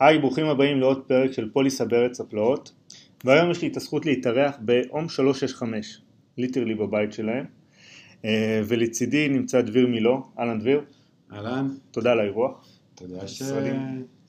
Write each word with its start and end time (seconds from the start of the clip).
היי, 0.00 0.18
ברוכים 0.18 0.46
הבאים 0.46 0.80
לעוד 0.80 1.04
פרק 1.06 1.32
של 1.32 1.50
פוליסה 1.52 1.84
בארץ 1.84 2.20
הפלאות 2.20 2.72
והיום 3.24 3.50
יש 3.50 3.62
לי 3.62 3.68
את 3.68 3.76
הזכות 3.76 4.06
להתארח 4.06 4.56
באום 4.60 5.08
365, 5.08 6.00
ליטרלי 6.38 6.74
בבית 6.74 7.12
שלהם 7.12 7.46
אה, 8.24 8.62
ולצידי 8.68 9.28
נמצא 9.28 9.60
דביר 9.60 9.86
מילו, 9.86 10.22
אהלן 10.38 10.60
דביר. 10.60 10.84
אהלן. 11.32 11.68
תודה 11.90 12.12
על 12.12 12.20
האירוח. 12.20 12.68
תודה, 12.94 13.28
ש... 13.28 13.42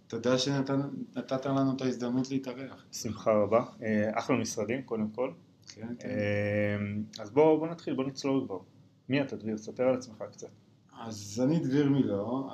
תודה 0.07 0.37
שנתת 0.37 1.45
לנו 1.45 1.75
את 1.75 1.81
ההזדמנות 1.81 2.31
להתארח. 2.31 2.85
שמחה 2.91 3.31
רבה. 3.31 3.63
אה, 3.83 4.09
אחלה 4.13 4.37
משרדים 4.37 4.81
קודם 4.81 5.09
כל. 5.09 5.31
כן, 5.70 5.88
כן. 5.99 6.09
אה, 6.09 7.23
אז 7.23 7.29
בואו 7.29 7.59
בוא 7.59 7.67
נתחיל, 7.67 7.93
בואו 7.93 8.07
נצלול 8.07 8.46
כבר. 8.46 8.59
מי 9.09 9.21
אתה 9.21 9.36
דביר? 9.36 9.57
ספר 9.57 9.83
על 9.83 9.95
עצמך 9.95 10.23
קצת. 10.32 10.50
אז 11.00 11.42
אני 11.45 11.59
דביר 11.59 11.89
מילו, 11.89 12.50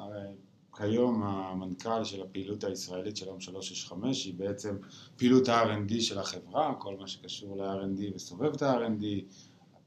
כיום 0.77 1.23
המנכ"ל 1.23 2.03
של 2.03 2.21
הפעילות 2.21 2.63
הישראלית 2.63 3.17
של 3.17 3.25
Home 3.25 3.39
365 3.39 4.25
היא 4.25 4.33
בעצם 4.33 4.77
פעילות 5.17 5.49
ה-R&D 5.49 6.01
של 6.01 6.19
החברה, 6.19 6.75
כל 6.79 6.95
מה 6.97 7.07
שקשור 7.07 7.57
ל-R&D 7.57 8.15
וסובב 8.15 8.53
את 8.53 8.61
ה-R&D, 8.61 9.05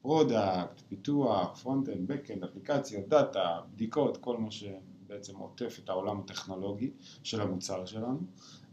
product, 0.02 0.80
פיתוח, 0.88 1.60
front-end, 1.62 2.09
back-end, 2.09 2.45
אפליקציות, 2.45 3.09
data, 3.09 3.60
בדיקות, 3.74 4.16
כל 4.16 4.37
מה 4.37 4.51
שבעצם 4.51 5.37
עוטף 5.37 5.79
את 5.84 5.88
העולם 5.88 6.20
הטכנולוגי 6.20 6.90
של 7.23 7.40
המוצר 7.40 7.84
שלנו. 7.84 8.18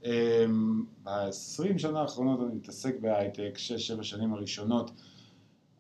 אמ, 0.06 0.84
ב-20 1.04 1.78
שנה 1.78 2.02
האחרונות 2.02 2.40
אני 2.40 2.56
מתעסק 2.56 2.96
בהייטק, 3.00 3.58
6-7 4.00 4.04
שנים 4.04 4.34
הראשונות 4.34 4.92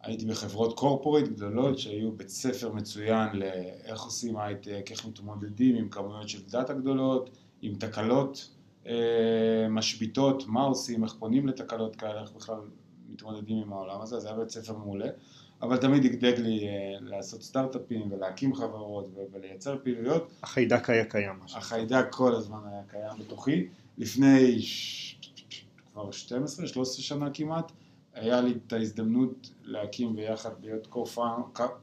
הייתי 0.01 0.25
בחברות 0.25 0.77
קורפורט 0.77 1.23
גדולות 1.27 1.79
שהיו 1.79 2.11
בית 2.11 2.29
ספר 2.29 2.71
מצוין 2.71 3.29
לאיך 3.33 4.01
עושים 4.01 4.37
הייטק, 4.37 4.85
איך 4.91 5.05
מתמודדים 5.05 5.75
עם 5.75 5.89
כמויות 5.89 6.29
של 6.29 6.39
דאטה 6.49 6.73
גדולות, 6.73 7.29
עם 7.61 7.75
תקלות 7.75 8.49
אה, 8.87 9.67
משביתות, 9.69 10.43
מה 10.47 10.61
עושים, 10.61 11.03
איך 11.03 11.13
פונים 11.19 11.47
לתקלות 11.47 11.95
כאלה, 11.95 12.21
איך 12.21 12.31
בכלל 12.31 12.59
מתמודדים 13.09 13.57
עם 13.57 13.73
העולם 13.73 14.01
הזה, 14.01 14.19
זה 14.19 14.27
היה 14.27 14.37
בית 14.37 14.49
ספר 14.49 14.77
מעולה, 14.77 15.07
אבל 15.61 15.77
תמיד 15.77 16.03
דגדג 16.03 16.39
לי 16.39 16.67
אה, 16.67 16.97
לעשות 17.01 17.43
סטארט-אפים 17.43 18.11
ולהקים 18.11 18.55
חברות 18.55 19.09
ולייצר 19.31 19.77
פעילויות. 19.83 20.31
החיידק 20.43 20.89
היה 20.89 21.05
קיים. 21.05 21.39
החיידק 21.55 22.05
כל 22.09 22.35
הזמן 22.35 22.59
היה 22.65 22.81
קיים 22.87 23.19
בתוכי, 23.19 23.67
לפני 23.97 24.59
כבר 25.93 26.09
12-13 26.09 26.83
שנה 26.85 27.29
כמעט. 27.33 27.71
היה 28.13 28.41
לי 28.41 28.53
את 28.67 28.73
ההזדמנות 28.73 29.51
להקים 29.63 30.15
ביחד, 30.15 30.49
להיות 30.61 30.87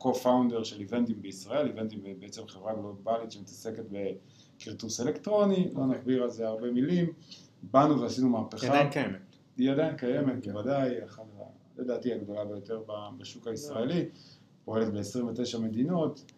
co-founder 0.00 0.64
של 0.64 0.80
איבנטים 0.80 1.22
בישראל, 1.22 1.66
איבנטים 1.66 2.00
בעצם 2.18 2.48
חברה 2.48 2.74
גלובלית 2.74 3.32
שמתעסקת 3.32 3.84
בכרטוס 3.90 5.00
אלקטרוני, 5.00 5.68
לא 5.74 5.86
נכביר 5.86 6.22
על 6.22 6.30
זה 6.30 6.48
הרבה 6.48 6.70
מילים, 6.70 7.12
באנו 7.62 8.00
ועשינו 8.00 8.28
מהפכה. 8.28 8.66
היא 8.66 8.70
עדיין 8.72 8.90
קיימת. 8.90 9.20
היא 9.56 9.70
עדיין 9.70 9.96
קיימת, 9.96 10.46
בוודאי, 10.46 10.94
לדעתי 11.78 12.12
הגדולה 12.12 12.44
ביותר 12.44 12.82
בשוק 13.18 13.48
הישראלי, 13.48 14.08
פועלת 14.64 14.92
ב-29 14.92 15.58
מדינות, 15.58 16.32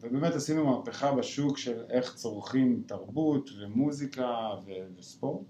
ובאמת 0.00 0.34
עשינו 0.34 0.66
מהפכה 0.66 1.14
בשוק 1.14 1.58
של 1.58 1.82
איך 1.90 2.14
צורכים 2.14 2.82
תרבות 2.86 3.50
ומוזיקה 3.60 4.48
וספורט. 4.98 5.46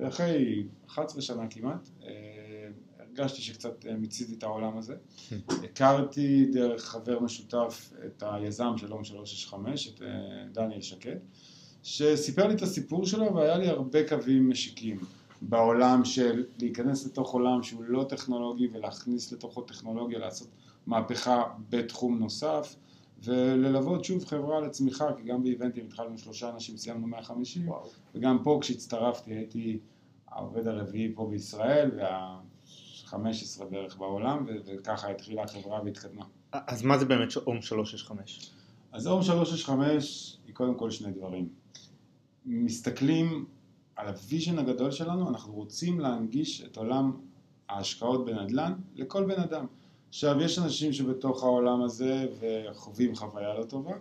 ואחרי 0.00 0.66
11 0.86 1.22
שנה 1.22 1.46
כמעט, 1.50 1.88
אה, 2.02 2.68
הרגשתי 2.98 3.42
שקצת 3.42 3.86
אה, 3.86 3.96
מיציתי 3.96 4.34
את 4.34 4.42
העולם 4.42 4.78
הזה. 4.78 4.96
הכרתי 5.64 6.46
דרך 6.52 6.84
חבר 6.84 7.20
משותף 7.20 7.92
את 8.06 8.22
היזם 8.26 8.72
של 8.76 8.92
אום 8.92 9.04
365, 9.04 9.88
את 9.88 10.02
אה, 10.02 10.08
דניאל 10.52 10.80
שקד, 10.80 11.16
שסיפר 11.82 12.46
לי 12.46 12.54
את 12.54 12.62
הסיפור 12.62 13.06
שלו 13.06 13.34
והיה 13.34 13.58
לי 13.58 13.68
הרבה 13.68 14.08
קווים 14.08 14.50
משיקים 14.50 14.98
בעולם 15.42 16.04
של 16.04 16.44
להיכנס 16.58 17.06
לתוך 17.06 17.32
עולם 17.32 17.62
שהוא 17.62 17.84
לא 17.84 18.06
טכנולוגי 18.08 18.68
ולהכניס 18.72 19.32
לתוכו 19.32 19.62
טכנולוגיה, 19.62 20.18
לעשות 20.18 20.48
מהפכה 20.86 21.42
בתחום 21.70 22.18
נוסף. 22.18 22.76
וללוות 23.24 24.04
שוב 24.04 24.24
חברה 24.24 24.60
לצמיחה, 24.60 25.04
כי 25.16 25.22
גם 25.22 25.42
באיבנטים 25.42 25.86
התחלנו 25.86 26.10
עם 26.10 26.16
שלושה 26.16 26.50
אנשים, 26.50 26.76
סיימנו 26.76 27.06
150, 27.06 27.68
וואו. 27.68 27.88
וגם 28.14 28.38
פה 28.42 28.58
כשהצטרפתי 28.60 29.30
הייתי 29.30 29.78
העובד 30.28 30.66
הרביעי 30.66 31.12
פה 31.14 31.26
בישראל, 31.30 31.90
וה-15 31.96 33.64
בערך 33.70 33.96
בעולם, 33.96 34.46
וככה 34.64 35.10
התחילה 35.10 35.42
החברה 35.42 35.82
והתקדמה. 35.84 36.24
אז 36.52 36.82
מה 36.82 36.98
זה 36.98 37.04
באמת 37.04 37.36
Home 37.36 37.62
365? 37.62 38.50
אז 38.92 39.06
Home 39.06 39.22
365 39.22 40.36
היא 40.46 40.54
קודם 40.54 40.74
כל 40.74 40.90
שני 40.90 41.12
דברים. 41.12 41.48
מסתכלים 42.46 43.44
על 43.96 44.08
ה 44.08 44.15
vision 44.15 44.58
הגדול 44.58 44.90
שלנו, 44.90 45.28
אנחנו 45.28 45.52
רוצים 45.52 46.00
להנגיש 46.00 46.64
את 46.64 46.76
עולם 46.76 47.12
ההשקעות 47.68 48.24
בנדל"ן 48.24 48.72
לכל 48.94 49.24
בן 49.24 49.40
אדם. 49.40 49.66
עכשיו, 50.14 50.42
יש 50.42 50.58
אנשים 50.58 50.92
שבתוך 50.92 51.42
העולם 51.42 51.82
הזה 51.82 52.26
וחווים 52.40 53.14
חוויה 53.14 53.54
לא 53.58 53.64
טובה, 53.64 53.92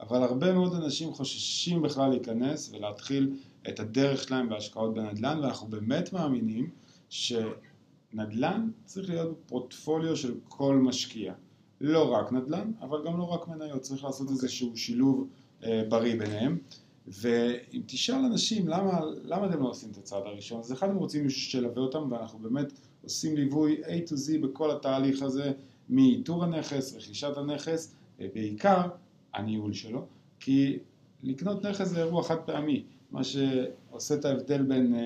אבל 0.00 0.22
הרבה 0.22 0.52
מאוד 0.52 0.74
אנשים 0.74 1.12
חוששים 1.12 1.82
בכלל 1.82 2.10
להיכנס 2.10 2.72
ולהתחיל 2.72 3.36
את 3.68 3.80
הדרך 3.80 4.22
שלהם 4.22 4.48
בהשקעות 4.48 4.94
בנדל"ן, 4.94 5.38
ואנחנו 5.42 5.66
באמת 5.66 6.12
מאמינים 6.12 6.70
שנדל"ן 7.08 8.70
צריך 8.84 9.10
להיות 9.10 9.38
פורטפוליו 9.46 10.16
של 10.16 10.34
כל 10.48 10.76
משקיע. 10.76 11.34
לא 11.80 12.12
רק 12.12 12.32
נדל"ן, 12.32 12.72
אבל 12.80 13.04
גם 13.06 13.18
לא 13.18 13.24
רק 13.24 13.48
מניות, 13.48 13.80
צריך 13.80 14.04
לעשות 14.04 14.28
okay. 14.28 14.30
איזשהו 14.30 14.76
שילוב 14.76 15.28
אה, 15.64 15.82
בריא 15.88 16.18
ביניהם. 16.18 16.58
ואם 17.08 17.82
תשאל 17.86 18.24
אנשים 18.24 18.68
למה, 18.68 19.00
למה 19.24 19.46
אתם 19.46 19.62
לא 19.62 19.68
עושים 19.68 19.90
את 19.90 19.96
הצעד 19.96 20.22
הראשון, 20.26 20.58
אז 20.58 20.72
אחד 20.72 20.90
הם 20.90 20.96
רוצים 20.96 21.24
מישהו 21.24 21.40
שילווה 21.40 21.82
אותם, 21.82 22.12
ואנחנו 22.12 22.38
באמת 22.38 22.72
עושים 23.04 23.36
ליווי 23.36 23.82
A 23.84 24.08
to 24.08 24.12
Z 24.12 24.38
בכל 24.42 24.70
התהליך 24.70 25.22
הזה, 25.22 25.52
מאיתור 25.88 26.44
הנכס, 26.44 26.94
רכישת 26.94 27.36
הנכס, 27.36 27.94
בעיקר 28.18 28.88
הניהול 29.34 29.72
שלו, 29.72 30.06
כי 30.40 30.78
לקנות 31.22 31.64
נכס 31.64 31.88
זה 31.88 31.98
אירוע 31.98 32.22
חד 32.22 32.36
פעמי, 32.36 32.84
מה 33.10 33.24
שעושה 33.24 34.14
את 34.14 34.24
ההבדל 34.24 34.62
בין 34.62 34.94
אה, 34.94 35.00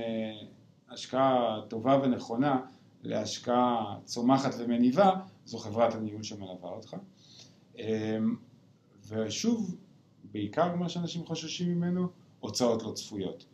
השקעה 0.90 1.60
טובה 1.68 2.00
ונכונה 2.02 2.60
להשקעה 3.02 3.98
צומחת 4.04 4.54
ומניבה, 4.58 5.10
זו 5.44 5.58
חברת 5.58 5.94
הניהול 5.94 6.22
שמלווה 6.22 6.70
אותך. 6.70 6.96
אה, 7.78 8.18
ושוב, 9.08 9.76
בעיקר 10.32 10.74
מה 10.74 10.88
שאנשים 10.88 11.26
חוששים 11.26 11.74
ממנו, 11.74 12.08
הוצאות 12.40 12.82
לא 12.82 12.92
צפויות. 12.92 13.44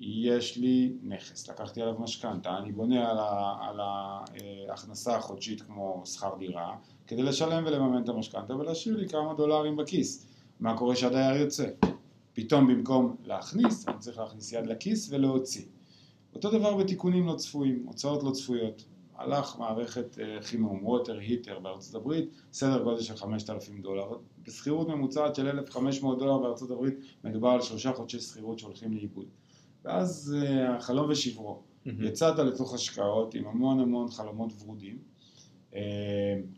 יש 0.00 0.56
לי 0.56 0.92
נכס, 1.02 1.48
לקחתי 1.48 1.82
עליו 1.82 1.94
משכנתה, 1.98 2.58
אני 2.58 2.72
בונה 2.72 3.10
על, 3.10 3.18
ה, 3.18 3.56
על 3.60 3.80
ההכנסה 3.80 5.16
החודשית 5.16 5.62
כמו 5.62 6.02
שכר 6.06 6.34
דירה, 6.38 6.76
כדי 7.06 7.22
לשלם 7.22 7.64
ולממן 7.66 8.02
את 8.02 8.08
המשכנתה 8.08 8.56
ולהשאיר 8.56 8.96
לי 8.96 9.08
כמה 9.08 9.34
דולרים 9.34 9.76
בכיס. 9.76 10.26
מה 10.60 10.78
קורה 10.78 10.96
שהדייר 10.96 11.40
יוצא? 11.40 11.66
פתאום 12.32 12.66
במקום 12.66 13.16
להכניס, 13.24 13.88
אני 13.88 13.98
צריך 13.98 14.18
להכניס 14.18 14.52
יד 14.52 14.66
לכיס 14.66 15.12
ולהוציא. 15.12 15.64
אותו 16.34 16.50
דבר 16.50 16.76
בתיקונים 16.76 17.26
לא 17.26 17.34
צפויים, 17.34 17.84
הוצאות 17.86 18.22
לא 18.22 18.30
צפויות. 18.30 18.84
הלך 19.14 19.58
מערכת 19.58 20.18
אה, 20.18 20.42
חימום, 20.42 20.86
ווטר 20.86 21.18
היטר 21.18 21.58
בארצות 21.58 21.94
הברית, 21.94 22.30
סדר 22.52 22.82
גודל 22.82 23.00
של 23.00 23.16
5,000 23.16 23.82
דולר. 23.82 24.16
בשכירות 24.46 24.88
ממוצעת 24.88 25.34
של 25.34 25.48
1,500 25.48 26.18
דולר 26.18 26.38
בארצות 26.38 26.70
הברית 26.70 26.94
מדובר 27.24 27.48
על 27.48 27.62
שלושה 27.62 27.92
חודשי 27.92 28.20
שכירות 28.20 28.58
שהולכים 28.58 28.92
לאיבוד. 28.92 29.26
ואז 29.84 30.36
אה, 30.38 30.76
החלום 30.76 31.10
ושברו. 31.10 31.62
יצאת 31.86 32.38
לתוך 32.38 32.74
השקעות 32.74 33.34
עם 33.34 33.46
המון 33.46 33.80
המון 33.80 34.10
חלומות 34.10 34.52
ורודים, 34.62 34.98
אה, 35.74 35.80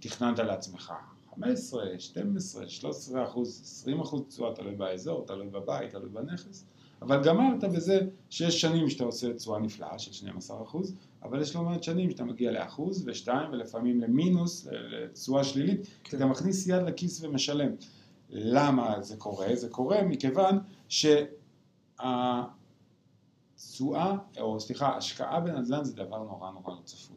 תכננת 0.01 0.39
לעצמך 0.39 0.93
15, 1.35 1.99
12, 1.99 2.69
13 2.69 3.25
אחוז, 3.25 3.61
20 3.65 4.01
אחוז 4.01 4.23
תשואה, 4.29 4.55
תלוי 4.55 4.75
באזור, 4.75 5.27
תלוי 5.27 5.47
בבית, 5.47 5.91
תלוי 5.91 6.09
בנכס, 6.09 6.67
אבל 7.03 7.25
גמרת 7.25 7.65
בזה 7.65 8.01
שיש 8.31 8.61
שנים 8.61 8.91
שאתה 8.91 9.05
עושה 9.05 9.35
תשואה 9.35 9.61
נפלאה 9.61 9.99
של 9.99 10.13
12 10.13 10.63
אחוז, 10.63 10.95
אבל 11.23 11.43
יש 11.43 11.57
לא 11.57 11.63
מעט 11.63 11.83
שנים 11.83 12.11
שאתה 12.11 12.25
מגיע 12.25 12.53
לאחוז 12.53 13.05
ושתיים 13.07 13.53
ולפעמים 13.53 14.01
למינוס, 14.01 14.67
לתשואה 14.71 15.45
שלילית, 15.45 15.81
כי 16.05 16.11
כן. 16.11 16.17
אתה 16.17 16.27
מכניס 16.27 16.67
יד 16.67 16.83
לכיס 16.83 17.25
ומשלם. 17.25 17.71
למה 18.31 19.03
זה 19.03 19.17
קורה? 19.17 19.57
זה 19.57 19.69
קורה 19.69 20.03
מכיוון 20.03 20.59
שה... 20.89 21.25
תשואה, 23.71 24.15
או 24.41 24.61
סליחה, 24.61 24.97
השקעה 24.97 25.41
בנדל"ן 25.41 25.85
זה 25.85 25.97
דבר 25.97 26.19
נורא 26.19 26.51
נורא 26.51 26.75
לא 26.75 26.81
צפוי. 26.85 27.17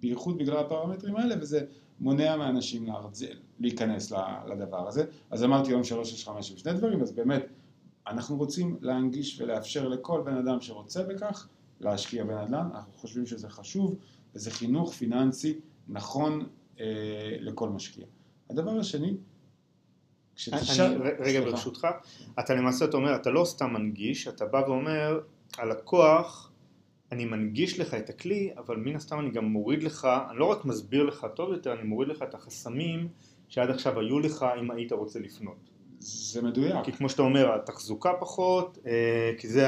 בייחוד 0.00 0.38
בגלל 0.38 0.56
הפרמטרים 0.56 1.16
האלה, 1.16 1.34
וזה 1.40 1.64
מונע 2.00 2.36
מאנשים 2.36 2.86
להרצל, 2.86 3.36
להיכנס 3.60 4.12
לדבר 4.46 4.88
הזה. 4.88 5.04
אז 5.30 5.44
אמרתי 5.44 5.70
Home 5.70 5.84
שלוש, 5.84 6.12
שש, 6.12 6.24
חמש, 6.24 6.52
שני 6.52 6.72
דברים, 6.72 7.02
אז 7.02 7.12
באמת, 7.12 7.46
אנחנו 8.06 8.36
רוצים 8.36 8.76
להנגיש 8.80 9.40
ולאפשר 9.40 9.88
לכל 9.88 10.22
בן 10.24 10.36
אדם 10.36 10.60
שרוצה 10.60 11.02
בכך, 11.02 11.48
להשקיע 11.80 12.24
בנדל"ן, 12.24 12.68
אנחנו 12.74 12.92
חושבים 12.92 13.26
שזה 13.26 13.48
חשוב, 13.48 13.96
וזה 14.34 14.50
חינוך 14.50 14.92
פיננסי 14.92 15.60
נכון 15.88 16.46
אה, 16.80 16.84
לכל 17.40 17.68
משקיע. 17.68 18.04
הדבר 18.50 18.78
השני, 18.78 19.16
כשתשאל... 20.36 21.02
רגע. 21.18 21.40
ברשותך, 21.40 21.86
אתה 22.40 22.54
למעשה 22.54 22.84
אתה 22.84 22.96
אומר, 22.96 23.16
אתה 23.16 23.30
לא 23.30 23.44
סתם 23.44 23.72
מנגיש, 23.72 24.28
אתה 24.28 24.46
בא 24.46 24.62
ואומר, 24.66 25.20
הלקוח, 25.58 26.52
אני 27.12 27.24
מנגיש 27.24 27.80
לך 27.80 27.94
את 27.94 28.10
הכלי, 28.10 28.50
אבל 28.56 28.76
מן 28.76 28.96
הסתם 28.96 29.18
אני 29.18 29.30
גם 29.30 29.44
מוריד 29.44 29.82
לך, 29.82 30.08
אני 30.30 30.38
לא 30.38 30.44
רק 30.44 30.64
מסביר 30.64 31.02
לך 31.02 31.26
טוב 31.34 31.52
יותר, 31.52 31.72
אני 31.72 31.82
מוריד 31.82 32.08
לך 32.08 32.22
את 32.22 32.34
החסמים 32.34 33.08
שעד 33.48 33.70
עכשיו 33.70 34.00
היו 34.00 34.20
לך 34.20 34.46
אם 34.60 34.70
היית 34.70 34.92
רוצה 34.92 35.18
לפנות. 35.18 35.70
זה 35.98 36.42
מדויק. 36.42 36.84
כי 36.84 36.92
כמו 36.92 37.08
שאתה 37.08 37.22
אומר, 37.22 37.54
התחזוקה 37.54 38.12
פחות, 38.20 38.78
אה, 38.86 39.32
כי 39.38 39.48
זה 39.48 39.66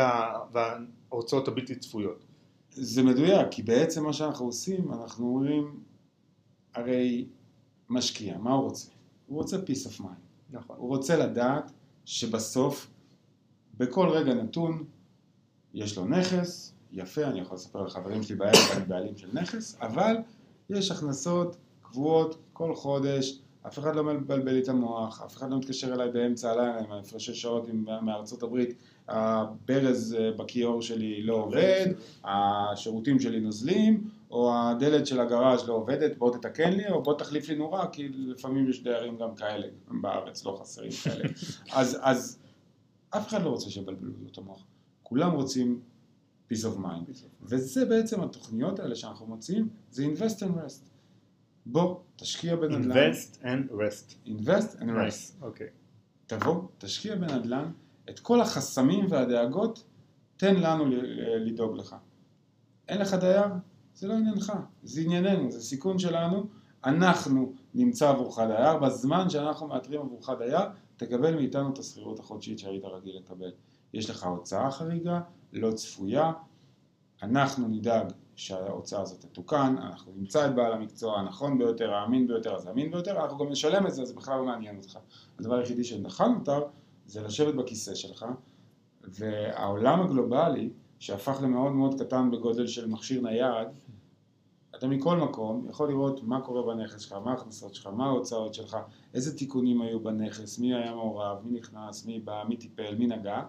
ההוצאות 1.10 1.48
הבלתי 1.48 1.74
צפויות. 1.74 2.24
זה 2.70 3.02
מדויק, 3.02 3.46
כי 3.50 3.62
בעצם 3.62 4.04
מה 4.04 4.12
שאנחנו 4.12 4.46
עושים, 4.46 4.92
אנחנו 4.92 5.26
אומרים, 5.26 5.80
הרי 6.74 7.26
משקיע, 7.88 8.38
מה 8.38 8.52
הוא 8.52 8.62
רוצה? 8.62 8.90
הוא 9.26 9.38
רוצה 9.38 9.56
peace 9.56 9.86
of 9.86 10.00
mind. 10.00 10.22
נכון. 10.50 10.76
הוא 10.78 10.88
רוצה 10.88 11.16
לדעת 11.16 11.72
שבסוף, 12.04 12.90
בכל 13.78 14.08
רגע 14.08 14.34
נתון, 14.34 14.84
יש 15.74 15.96
לו 15.96 16.04
נכס, 16.04 16.74
יפה, 16.92 17.24
אני 17.24 17.40
יכול 17.40 17.54
לספר 17.54 17.82
לחברים 17.82 18.22
שלי 18.22 18.36
בערב, 18.36 18.70
אני 18.76 18.84
בעלים 18.84 19.16
של 19.16 19.28
נכס, 19.32 19.76
אבל 19.80 20.16
יש 20.70 20.90
הכנסות 20.90 21.56
קבועות 21.82 22.36
כל 22.52 22.74
חודש, 22.74 23.38
אף 23.66 23.78
אחד 23.78 23.96
לא 23.96 24.04
מבלבל 24.04 24.52
לי 24.52 24.62
את 24.62 24.68
המוח, 24.68 25.22
אף 25.22 25.36
אחד 25.36 25.50
לא 25.50 25.58
מתקשר 25.58 25.94
אליי 25.94 26.10
באמצע 26.10 26.50
הלילה 26.50 26.78
עם 26.78 26.92
הפרשי 26.92 27.34
שעות 27.34 27.66
מארצות 28.02 28.42
הברית, 28.42 28.74
הברז 29.08 30.16
אה, 30.18 30.30
בכיור 30.32 30.82
שלי 30.82 31.22
לא 31.22 31.34
עובד, 31.34 31.86
השירותים 32.24 33.20
שלי 33.20 33.40
נוזלים, 33.40 34.10
או 34.30 34.54
הדלת 34.54 35.06
של 35.06 35.20
הגראז' 35.20 35.68
לא 35.68 35.74
עובדת, 35.74 36.18
בוא 36.18 36.36
תתקן 36.36 36.72
לי, 36.72 36.88
או 36.90 37.02
בוא 37.02 37.18
תחליף 37.18 37.48
לי 37.48 37.54
נורה, 37.54 37.86
כי 37.86 38.08
לפעמים 38.08 38.70
יש 38.70 38.82
דיירים 38.82 39.18
גם 39.18 39.34
כאלה, 39.34 39.66
בארץ 40.02 40.44
לא 40.44 40.58
חסרים 40.60 40.90
כאלה. 41.04 41.24
אז, 41.80 41.98
אז 42.02 42.38
אף 43.10 43.28
אחד 43.28 43.42
לא 43.42 43.48
רוצה 43.48 43.70
שיבלבלו 43.70 44.12
לו 44.22 44.28
את 44.32 44.38
המוח. 44.38 44.64
כולם 45.12 45.32
רוצים 45.32 45.80
peace 46.52 46.64
of 46.64 46.78
mind. 46.78 47.12
וזה 47.42 47.84
בעצם 47.84 48.20
התוכניות 48.20 48.78
האלה 48.78 48.94
שאנחנו 48.96 49.26
מוצאים, 49.26 49.68
זה 49.90 50.06
invest 50.06 50.38
and 50.38 50.66
rest. 50.66 50.88
בוא, 51.66 51.96
תשקיע 52.16 52.56
בנדל"ן. 52.56 53.12
invest 53.12 53.36
and 53.42 53.72
rest. 53.72 54.28
invest 54.28 54.78
and 54.78 54.82
rest. 54.82 55.42
אוקיי. 55.42 55.66
Okay. 55.66 55.70
תבוא, 56.26 56.62
תשקיע 56.78 57.16
בנדל"ן, 57.16 57.70
את 58.10 58.20
כל 58.20 58.40
החסמים 58.40 59.06
והדאגות, 59.08 59.84
תן 60.36 60.54
לנו 60.54 60.84
לדאוג 61.46 61.76
לך. 61.76 61.96
אין 62.88 63.00
לך 63.00 63.14
דייר? 63.14 63.46
זה 63.94 64.08
לא 64.08 64.14
עניינך, 64.14 64.52
זה 64.82 65.00
ענייננו, 65.00 65.50
זה 65.50 65.60
סיכון 65.60 65.98
שלנו, 65.98 66.46
אנחנו 66.84 67.52
נמצא 67.74 68.08
עבורך 68.08 68.38
דייר, 68.38 68.78
בזמן 68.78 69.30
שאנחנו 69.30 69.68
מאתרים 69.68 70.00
עבורך 70.00 70.30
דייר, 70.38 70.68
תקבל 70.96 71.34
מאיתנו 71.34 71.72
את 71.72 71.78
השכירות 71.78 72.18
החודשית 72.18 72.58
שהיית 72.58 72.84
רגיל 72.84 73.16
לקבל. 73.16 73.52
יש 73.94 74.10
לך 74.10 74.24
הוצאה 74.24 74.70
חריגה, 74.70 75.20
לא 75.52 75.72
צפויה, 75.72 76.32
אנחנו 77.22 77.68
נדאג 77.68 78.12
שההוצאה 78.36 79.00
הזאת 79.00 79.20
תתוקן, 79.20 79.74
אנחנו 79.78 80.12
נמצא 80.16 80.46
את 80.46 80.54
בעל 80.54 80.72
המקצוע 80.72 81.18
הנכון 81.18 81.58
ביותר, 81.58 81.94
האמין 81.94 82.26
ביותר, 82.26 82.54
אז 82.54 82.66
האמין 82.66 82.90
ביותר, 82.90 83.22
אנחנו 83.22 83.38
גם 83.38 83.48
נשלם 83.50 83.86
את 83.86 83.94
זה, 83.94 84.04
זה 84.04 84.14
בכלל 84.14 84.38
לא 84.38 84.44
מעניין 84.44 84.76
אותך. 84.76 84.98
הדבר 85.38 85.54
היחידי 85.54 85.84
שנכון 85.84 86.32
נותר 86.32 86.62
זה 87.06 87.22
לשבת 87.22 87.54
בכיסא 87.54 87.94
שלך, 87.94 88.26
והעולם 89.02 90.00
הגלובלי, 90.00 90.70
שהפך 90.98 91.38
למאוד 91.42 91.72
מאוד 91.72 92.00
קטן 92.02 92.30
בגודל 92.30 92.66
של 92.66 92.88
מכשיר 92.88 93.22
נייד, 93.22 93.68
אתה 94.76 94.86
מכל 94.86 95.16
מקום 95.16 95.66
יכול 95.68 95.88
לראות 95.88 96.22
מה 96.22 96.40
קורה 96.40 96.74
בנכס 96.74 97.00
שלך, 97.00 97.12
מה 97.12 97.30
ההכנסות 97.30 97.74
שלך, 97.74 97.86
מה 97.86 98.06
ההוצאות 98.06 98.54
שלך, 98.54 98.76
איזה 99.14 99.38
תיקונים 99.38 99.82
היו 99.82 100.00
בנכס, 100.00 100.58
מי 100.58 100.74
היה 100.74 100.94
מעורב, 100.94 101.36
מי 101.44 101.58
נכנס, 101.58 102.06
מי 102.06 102.20
בא, 102.20 102.44
מי 102.48 102.56
טיפל, 102.56 102.94
מי 102.94 103.06
נגע, 103.06 103.42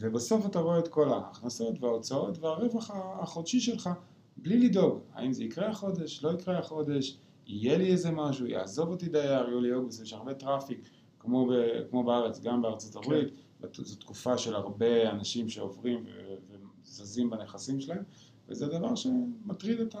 ובסוף 0.00 0.46
אתה 0.46 0.58
רואה 0.58 0.78
את 0.78 0.88
כל 0.88 1.08
ההכנסות 1.08 1.82
וההוצאות 1.82 2.38
והרווח 2.38 2.90
החודשי 2.94 3.60
שלך 3.60 3.90
בלי 4.36 4.58
לדאוג, 4.58 4.98
האם 5.14 5.32
זה 5.32 5.44
יקרה 5.44 5.68
החודש, 5.68 6.24
לא 6.24 6.30
יקרה 6.30 6.58
החודש, 6.58 7.16
יהיה 7.46 7.78
לי 7.78 7.92
איזה 7.92 8.10
משהו, 8.10 8.46
יעזוב 8.46 8.88
אותי 8.88 9.08
דייר, 9.08 9.48
יולי 9.48 9.74
אוגוסט, 9.74 10.02
יש 10.02 10.12
הרבה 10.12 10.34
traffic, 10.34 10.90
כמו, 11.18 11.46
ב, 11.46 11.52
כמו 11.90 12.04
בארץ, 12.04 12.40
גם 12.40 12.62
בארצות 12.62 12.92
כן. 12.92 12.98
הברית, 12.98 13.28
כן. 13.28 13.84
זו 13.84 13.96
תקופה 13.96 14.38
של 14.38 14.54
הרבה 14.54 15.10
אנשים 15.10 15.48
שעוברים 15.48 16.04
וזזים 16.84 17.30
בנכסים 17.30 17.80
שלהם, 17.80 18.02
וזה 18.48 18.66
דבר 18.66 18.94
שמטריד 18.94 19.80
את 19.80 19.94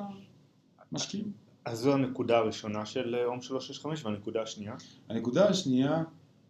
המשקיעים. 0.92 1.32
אז 1.64 1.78
זו 1.78 1.92
הנקודה 1.92 2.38
הראשונה 2.38 2.86
של 2.86 3.14
אה, 3.14 3.24
אום 3.24 3.40
365, 3.40 4.04
והנקודה 4.04 4.42
השנייה? 4.42 4.74
הנקודה 5.08 5.48
השנייה 5.48 6.04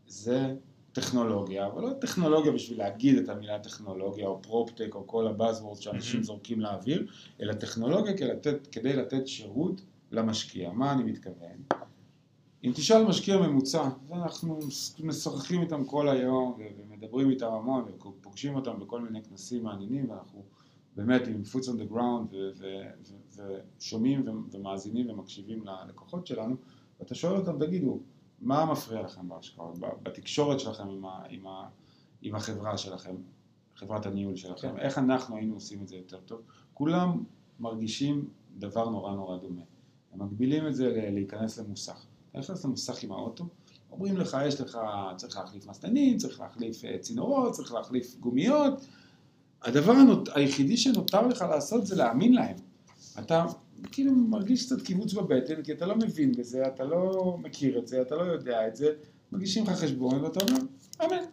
זה 0.07 0.55
טכנולוגיה, 0.93 1.67
אבל 1.67 1.83
לא 1.83 1.91
טכנולוגיה 2.01 2.53
בשביל 2.53 2.79
להגיד 2.79 3.19
את 3.19 3.29
המילה 3.29 3.59
טכנולוגיה 3.59 4.27
או 4.27 4.43
פרופטק 4.43 4.95
או 4.95 5.07
כל 5.07 5.27
הבאזוורד 5.27 5.81
שאנשים 5.81 6.23
זורקים 6.23 6.61
לאוויר, 6.61 7.07
אלא 7.41 7.53
טכנולוגיה 7.53 8.17
כדי 8.17 8.29
לתת, 8.29 8.67
כדי 8.73 8.97
לתת 8.97 9.27
שירות 9.27 9.81
למשקיע. 10.11 10.73
מה 10.73 10.93
אני 10.93 11.03
מתכוון? 11.03 11.63
אם 12.65 12.73
תשאל 12.75 13.05
משקיע 13.05 13.37
ממוצע, 13.39 13.89
ואנחנו 14.09 14.59
משוחחים 15.01 15.61
איתם 15.61 15.85
כל 15.85 16.09
היום 16.09 16.59
ומדברים 16.79 17.31
איתם 17.31 17.53
המון 17.53 17.85
ופוגשים 17.89 18.55
אותם 18.55 18.81
בכל 18.81 19.01
מיני 19.01 19.23
כנסים 19.23 19.65
מעניינים 19.65 20.11
ואנחנו 20.11 20.43
באמת 20.97 21.27
עם 21.27 21.43
foots 21.53 21.67
on 21.67 21.73
the 21.73 21.93
ground 21.93 22.35
ושומעים 23.79 24.25
ומאזינים 24.53 25.11
ומקשיבים 25.11 25.65
ללקוחות 25.65 26.27
שלנו 26.27 26.57
ואתה 27.01 27.15
שואל 27.15 27.37
אותם, 27.37 27.67
תגידו, 27.67 28.01
מה 28.41 28.65
מפריע 28.65 29.03
לכם 29.03 29.29
בהשקעות, 29.29 29.79
בתקשורת 30.03 30.61
שלכם 30.61 30.89
עם, 30.89 31.05
ה, 31.05 31.23
עם, 31.29 31.47
ה, 31.47 31.69
עם 32.23 32.35
החברה 32.35 32.79
שלכם, 32.79 33.15
חברת 33.77 34.07
הניהול 34.07 34.37
שלכם, 34.37 34.69
כן. 34.73 34.79
איך 34.79 34.99
אנחנו 34.99 35.37
היינו 35.37 35.55
עושים 35.55 35.83
את 35.83 35.89
זה 35.89 35.97
יותר 35.97 36.21
טוב? 36.21 36.41
כולם 36.75 37.25
מרגישים 37.61 38.29
דבר 38.59 38.89
נורא 38.89 39.15
נורא 39.15 39.37
דומה. 39.37 39.63
הם 40.13 40.23
מגבילים 40.23 40.67
את 40.67 40.75
זה 40.75 41.09
להיכנס 41.13 41.59
למוסך. 41.59 42.07
אתה 42.31 42.39
נכנס 42.39 42.65
למוסך 42.65 43.03
עם 43.03 43.13
האוטו, 43.13 43.45
אומרים 43.93 44.17
לך, 44.17 44.37
יש 44.47 44.61
לך, 44.61 44.79
צריך 45.17 45.37
להחליף 45.37 45.67
מסתנים, 45.67 46.17
צריך 46.17 46.41
להחליף 46.41 46.85
אה, 46.85 46.99
צינורות, 46.99 47.53
צריך 47.53 47.73
להחליף 47.73 48.17
גומיות. 48.21 48.87
הדבר 49.63 49.93
הנות... 49.93 50.29
היחידי 50.35 50.77
שנותר 50.77 51.27
לך 51.27 51.43
לעשות 51.43 51.87
זה 51.87 51.97
להאמין 51.97 52.35
להם. 52.35 52.57
אתה 53.19 53.45
כאילו 53.93 54.13
מרגיש 54.13 54.67
קצת 54.67 54.83
כיווץ 54.83 55.13
בבטן, 55.13 55.63
כי 55.63 55.73
אתה 55.73 55.87
לא 55.87 55.97
מבין 55.97 56.33
בזה, 56.33 56.67
אתה 56.67 56.85
לא 56.85 57.37
מכיר 57.43 57.79
את 57.79 57.87
זה, 57.87 58.03
אתה 58.03 58.17
לא 58.17 58.23
יודע 58.23 58.69
את 58.69 58.77
זה, 58.77 58.93
מגישים 59.33 59.65
לך 59.65 59.71
חשבון 59.71 60.25
ואתה 60.25 60.41
אומר, 60.41 60.61
אמן. 61.05 61.25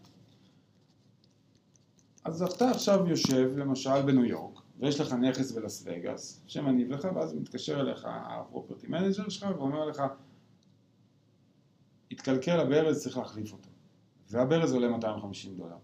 אז 2.24 2.44
אתה 2.44 2.72
עכשיו 2.72 3.08
יושב 3.08 3.52
למשל 3.58 4.02
בניו 4.02 4.26
יורק, 4.26 4.60
ויש 4.80 5.00
לך 5.00 5.14
נכס 5.14 5.52
בלס 5.52 5.84
וגאס, 5.86 6.42
שמניב 6.48 6.92
לך, 6.92 7.08
ואז 7.16 7.34
מתקשר 7.34 7.82
אליך 7.82 8.08
ה 8.12 8.20
property 8.20 8.88
manager 8.88 9.30
שלך 9.30 9.48
ואומר 9.58 9.86
לך, 9.86 10.04
התקלקל 12.12 12.60
הברז, 12.60 13.04
צריך 13.04 13.18
להחליף 13.18 13.54
אותו. 13.54 13.70
והברז 14.30 14.74
עולה 14.74 14.88
250 14.88 15.58
דולר. 15.58 15.78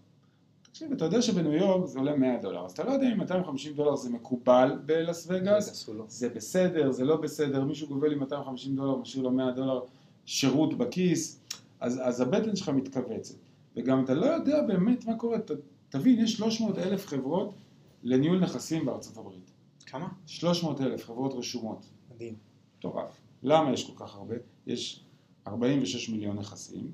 תקשיב, 0.74 0.92
אתה 0.92 1.04
יודע 1.04 1.22
שבניו 1.22 1.52
יורק 1.52 1.86
זה 1.86 1.98
עולה 1.98 2.16
100 2.16 2.38
דולר, 2.42 2.64
אז 2.64 2.72
אתה 2.72 2.84
לא 2.84 2.90
יודע 2.90 3.12
אם 3.12 3.18
250 3.18 3.74
דולר 3.74 3.96
זה 3.96 4.10
מקובל 4.10 4.78
בלס 4.86 5.26
וגאס, 5.30 5.90
זה 6.06 6.28
בסדר, 6.28 6.90
זה 6.90 7.04
לא 7.04 7.16
בסדר, 7.16 7.64
מישהו 7.64 7.88
גובל 7.88 8.08
לי 8.08 8.14
250 8.14 8.76
דולר, 8.76 8.96
משאיר 8.96 9.22
לו 9.22 9.30
100 9.30 9.52
דולר 9.52 9.80
שירות 10.24 10.78
בכיס, 10.78 11.40
אז, 11.80 12.00
אז 12.02 12.20
הבטן 12.20 12.56
שלך 12.56 12.68
מתכווצת. 12.68 13.34
וגם 13.76 14.04
אתה 14.04 14.14
לא 14.14 14.26
יודע 14.26 14.62
באמת 14.62 15.06
מה 15.06 15.18
קורה, 15.18 15.38
ת, 15.38 15.50
תבין, 15.88 16.18
יש 16.18 16.32
300 16.32 16.78
אלף 16.78 17.06
חברות 17.06 17.54
לניהול 18.02 18.38
נכסים 18.40 18.86
בארצות 18.86 19.16
הברית. 19.16 19.50
כמה? 19.86 20.08
300 20.26 20.80
אלף 20.80 21.04
חברות 21.04 21.34
רשומות. 21.34 21.86
מדהים. 22.14 22.34
מטורף. 22.78 23.20
למה 23.42 23.72
יש 23.72 23.90
כל 23.90 24.04
כך 24.04 24.14
הרבה? 24.14 24.34
יש 24.66 25.04
46 25.46 26.08
מיליון 26.08 26.38
נכסים, 26.38 26.90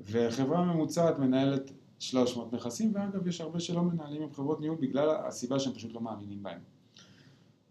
וחברה 0.00 0.64
ממוצעת 0.64 1.18
מנהלת 1.18 1.70
300 2.00 2.52
נכסים, 2.52 2.92
ואגב 2.94 3.26
יש 3.26 3.40
הרבה 3.40 3.60
שלא 3.60 3.82
מנהלים 3.82 4.22
עם 4.22 4.32
חברות 4.32 4.60
ניהול 4.60 4.76
בגלל 4.80 5.10
הסיבה 5.10 5.58
שהם 5.58 5.72
פשוט 5.72 5.92
לא 5.92 6.00
מאמינים 6.00 6.42
בהם. 6.42 6.60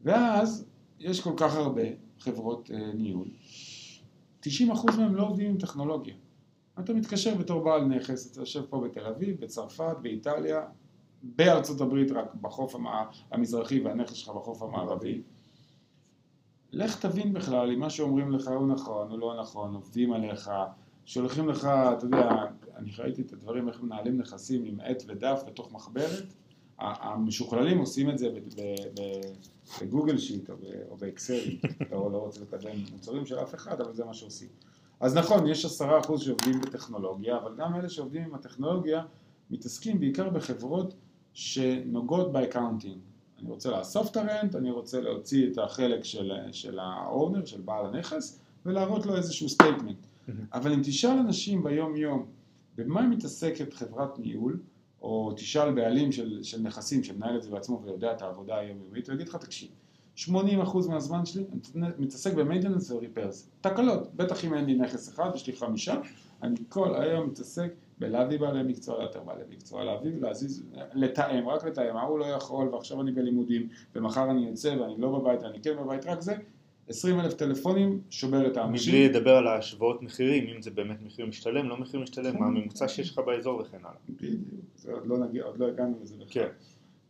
ואז 0.02 0.66
יש 1.00 1.22
כל 1.22 1.34
כך 1.38 1.56
הרבה 1.56 1.82
חברות 2.20 2.72
אה, 2.74 2.92
ניהול, 2.94 3.28
90% 4.44 4.48
מהם 4.98 5.16
לא 5.16 5.28
עובדים 5.28 5.50
עם 5.50 5.58
טכנולוגיה. 5.58 6.14
אתה 6.80 6.94
מתקשר 6.94 7.36
בתור 7.36 7.64
בעל 7.64 7.86
נכס, 7.86 8.32
אתה 8.32 8.42
יושב 8.42 8.66
פה 8.70 8.82
בתל 8.82 9.06
אביב, 9.06 9.42
בצרפת, 9.42 9.96
באיטליה, 10.02 10.62
בארצות 11.24 11.82
הברית 11.82 12.12
רק 12.12 12.36
בחוף 12.42 12.76
המזרחי 13.32 13.80
והנכס 13.80 14.14
שלך 14.14 14.30
בחוף 14.36 14.62
המערבי. 14.62 15.22
לך 16.72 17.06
תבין 17.06 17.34
בכלל 17.34 17.72
אם 17.72 17.80
מה 17.80 17.90
שאומרים 17.90 18.32
לך 18.32 18.48
הוא 18.48 18.68
נכון 18.68 19.12
או 19.12 19.18
לא 19.18 19.42
נכון, 19.42 19.76
עובדים 19.76 20.14
עליך, 20.14 20.52
שולחים 21.06 21.50
לך, 21.50 21.66
אתה 21.66 22.06
יודע, 22.06 22.30
אני 22.80 22.92
ראיתי 22.98 23.22
את 23.22 23.34
הדברים 23.34 23.68
איך 23.68 23.82
מנהלים 23.82 24.18
נכסים 24.18 24.66
עם 24.66 24.80
עט 24.80 25.04
ודף 25.08 25.44
בתוך 25.48 25.72
מחברת, 25.72 26.24
המשוכללים 26.80 27.78
עושים 27.78 28.10
את 28.10 28.18
זה 28.18 28.30
ב 29.82 29.87
Google 29.87 30.18
Sheet 30.18 30.50
או 30.90 30.98
באקסל, 30.98 31.50
לא, 31.92 32.12
לא 32.12 32.18
רוצה 32.18 32.42
לקדם 32.42 32.72
מוצרים 32.92 33.26
של 33.26 33.40
אף 33.40 33.56
אחד, 33.56 33.82
אבל 33.82 33.94
זה 33.94 34.06
מה 34.06 34.14
שעושים. 34.14 34.48
אז 35.00 35.18
נכון, 35.18 35.48
יש 35.48 35.66
עשרה 35.66 36.00
אחוז 36.00 36.22
שעובדים 36.22 36.62
בטכנולוגיה, 36.62 37.38
אבל 37.38 37.56
גם 37.58 37.76
אלה 37.76 37.90
שעובדים 37.90 38.24
עם 38.24 38.36
הטכנולוגיה 38.36 39.04
מתעסקים 39.50 40.00
בעיקר 40.00 40.30
בחברות 40.30 40.94
שנוגעות 41.34 42.32
ב 42.32 42.37
accounting. 42.37 42.98
אני 43.40 43.50
רוצה 43.50 43.70
לאסוף 43.70 44.12
את 44.12 44.18
ה 44.18 44.24
rent, 44.24 44.56
אני 44.56 44.72
רוצה 44.72 45.02
להוציא 45.02 45.52
את 45.52 45.58
החלק 45.58 46.04
של, 46.04 46.32
של 46.52 46.80
ה 46.80 46.89
owner, 46.89 47.46
של 47.46 47.62
בעל 47.62 47.86
הנכס, 47.86 48.40
ולהראות 48.66 49.06
לו 49.06 49.16
איזשהו 49.16 49.50
statement. 49.50 49.98
אבל 50.54 50.74
אם 50.74 50.82
תשאל 50.84 51.18
אנשים 51.18 51.64
ביום 51.64 51.96
יום 51.96 52.26
במה 52.80 53.08
מתעסקת 53.08 53.74
חברת 53.74 54.20
ניהול, 54.20 54.60
או 55.02 55.34
תשאל 55.36 55.72
בעלים 55.72 56.12
של, 56.12 56.44
של 56.44 56.62
נכסים 56.62 57.04
שמנהל 57.04 57.38
את 57.38 57.44
זה 57.44 57.50
בעצמו 57.50 57.82
ויודע 57.84 58.12
את 58.12 58.22
העבודה 58.22 58.58
היומיומית, 58.58 59.10
הוא 59.10 59.16
יגיד 59.16 59.28
לך 59.28 59.36
תקשיב, 59.36 59.70
80% 60.18 60.30
מהזמן 60.90 61.26
שלי 61.26 61.44
אני 61.76 61.88
מתעסק 61.98 62.34
ב 62.34 62.38
maintenance 62.38 62.92
ו 62.92 62.98
repairs, 62.98 63.50
תקלות, 63.62 64.16
בטח 64.16 64.46
אם 64.46 64.54
אין 64.54 64.66
לי 64.66 64.76
נכס 64.76 65.10
אחד, 65.10 65.30
יש 65.36 65.48
לי 65.48 65.54
חמישה, 65.54 65.96
אני 66.44 66.56
כל 66.70 66.96
היום 67.02 67.28
מתעסק 67.28 67.74
בלהביא 68.00 68.40
בעלי 68.40 68.64
מקצוע, 68.64 69.04
לאתר 69.04 69.24
בעלי 69.24 69.44
מקצוע, 69.50 69.84
להביא 69.84 70.12
ולהזיז, 70.16 70.64
לתאם, 70.94 71.50
רק 71.50 71.64
לתאם, 71.64 71.98
ההוא 71.98 72.20
לא 72.20 72.26
יכול 72.26 72.68
ועכשיו 72.68 73.02
אני 73.02 73.12
בלימודים 73.12 73.68
ומחר 73.96 74.32
אני 74.32 74.48
יוצא 74.48 74.76
ואני 74.80 75.02
לא 75.02 75.20
בבית 75.20 75.44
ואני 75.44 75.62
כן 75.62 75.78
בבית, 75.78 76.06
רק 76.06 76.22
זה 76.22 76.36
20 76.90 77.20
אלף 77.20 77.34
טלפונים, 77.34 78.02
שובר 78.10 78.48
את 78.48 78.58
האנשים. 78.58 78.94
מבלי 78.94 79.10
לדבר 79.10 79.36
על 79.36 79.48
ההשוואות 79.48 80.02
מחירים, 80.02 80.48
אם 80.56 80.62
זה 80.62 80.72
באמת 80.72 81.02
מחיר 81.02 81.26
משתלם, 81.26 81.70
לא 81.70 81.78
מחיר 81.78 82.00
משתלם, 82.00 82.40
מה 82.40 82.46
הממוצע 82.46 82.88
שיש 82.88 83.12
לך 83.12 83.20
באזור 83.26 83.60
וכן 83.60 83.78
הלאה. 83.78 84.00
בדיוק, 84.10 84.42
זה 84.76 84.92
עוד 84.92 85.08
לא, 85.08 85.18
נגיע, 85.18 85.44
עוד 85.44 85.60
לא 85.60 85.68
הגענו 85.68 86.00
לזה 86.02 86.16
בכלל. 86.16 86.30
כן. 86.30 86.48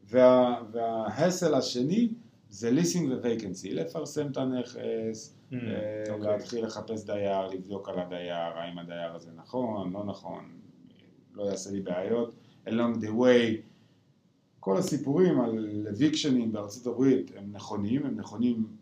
וה, 0.10 0.62
וההסל 0.72 1.54
השני 1.54 2.10
זה 2.50 2.72
ליסינג 2.72 3.12
וווייקנסי, 3.12 3.74
לפרסם 3.74 4.28
את 4.32 4.38
הנכס, 4.38 5.36
mm, 5.52 5.56
אה, 5.56 6.14
אוקיי. 6.14 6.28
להתחיל 6.28 6.66
לחפש 6.66 7.06
דייר, 7.06 7.48
לבדוק 7.48 7.90
על 7.90 8.00
הדייר, 8.00 8.34
האם 8.36 8.80
הדייר 8.80 9.16
הזה 9.16 9.30
נכון, 9.36 9.94
לא 9.94 10.04
נכון, 10.06 10.44
לא 11.34 11.44
יעשה 11.44 11.72
לי 11.72 11.82
בעיות, 11.82 12.36
along 12.68 13.02
the 13.02 13.10
way, 13.20 13.62
כל 14.60 14.78
הסיפורים 14.78 15.42
על 15.42 15.88
eviction 15.90 16.39
ים 16.39 16.52
בארצות 16.52 16.88
הברית 16.88 17.32
הם 17.38 17.52
נכונים, 17.52 18.06
הם 18.06 18.16
נכונים 18.16 18.79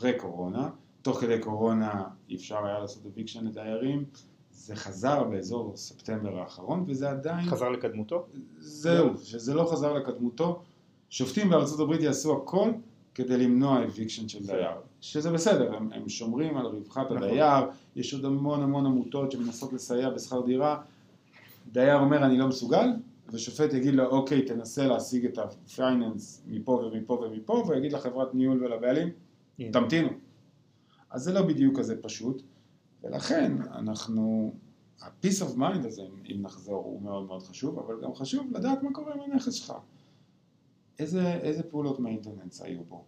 פרה-קורונה, 0.00 0.68
תוך 1.02 1.20
כדי 1.20 1.38
קורונה 1.38 2.04
אפשר 2.34 2.66
היה 2.66 2.78
לעשות 2.78 3.06
eviction 3.06 3.46
לדיירים, 3.46 4.04
זה 4.50 4.76
חזר 4.76 5.24
באזור 5.24 5.72
ספטמבר 5.76 6.38
האחרון 6.38 6.84
וזה 6.86 7.10
עדיין... 7.10 7.46
חזר 7.46 7.68
לקדמותו? 7.68 8.26
זהו, 8.58 9.10
שזה 9.22 9.54
לא 9.54 9.68
חזר 9.72 9.92
לקדמותו, 9.92 10.62
שופטים 11.10 11.50
בארצות 11.50 11.80
הברית 11.80 12.00
יעשו 12.00 12.36
הכל 12.36 12.70
כדי 13.14 13.36
למנוע 13.36 13.84
eviction 13.84 14.28
של 14.28 14.46
דייר, 14.46 14.70
שזה 15.00 15.30
בסדר, 15.30 15.74
הם, 15.74 15.88
הם 15.92 16.08
שומרים 16.08 16.56
על 16.56 16.66
רווחת 16.66 17.06
נכון. 17.06 17.16
הדייר, 17.22 17.64
יש 17.96 18.14
עוד 18.14 18.24
המון 18.24 18.62
המון 18.62 18.86
עמותות 18.86 19.32
שמנסות 19.32 19.72
לסייע 19.72 20.10
בשכר 20.10 20.40
דירה, 20.40 20.80
דייר 21.72 21.98
אומר 21.98 22.26
אני 22.26 22.38
לא 22.38 22.48
מסוגל, 22.48 22.86
ושופט 23.32 23.72
יגיד 23.72 23.94
לו 23.94 24.06
אוקיי 24.06 24.42
תנסה 24.42 24.86
להשיג 24.86 25.24
את 25.24 25.38
ה 25.38 25.51
finance 25.51 26.42
מפה 26.46 26.72
ומפה 26.72 27.12
ומפה, 27.12 27.52
והוא 27.52 27.74
יגיד 27.74 27.92
לחברת 27.92 28.34
ניהול 28.34 28.64
ולבעלים 28.64 29.08
תמתינו. 29.72 30.08
אז 31.10 31.22
זה 31.22 31.32
לא 31.32 31.42
בדיוק 31.42 31.78
כזה 31.78 32.02
פשוט, 32.02 32.42
ולכן 33.02 33.52
אנחנו, 33.62 34.52
ה-peace 35.02 35.42
of 35.42 35.56
mind 35.56 35.86
הזה, 35.86 36.02
אם 36.02 36.42
נחזור, 36.42 36.84
הוא 36.84 37.02
מאוד 37.02 37.26
מאוד 37.26 37.42
חשוב, 37.42 37.78
אבל 37.78 37.94
גם 38.02 38.14
חשוב 38.14 38.46
לדעת 38.56 38.82
מה 38.82 38.92
קורה 38.92 39.14
עם 39.14 39.20
הנכס 39.20 39.52
שלך. 39.52 39.72
איזה, 40.98 41.34
איזה 41.34 41.62
פעולות 41.62 42.00
maintenance 42.00 42.62
היו 42.62 42.84
בו? 42.84 43.04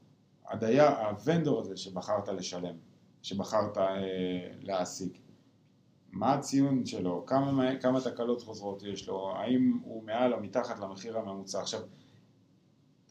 הדייר, 0.48 0.88
הוונדור 0.88 1.60
הזה 1.60 1.76
שבחרת 1.76 2.28
לשלם, 2.28 2.74
שבחרת 3.22 3.78
אה, 3.78 3.84
להעסיק, 4.60 5.18
מה 6.12 6.34
הציון 6.34 6.86
שלו, 6.86 7.26
כמה, 7.26 7.76
כמה 7.80 8.00
תקלות 8.00 8.42
חוזרות 8.42 8.82
יש 8.82 9.08
לו, 9.08 9.32
האם 9.36 9.78
הוא 9.84 10.02
מעל 10.04 10.34
או 10.34 10.40
מתחת 10.40 10.78
למחיר 10.80 11.18
הממוצע. 11.18 11.60
עכשיו, 11.60 11.80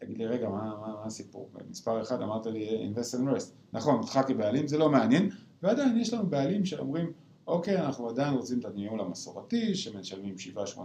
תגיד 0.01 0.17
לי 0.17 0.25
רגע, 0.25 0.49
מה, 0.49 0.63
מה, 0.63 0.87
מה 0.87 1.05
הסיפור? 1.05 1.49
מספר 1.69 2.01
אחד 2.01 2.21
אמרת 2.21 2.45
לי 2.45 2.91
invest 2.93 3.15
and 3.15 3.35
rest. 3.35 3.51
נכון, 3.73 3.97
אותך 3.97 4.19
כבעלים 4.27 4.67
זה 4.67 4.77
לא 4.77 4.89
מעניין, 4.89 5.29
ועדיין 5.63 5.97
יש 5.97 6.13
לנו 6.13 6.27
בעלים 6.27 6.65
שאומרים, 6.65 7.11
אוקיי, 7.47 7.77
אנחנו 7.77 8.09
עדיין 8.09 8.33
רוצים 8.33 8.59
את 8.59 8.65
הניהול 8.65 9.01
המסורתי, 9.01 9.75
שמשלמים 9.75 10.35
7-8% 10.75 10.79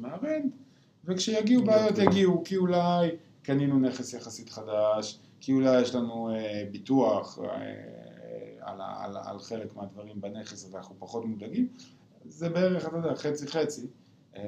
מהרנט, 0.00 0.52
וכשיגיעו 1.04 1.64
בעיות 1.64 1.98
יגיעו, 1.98 2.42
כי 2.44 2.56
אולי 2.56 3.10
קנינו 3.42 3.78
נכס 3.78 4.12
יחסית 4.12 4.50
חדש, 4.50 5.18
כי 5.40 5.52
אולי 5.52 5.80
יש 5.80 5.94
לנו 5.94 6.30
אה, 6.30 6.64
ביטוח 6.72 7.38
אה, 7.38 7.48
על, 8.60 8.80
על, 8.80 9.16
על 9.24 9.38
חלק 9.38 9.76
מהדברים 9.76 10.20
בנכס 10.20 10.68
ואנחנו 10.72 10.94
פחות 10.98 11.24
מודאגים, 11.24 11.68
זה 12.24 12.48
בערך, 12.48 12.86
אתה 12.86 12.96
יודע, 12.96 13.14
חצי 13.14 13.46
חצי. 13.46 13.86
אה, 14.36 14.42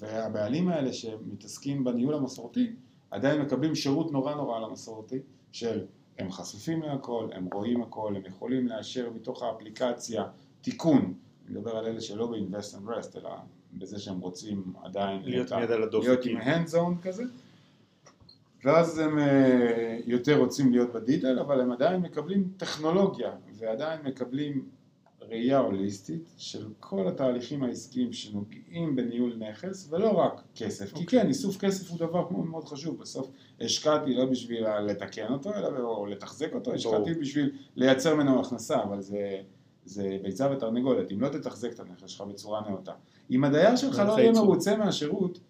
והבעלים 0.00 0.68
האלה 0.68 0.92
שמתעסקים 0.92 1.84
בניהול 1.84 2.14
המסורתי, 2.14 2.72
עדיין 3.10 3.42
מקבלים 3.42 3.74
שירות 3.74 4.12
נורא 4.12 4.34
נורא 4.34 4.56
על 4.56 4.64
המסורתי, 4.64 5.18
של 5.52 5.84
הם 6.18 6.30
חשופים 6.32 6.82
להכל, 6.82 7.28
הם 7.32 7.48
רואים 7.52 7.82
הכל, 7.82 8.16
הם 8.16 8.22
יכולים 8.26 8.68
לאשר 8.68 9.10
מתוך 9.10 9.42
האפליקציה 9.42 10.24
תיקון, 10.62 11.14
אני 11.46 11.58
מדבר 11.58 11.76
על 11.76 11.86
אלה 11.86 12.00
שלא 12.00 12.26
ב-invest 12.26 12.74
and 12.74 12.88
rest, 12.88 13.18
אלא 13.18 13.30
בזה 13.72 13.98
שהם 13.98 14.20
רוצים 14.20 14.72
עדיין 14.82 15.22
להיות, 15.24 15.52
ה... 15.52 15.58
להיות 15.92 16.24
עם 16.24 16.38
hand 16.38 16.72
zone 16.72 17.02
כזה, 17.02 17.24
ואז 18.64 18.98
הם 18.98 19.18
אה, 19.18 19.98
יותר 20.06 20.38
רוצים 20.38 20.72
להיות 20.72 20.92
בדיטל, 20.92 21.38
אבל 21.38 21.60
הם 21.60 21.72
עדיין 21.72 22.00
מקבלים 22.00 22.52
טכנולוגיה, 22.56 23.30
ועדיין 23.58 24.00
מקבלים 24.04 24.68
ראייה 25.30 25.58
הוליסטית 25.58 26.34
של 26.36 26.66
כל 26.80 27.08
התהליכים 27.08 27.62
העסקיים 27.62 28.12
שנוגעים 28.12 28.96
בניהול 28.96 29.36
נכס, 29.36 29.88
ולא 29.90 30.10
רק 30.10 30.42
כסף. 30.54 30.92
Okay. 30.92 30.96
כי 30.96 31.04
אוקיי. 31.04 31.20
כן, 31.20 31.28
איסוף 31.28 31.56
כסף 31.56 31.90
הוא 31.90 31.98
דבר 31.98 32.30
מאוד 32.30 32.46
מאוד 32.46 32.64
חשוב. 32.64 32.98
בסוף 32.98 33.30
השקעתי 33.60 34.14
לא 34.14 34.24
בשביל 34.24 34.66
לתקן 34.86 35.32
אותו, 35.32 35.54
אלא 35.54 35.80
או 35.80 36.06
לתחזק 36.06 36.54
אותו, 36.54 36.74
השקעתי 36.74 37.14
בשביל 37.14 37.50
לייצר 37.76 38.14
ממנו 38.14 38.40
הכנסה, 38.40 38.82
אבל 38.82 39.00
זה, 39.00 39.40
זה 39.84 40.18
ביצה 40.22 40.50
ותרנגולת. 40.52 41.12
אם 41.12 41.20
לא 41.20 41.28
תתחזק 41.28 41.72
את 41.72 41.80
הנכס 41.80 42.08
שלך 42.10 42.20
בצורה 42.20 42.70
נאותה. 42.70 42.92
אם 43.30 43.44
הדייר 43.44 43.76
שלך 43.76 43.98
לא 43.98 44.12
יהיה 44.18 44.32
מרוצה 44.32 44.76
מהשירות, 44.76 45.40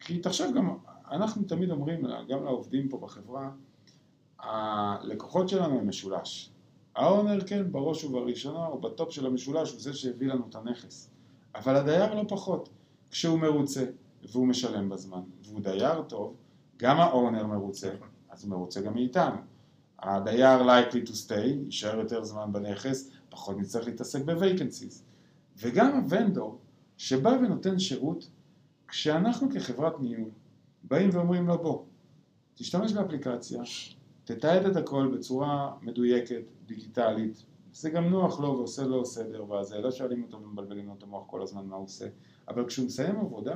כי 0.00 0.18
תחשוב 0.18 0.54
גם, 0.56 0.76
אנחנו 1.10 1.42
תמיד 1.42 1.70
אומרים, 1.70 2.06
גם 2.28 2.44
לעובדים 2.44 2.88
פה 2.88 2.98
בחברה, 2.98 3.50
הלקוחות 4.38 5.48
שלנו 5.48 5.78
הם 5.78 5.88
משולש. 5.88 6.50
ה 6.96 7.03
owner 7.03 7.40
כן, 7.46 7.72
בראש 7.72 8.04
ובראשונה, 8.04 8.66
או 8.66 8.80
ב 8.80 8.88
top 8.88 9.12
של 9.12 9.26
המשולש, 9.26 9.72
הוא 9.72 9.80
זה 9.80 9.92
שהביא 9.92 10.28
לנו 10.28 10.44
את 10.50 10.54
הנכס. 10.54 11.10
אבל 11.54 11.76
הדייר 11.76 12.14
לא 12.14 12.24
פחות. 12.28 12.68
כשהוא 13.10 13.38
מרוצה, 13.38 13.84
והוא 14.32 14.46
משלם 14.46 14.88
בזמן, 14.88 15.20
והוא 15.44 15.60
דייר 15.60 16.02
טוב, 16.02 16.36
גם 16.76 17.00
ה 17.00 17.08
owner 17.08 17.46
מרוצה, 17.46 17.90
אז 18.30 18.44
הוא 18.44 18.50
מרוצה 18.50 18.80
גם 18.80 18.94
מאיתנו. 18.94 19.36
הדייר 19.98 20.62
likely 20.62 21.08
to 21.08 21.12
stay, 21.12 21.46
יישאר 21.64 21.98
יותר 21.98 22.24
זמן 22.24 22.52
בנכס, 22.52 23.10
פחות 23.28 23.58
נצטרך 23.58 23.86
להתעסק 23.86 24.24
ב-vacancies. 24.24 25.02
וגם 25.58 25.96
הוונדור, 25.96 26.58
שבא 26.96 27.28
ונותן 27.28 27.78
שירות, 27.78 28.28
כשאנחנו 28.88 29.48
כחברת 29.50 30.00
ניהול 30.00 30.30
באים 30.82 31.10
ואומרים 31.12 31.46
לו 31.46 31.58
בוא, 31.58 31.82
תשתמש 32.54 32.92
באפליקציה, 32.92 33.62
תתעד 34.24 34.66
את 34.66 34.76
הכל 34.76 35.10
בצורה 35.14 35.72
מדויקת, 35.82 36.42
דיגיטלית, 36.66 37.44
זה 37.72 37.90
גם 37.90 38.04
נוח 38.04 38.40
לו 38.40 38.48
ועושה 38.48 38.82
לו 38.82 39.06
סדר 39.06 39.52
וזה, 39.52 39.78
לא 39.78 39.90
שואלים 39.90 40.22
אותו 40.22 40.42
ומבלבלים 40.42 40.86
לו 40.86 40.94
את 40.98 41.02
המוח 41.02 41.22
כל 41.26 41.42
הזמן 41.42 41.66
מה 41.66 41.76
הוא 41.76 41.84
עושה, 41.84 42.06
אבל 42.48 42.66
כשהוא 42.66 42.86
מסיים 42.86 43.16
עבודה, 43.16 43.54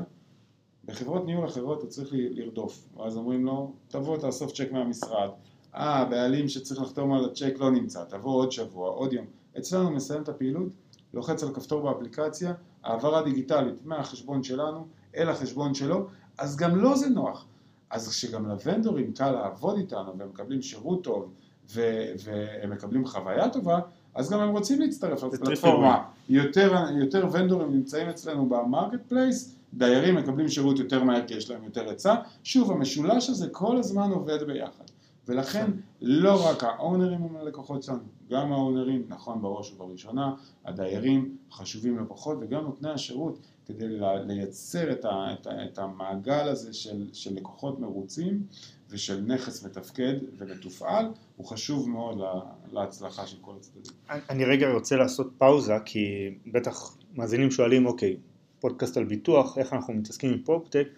בחברות 0.84 1.26
ניהול 1.26 1.46
אחרות 1.46 1.82
הוא 1.82 1.88
צריך 1.90 2.08
לרדוף, 2.12 2.88
ואז 2.96 3.16
אומרים 3.16 3.44
לו, 3.44 3.72
תבוא 3.88 4.16
תאסוף 4.16 4.52
צ'ק 4.52 4.72
מהמשרד, 4.72 5.28
אה, 5.74 5.98
הבעלים 5.98 6.48
שצריך 6.48 6.80
לחתום 6.80 7.12
על 7.12 7.24
הצ'ק 7.24 7.54
לא 7.58 7.70
נמצא, 7.70 8.04
תבוא 8.04 8.34
עוד 8.34 8.52
שבוע, 8.52 8.90
עוד 8.90 9.12
יום. 9.12 9.26
אצלנו 9.58 9.90
מסיים 9.90 10.22
את 10.22 10.28
הפעילות, 10.28 10.68
לוחץ 11.14 11.42
על 11.42 11.54
כפתור 11.54 11.82
באפליקציה, 11.82 12.54
העברה 12.82 13.22
דיגיטלית 13.22 13.84
מהחשבון 13.84 14.42
שלנו 14.42 14.86
אל 15.16 15.28
החשבון 15.28 15.74
שלו, 15.74 16.06
אז 16.38 16.56
גם 16.56 16.76
לו 16.76 16.82
לא 16.82 16.96
זה 16.96 17.08
נוח. 17.08 17.46
אז 17.90 18.08
כשגם 18.08 18.46
ל 18.46 18.53
vendor 18.53 18.97
ים 18.97 19.12
קל 19.12 19.30
לעבוד 19.30 19.76
איתנו 19.76 20.18
והם 20.18 20.28
מקבלים 20.28 20.62
שירות 20.62 21.04
טוב 21.04 21.32
ו- 21.74 22.12
והם 22.24 22.70
מקבלים 22.70 23.06
חוויה 23.06 23.48
טובה, 23.48 23.80
אז 24.14 24.30
גם 24.30 24.40
הם 24.40 24.48
רוצים 24.48 24.80
להצטרף 24.80 25.22
לפלטפורמה. 25.22 26.04
יותר, 26.28 26.74
יותר 27.00 27.28
vendor 27.32 27.62
ים 27.62 27.72
נמצאים 27.72 28.08
אצלנו 28.08 28.46
ב 28.46 29.00
marketplace, 29.08 29.54
דיירים 29.74 30.14
מקבלים 30.14 30.48
שירות 30.48 30.78
יותר 30.78 31.04
מהר 31.04 31.26
כי 31.26 31.34
יש 31.34 31.50
להם 31.50 31.64
יותר 31.64 31.88
היצע. 31.88 32.14
שוב, 32.44 32.72
המשולש 32.72 33.30
הזה 33.30 33.48
כל 33.48 33.76
הזמן 33.76 34.10
עובד 34.10 34.42
ביחד. 34.42 34.84
ולכן 35.28 35.70
לא 36.02 36.48
רק 36.50 36.64
האונרים 36.64 37.22
הם 37.22 37.36
הלקוחות 37.36 37.82
שלנו, 37.82 37.98
גם 38.30 38.52
האונרים, 38.52 39.04
נכון 39.08 39.42
בראש 39.42 39.72
ובראשונה, 39.72 40.34
הדיירים 40.64 41.36
חשובים 41.52 41.98
לא 41.98 42.04
פחות, 42.08 42.38
וגם 42.40 42.64
נותני 42.64 42.90
השירות, 42.90 43.38
כדי 43.66 43.86
לייצר 44.26 44.92
את, 44.92 45.04
ה, 45.04 45.32
את, 45.32 45.46
ה, 45.46 45.64
את 45.64 45.78
המעגל 45.78 46.48
הזה 46.48 46.72
של, 46.72 47.06
של 47.12 47.34
לקוחות 47.34 47.80
מרוצים 47.80 48.42
ושל 48.90 49.20
נכס 49.20 49.64
מתפקד 49.64 50.14
ומתופעל, 50.38 51.06
הוא 51.36 51.46
חשוב 51.46 51.88
מאוד 51.90 52.20
להצלחה 52.72 53.26
של 53.26 53.36
כל 53.40 53.52
הצדדים. 53.56 53.92
אני 54.30 54.44
רגע 54.44 54.72
רוצה 54.72 54.96
לעשות 54.96 55.32
פאוזה, 55.38 55.74
כי 55.84 56.34
בטח 56.46 56.96
מאזינים 57.14 57.50
שואלים, 57.50 57.86
אוקיי, 57.86 58.16
פודקאסט 58.60 58.96
על 58.96 59.04
ביטוח, 59.04 59.58
איך 59.58 59.72
אנחנו 59.72 59.94
מתעסקים 59.94 60.32
עם 60.32 60.42
פרופטק, 60.42 60.88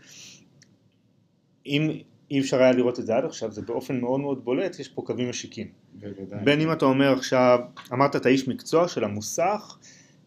אם 1.66 1.90
אי 2.30 2.40
אפשר 2.40 2.62
היה 2.62 2.72
לראות 2.72 3.00
את 3.00 3.06
זה 3.06 3.16
עד 3.16 3.24
עכשיו, 3.24 3.52
זה 3.52 3.62
באופן 3.62 4.00
מאוד 4.00 4.20
מאוד 4.20 4.44
בולט, 4.44 4.78
יש 4.78 4.88
פה 4.88 5.02
קווים 5.02 5.30
משיקים. 5.30 5.66
בוודאי. 5.94 6.44
בין 6.44 6.60
אם 6.60 6.72
אתה 6.72 6.84
אומר 6.84 7.12
עכשיו, 7.12 7.58
אמרת 7.92 8.16
אתה 8.16 8.28
איש 8.28 8.48
מקצוע 8.48 8.88
של 8.88 9.04
המוסך, 9.04 9.78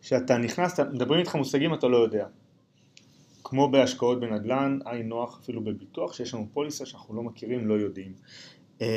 שאתה 0.01 0.38
נכנס, 0.38 0.79
מדברים 0.79 1.19
איתך 1.19 1.36
מושגים 1.36 1.74
אתה 1.74 1.88
לא 1.88 1.98
יודע. 1.98 2.27
כמו 3.48 3.72
בהשקעות 3.72 4.20
בנדל"ן, 4.20 4.80
עין 4.86 5.10
נוח 5.10 5.40
אפילו 5.44 5.64
בביטוח, 5.64 6.14
שיש 6.14 6.34
לנו 6.34 6.48
פוליסה 6.54 6.86
שאנחנו 6.86 7.16
לא 7.16 7.24
מכירים, 7.24 7.68
לא 7.68 7.74
יודעים. 7.74 8.14
אמ, 8.82 8.88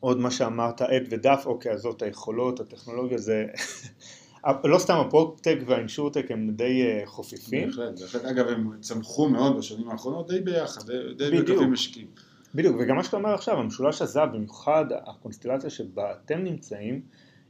עוד 0.00 0.18
מה 0.18 0.30
שאמרת, 0.30 0.82
עד 0.82 1.02
ודף, 1.10 1.42
אוקיי, 1.46 1.72
אז 1.72 1.80
זאת 1.80 2.02
היכולות, 2.02 2.60
הטכנולוגיה 2.60 3.18
זה... 3.18 3.46
לא 4.64 4.78
סתם 4.78 4.94
הפרופטק 4.94 5.56
והאינשורטק 5.66 6.30
הם 6.30 6.50
די 6.50 6.82
אה, 6.82 7.02
חופפים. 7.06 7.68
בהחלט, 7.68 8.00
בהחלט. 8.00 8.24
אגב, 8.24 8.48
הם 8.48 8.80
צמחו 8.80 9.28
מאוד 9.28 9.58
בשנים 9.58 9.90
האחרונות 9.90 10.30
די 10.30 10.40
ביחד, 10.40 10.90
די 11.16 11.40
בקווים 11.40 11.72
משיקים. 11.72 12.08
בדיוק, 12.54 12.76
וגם 12.80 12.96
מה 12.96 13.04
שאתה 13.04 13.16
אומר 13.16 13.34
עכשיו, 13.34 13.58
המשולש 13.58 14.02
הזהב, 14.02 14.32
במיוחד 14.32 14.84
הקונסטלציה 15.06 15.70
שבה 15.70 16.12
אתם 16.12 16.38
נמצאים, 16.38 17.00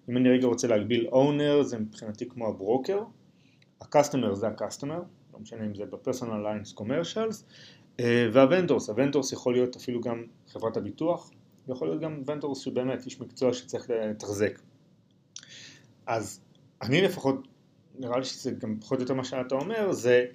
אם 0.08 0.16
אני 0.16 0.28
רגע 0.28 0.46
רוצה 0.46 0.68
להקביל 0.68 1.08
owner, 1.12 1.62
זה 1.62 1.78
מבחינתי 1.78 2.28
כמו 2.28 2.48
ה 2.48 2.55
broker, 2.55 3.02
ה 3.80 3.86
customer 3.86 4.34
זה 4.34 4.48
ה 4.48 4.53
customer, 4.53 5.02
לא 5.34 5.40
משנה 5.40 5.66
אם 5.66 5.74
זה 5.74 5.84
ב 5.84 5.90
personal 5.90 6.42
lines 6.42 6.72
commercials, 6.72 7.44
וה 8.32 8.43
vendors, 8.43 8.88
ה 8.88 8.94
vendors 8.94 9.32
יכול 9.32 9.52
להיות 9.52 9.76
אפילו 9.76 10.00
גם 10.00 10.24
חברת 10.48 10.76
הביטוח, 10.76 11.30
ויכול 11.68 11.88
להיות 11.88 12.00
גם 12.00 12.22
vendors 12.26 12.58
שבאמת 12.58 13.04
איש 13.04 13.20
מקצוע 13.20 13.52
שצריך 13.52 13.90
לתחזק. 13.90 14.58
אז 16.06 16.40
אני 16.82 17.00
לפחות, 17.00 17.48
נראה 17.98 18.18
לי 18.18 18.24
שזה 18.24 18.50
גם 18.50 18.76
פחות 18.80 18.98
או 18.98 19.02
יותר 19.02 19.14
מה 19.14 19.24
שאתה 19.24 19.54
אומר, 19.54 19.92
זה 19.92 20.26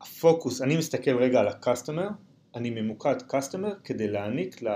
הפוקוס, 0.00 0.62
אני 0.62 0.76
מסתכל 0.76 1.16
רגע 1.16 1.40
על 1.40 1.48
ה 1.48 1.54
customer, 1.54 2.08
אני 2.54 2.70
ממוקד 2.70 3.16
customer 3.28 3.74
כדי 3.84 4.08
להעניק 4.08 4.62
ל, 4.62 4.68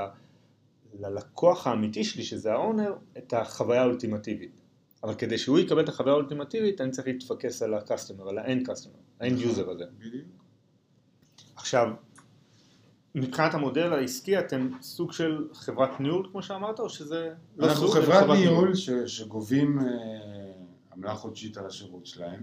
ללקוח 1.01 1.67
האמיתי 1.67 2.05
שלי, 2.05 2.23
שזה 2.23 2.53
ה 2.53 2.59
owner, 2.59 2.95
את 3.19 3.33
החוויה 3.33 3.83
האולטימטיבית. 3.83 4.61
אבל 5.05 5.15
כדי 5.15 5.39
שהוא 5.39 5.59
יקבל 5.59 5.85
את 5.85 5.89
החוויה 5.89 6.13
האולטימטיבית, 6.13 6.81
אני 6.81 6.91
צריך 6.91 7.07
להתפקס 7.07 7.63
על 7.63 7.75
ה 7.75 7.80
customer, 7.80 8.29
על 8.29 8.39
ה 8.39 8.47
end 8.47 8.71
customer, 8.71 8.97
ה 9.21 9.25
end 9.25 9.39
user 9.39 9.71
הזה. 9.71 9.85
עכשיו, 11.57 11.89
מבחינת 13.15 13.55
המודל 13.55 13.93
העסקי 13.93 14.39
אתם 14.39 14.71
סוג 14.83 15.13
של 15.13 15.49
חברת 15.53 16.01
ניהול 16.01 16.29
כמו 16.31 16.43
שאמרת 16.43 16.81
או 16.81 16.89
שזה 16.89 17.35
לא 17.57 17.67
אנחנו 17.67 17.89
סוג, 17.89 18.03
חברת 18.03 18.29
ניהול 18.29 18.75
ש, 18.75 18.91
שגובים 18.91 19.79
uh, 19.79 19.83
עמלה 20.93 21.15
חודשית 21.15 21.57
על 21.57 21.67
השירות 21.67 22.07
שלהם 22.07 22.43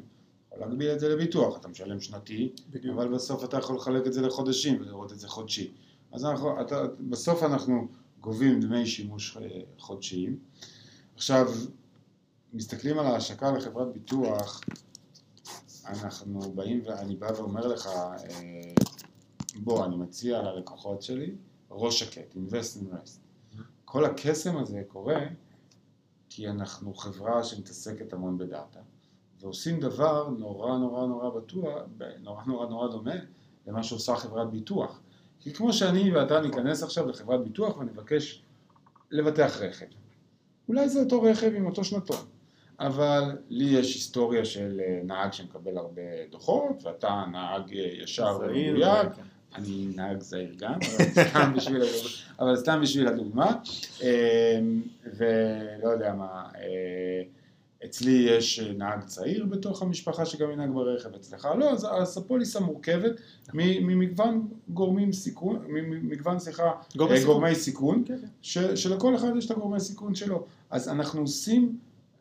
יכול 0.59 0.67
להגביל 0.67 0.91
את 0.91 0.99
זה 0.99 1.09
לביטוח, 1.09 1.57
אתה 1.57 1.67
משלם 1.67 2.01
שנתי, 2.01 2.53
בדיוק. 2.69 2.95
אבל 2.95 3.07
בסוף 3.07 3.43
אתה 3.43 3.57
יכול 3.57 3.75
לחלק 3.75 4.07
את 4.07 4.13
זה 4.13 4.21
לחודשים 4.21 4.81
ולראות 4.81 5.11
את 5.11 5.19
זה 5.19 5.27
חודשי. 5.27 5.71
אז 6.11 6.25
אנחנו, 6.25 6.61
אתה, 6.61 6.83
בסוף 6.99 7.43
אנחנו 7.43 7.87
גובים 8.21 8.59
דמי 8.59 8.85
שימוש 8.85 9.37
אה, 9.37 9.61
חודשיים. 9.77 10.39
עכשיו, 11.15 11.51
מסתכלים 12.53 12.99
על 12.99 13.05
ההשקה 13.05 13.51
לחברת 13.51 13.93
ביטוח, 13.93 14.61
אנחנו 15.89 16.39
באים 16.39 16.81
ואני 16.85 17.15
בא 17.15 17.31
ואומר 17.35 17.67
לך, 17.67 17.87
אה, 17.87 18.17
בוא, 19.55 19.85
אני 19.85 19.95
מציע 19.95 20.41
ללקוחות 20.41 21.01
שלי 21.01 21.35
ראש 21.71 21.99
שקט, 21.99 22.35
invest 22.35 22.77
in 22.77 22.93
rest. 22.93 23.19
כל 23.85 24.05
הקסם 24.05 24.57
הזה 24.57 24.81
קורה 24.87 25.21
כי 26.29 26.49
אנחנו 26.49 26.93
חברה 26.93 27.43
שמתעסקת 27.43 28.13
המון 28.13 28.37
בדאטה, 28.37 28.79
ועושים 29.39 29.79
דבר 29.79 30.29
נורא 30.29 30.77
נורא 30.77 31.07
נורא 31.07 31.29
בטוח, 31.29 31.81
נורא 32.19 32.43
נורא 32.45 32.67
נורא 32.67 32.87
דומה 32.87 33.15
למה 33.67 33.83
שעושה 33.83 34.15
חברת 34.15 34.51
ביטוח. 34.51 34.99
כי 35.39 35.53
כמו 35.53 35.73
שאני 35.73 36.11
ואתה 36.15 36.41
ניכנס 36.41 36.83
עכשיו 36.83 37.07
לחברת 37.07 37.43
ביטוח 37.43 37.77
ונבקש 37.77 38.43
לבטח 39.11 39.57
רכב. 39.61 39.85
אולי 40.67 40.89
זה 40.89 40.99
אותו 40.99 41.21
רכב 41.21 41.51
עם 41.55 41.65
אותו 41.65 41.83
שנתון, 41.83 42.25
אבל 42.79 43.23
לי 43.49 43.79
יש 43.79 43.95
היסטוריה 43.95 44.45
של 44.45 44.81
אה, 44.83 44.99
נהג 45.03 45.33
שמקבל 45.33 45.77
הרבה 45.77 46.01
דוחות, 46.31 46.83
ואתה 46.83 47.23
נהג 47.31 47.73
אה, 47.77 48.03
ישר 48.03 48.37
ומדויק, 48.41 49.13
כן. 49.15 49.21
אני 49.55 49.87
נהג 49.95 50.21
זהיר 50.21 50.55
גם, 50.57 50.73
אבל 50.73 51.23
סתם 51.29 51.53
בשביל, 51.55 51.81
אבל 52.39 52.55
סתם 52.55 52.79
בשביל 52.81 53.07
הדוגמה, 53.07 53.55
אמ, 54.01 54.07
ולא 55.17 55.89
יודע 55.89 56.13
מה, 56.13 56.49
אה, 56.55 57.23
אצלי 57.85 58.11
יש 58.11 58.59
נהג 58.59 59.03
צעיר 59.03 59.45
בתוך 59.45 59.81
המשפחה 59.81 60.25
שגם 60.25 60.51
ינהג 60.51 60.69
ברכב 60.73 61.15
אצלך, 61.15 61.47
לא, 61.57 61.71
אז, 61.71 61.87
אז 61.91 62.17
הפוליסה 62.17 62.59
מורכבת 62.59 63.11
ממגוון 63.53 64.47
גורמים 64.69 65.11
סיכון, 65.11 65.65
ממגוון, 65.67 66.39
סליחה, 66.39 66.71
גורמי, 66.97 67.23
גורמי 67.25 67.55
סיכון, 67.55 68.03
כן, 68.05 68.17
כן. 68.21 68.27
ש, 68.41 68.57
שלכל 68.57 69.15
אחד 69.15 69.31
יש 69.37 69.45
את 69.45 69.51
הגורמי 69.51 69.79
סיכון 69.79 70.15
שלו, 70.15 70.45
אז 70.69 70.89
אנחנו 70.89 71.21
עושים 71.21 71.77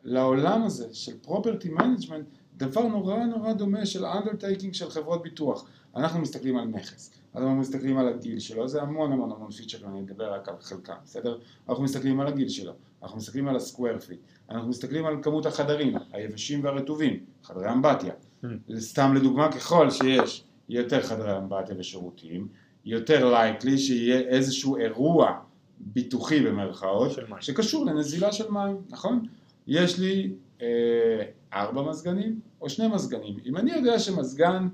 לעולם 0.09 0.63
הזה 0.63 0.87
של 0.93 1.11
property 1.21 1.69
management 1.69 2.25
דבר 2.57 2.87
נורא 2.87 3.17
נורא 3.17 3.53
דומה 3.53 3.85
של 3.85 4.05
underwriting 4.05 4.73
של 4.73 4.89
חברות 4.89 5.23
ביטוח, 5.23 5.65
אנחנו 5.95 6.19
מסתכלים 6.19 6.57
על 6.57 6.65
נכס, 6.65 7.11
אנחנו 7.35 7.55
מסתכלים 7.55 7.97
על 7.97 8.07
הגיל 8.07 8.39
שלו, 8.39 8.67
זה 8.67 8.81
המון 8.81 9.11
המון 9.11 9.31
המון 9.31 9.51
פיצ'רים, 9.51 9.89
אני 9.89 9.99
אדבר 9.99 10.33
רק 10.33 10.49
על 10.49 10.55
חלקם, 10.61 10.93
בסדר? 11.03 11.37
אנחנו 11.69 11.83
מסתכלים 11.83 12.19
על 12.19 12.27
הגיל 12.27 12.49
שלו, 12.49 12.73
אנחנו 13.03 13.17
מסתכלים 13.17 13.47
על 13.47 13.55
ה 13.55 13.61
square 13.61 13.99
feet, 13.99 14.19
אנחנו 14.49 14.69
מסתכלים 14.69 15.05
על 15.05 15.17
כמות 15.21 15.45
החדרים, 15.45 15.93
היבשים 16.11 16.63
והרטובים, 16.63 17.19
חדרי 17.43 17.71
אמבטיה. 17.71 18.13
Hmm. 18.43 18.47
סתם 18.79 19.13
לדוגמה, 19.15 19.51
ככל 19.51 19.89
שיש 19.89 20.43
יותר 20.69 21.01
חדרי 21.01 21.37
אמבטיה 21.37 21.75
ושירותים, 21.79 22.47
יותר 22.85 23.29
likely 23.31 23.77
שיהיה 23.77 24.19
איזשהו 24.19 24.77
אירוע 24.77 25.39
ביטוחי 25.79 26.39
במרכאות, 26.39 27.11
שקשור 27.39 27.85
לנזילה 27.85 28.31
של 28.31 28.51
מים, 28.51 28.77
נכון? 28.89 29.25
יש 29.69 29.99
לי 29.99 30.31
אה, 30.61 31.21
ארבע 31.53 31.81
מזגנים 31.81 32.39
או 32.61 32.69
שני 32.69 32.87
מזגנים. 32.87 33.37
אם 33.45 33.57
אני 33.57 33.71
יודע 33.71 33.99
שמזגן 33.99 34.67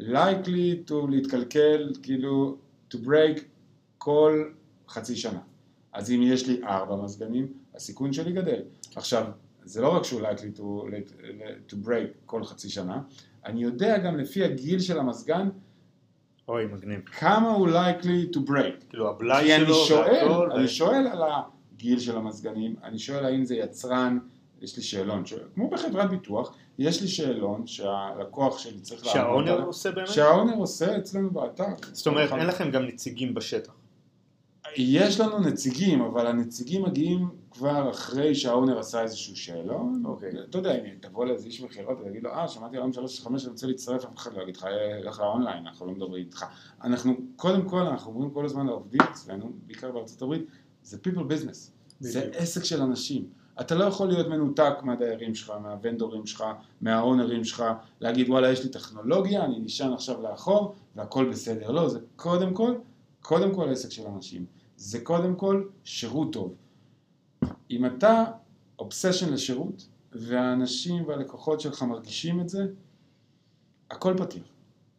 likely 0.00 0.88
to 0.90 0.94
להתקלקל, 1.08 1.92
כאילו 2.02 2.56
to 2.92 2.96
break 2.96 3.40
כל 3.98 4.44
חצי 4.88 5.16
שנה. 5.16 5.40
אז 5.92 6.10
אם 6.10 6.20
יש 6.22 6.48
לי 6.48 6.60
ארבע 6.64 6.96
מזגנים, 6.96 7.52
הסיכון 7.74 8.12
שלי 8.12 8.32
גדל. 8.32 8.62
עכשיו, 8.96 9.26
זה 9.64 9.80
לא 9.80 9.96
רק 9.96 10.04
שהוא 10.04 10.20
likely 10.20 10.58
to, 10.58 10.62
to 11.68 11.74
break 11.86 12.08
כל 12.26 12.44
חצי 12.44 12.68
שנה, 12.68 13.00
אני 13.46 13.62
יודע 13.62 13.98
גם 13.98 14.16
לפי 14.16 14.44
הגיל 14.44 14.80
של 14.80 14.98
המזגן, 14.98 15.48
אוי, 16.48 16.66
מגניב. 16.66 17.00
כמה 17.00 17.50
הוא 17.50 17.68
likely 17.68 18.36
to 18.36 18.38
break. 18.48 18.84
כאילו 18.88 19.10
הבלאי 19.10 19.48
שלו, 19.48 19.66
אני 19.66 19.86
שואל, 19.86 20.52
אני 20.52 20.68
שואל 20.68 21.06
על 21.06 21.22
הגיל 21.74 21.98
של 21.98 22.16
המזגנים, 22.16 22.74
אני 22.82 22.98
שואל 22.98 23.24
האם 23.24 23.44
זה 23.44 23.54
יצרן, 23.54 24.18
יש 24.64 24.76
לי 24.76 24.82
שאלון, 24.82 25.26
ש... 25.26 25.34
כמו 25.54 25.70
בחברת 25.70 26.10
ביטוח, 26.10 26.56
יש 26.78 27.02
לי 27.02 27.08
שאלון 27.08 27.66
שהלקוח 27.66 28.58
שלי 28.58 28.80
צריך 28.80 29.06
לעבוד 29.06 29.22
שהאונר 29.22 29.52
עליו, 29.52 29.66
עושה 29.66 29.90
באמת? 29.90 30.08
שהאונר 30.08 30.54
עושה 30.54 30.98
אצלנו 30.98 31.30
באתר. 31.30 31.64
זאת 31.92 32.06
אומרת, 32.06 32.32
אין 32.32 32.46
לכם 32.46 32.70
גם 32.70 32.82
נציגים 32.82 33.34
בשטח. 33.34 33.72
יש 34.76 35.20
לנו 35.20 35.38
נציגים, 35.38 36.02
אבל 36.02 36.26
הנציגים 36.26 36.82
מגיעים 36.82 37.28
כבר 37.50 37.90
אחרי 37.90 38.34
שהאונר 38.34 38.78
עשה 38.78 39.02
איזשהו 39.02 39.36
שאלון. 39.36 40.02
אוקיי. 40.04 40.30
אתה 40.50 40.58
יודע, 40.58 40.74
אם 40.74 40.84
תבוא 41.00 41.24
לאיזה 41.24 41.46
איש 41.46 41.60
מכירות 41.60 41.98
ותגיד 42.00 42.22
לו, 42.22 42.30
אה, 42.30 42.48
שמעתי 42.48 42.76
היום 42.76 42.92
שלוש 42.92 43.20
חמש, 43.20 43.44
אני 43.44 43.50
רוצה 43.52 43.66
להצטרף, 43.66 44.04
אף 44.04 44.16
אחד 44.16 44.34
לא 44.34 44.42
יגיד 44.42 44.56
לך, 44.56 44.66
לך 45.04 45.20
לאונליין, 45.20 45.66
אנחנו 45.66 45.86
לא 45.86 45.92
מדברים 45.92 46.24
איתך. 46.24 46.44
אנחנו, 46.84 47.16
קודם 47.36 47.68
כל, 47.68 47.80
אנחנו 47.80 48.12
אומרים 48.12 48.30
כל 48.30 48.44
הזמן 48.44 48.66
לעובדים 48.66 49.00
אצלנו, 49.10 49.52
בעיקר 49.66 49.92
בארצות 49.92 50.22
הברית, 50.22 50.42
זה 50.82 50.98
people 51.06 51.20
business. 51.20 51.70
זה 52.00 52.30
עסק 52.32 52.64
של 52.64 52.82
אנשים. 52.82 53.43
אתה 53.60 53.74
לא 53.74 53.84
יכול 53.84 54.08
להיות 54.08 54.26
מנותק 54.28 54.74
מהדיירים 54.82 55.34
שלך, 55.34 55.52
מהוונדורים 55.62 56.26
שלך, 56.26 56.44
מהאונרים 56.80 57.44
שלך, 57.44 57.64
להגיד 58.00 58.28
וואלה 58.28 58.50
יש 58.50 58.64
לי 58.64 58.70
טכנולוגיה, 58.70 59.44
אני 59.44 59.58
נשען 59.58 59.92
עכשיו 59.92 60.22
לאחור 60.22 60.74
והכל 60.96 61.30
בסדר. 61.30 61.70
לא, 61.70 61.88
זה 61.88 61.98
קודם 62.16 62.54
כל, 62.54 62.74
קודם 63.22 63.54
כל 63.54 63.68
עסק 63.68 63.90
של 63.90 64.06
אנשים. 64.06 64.46
זה 64.76 65.00
קודם 65.00 65.34
כל 65.34 65.64
שירות 65.84 66.32
טוב. 66.32 66.54
אם 67.70 67.86
אתה 67.86 68.24
אובסשן 68.78 69.32
לשירות, 69.32 69.88
והאנשים 70.12 71.08
והלקוחות 71.08 71.60
שלך 71.60 71.82
מרגישים 71.82 72.40
את 72.40 72.48
זה, 72.48 72.66
הכל 73.90 74.14
פתיר. 74.16 74.42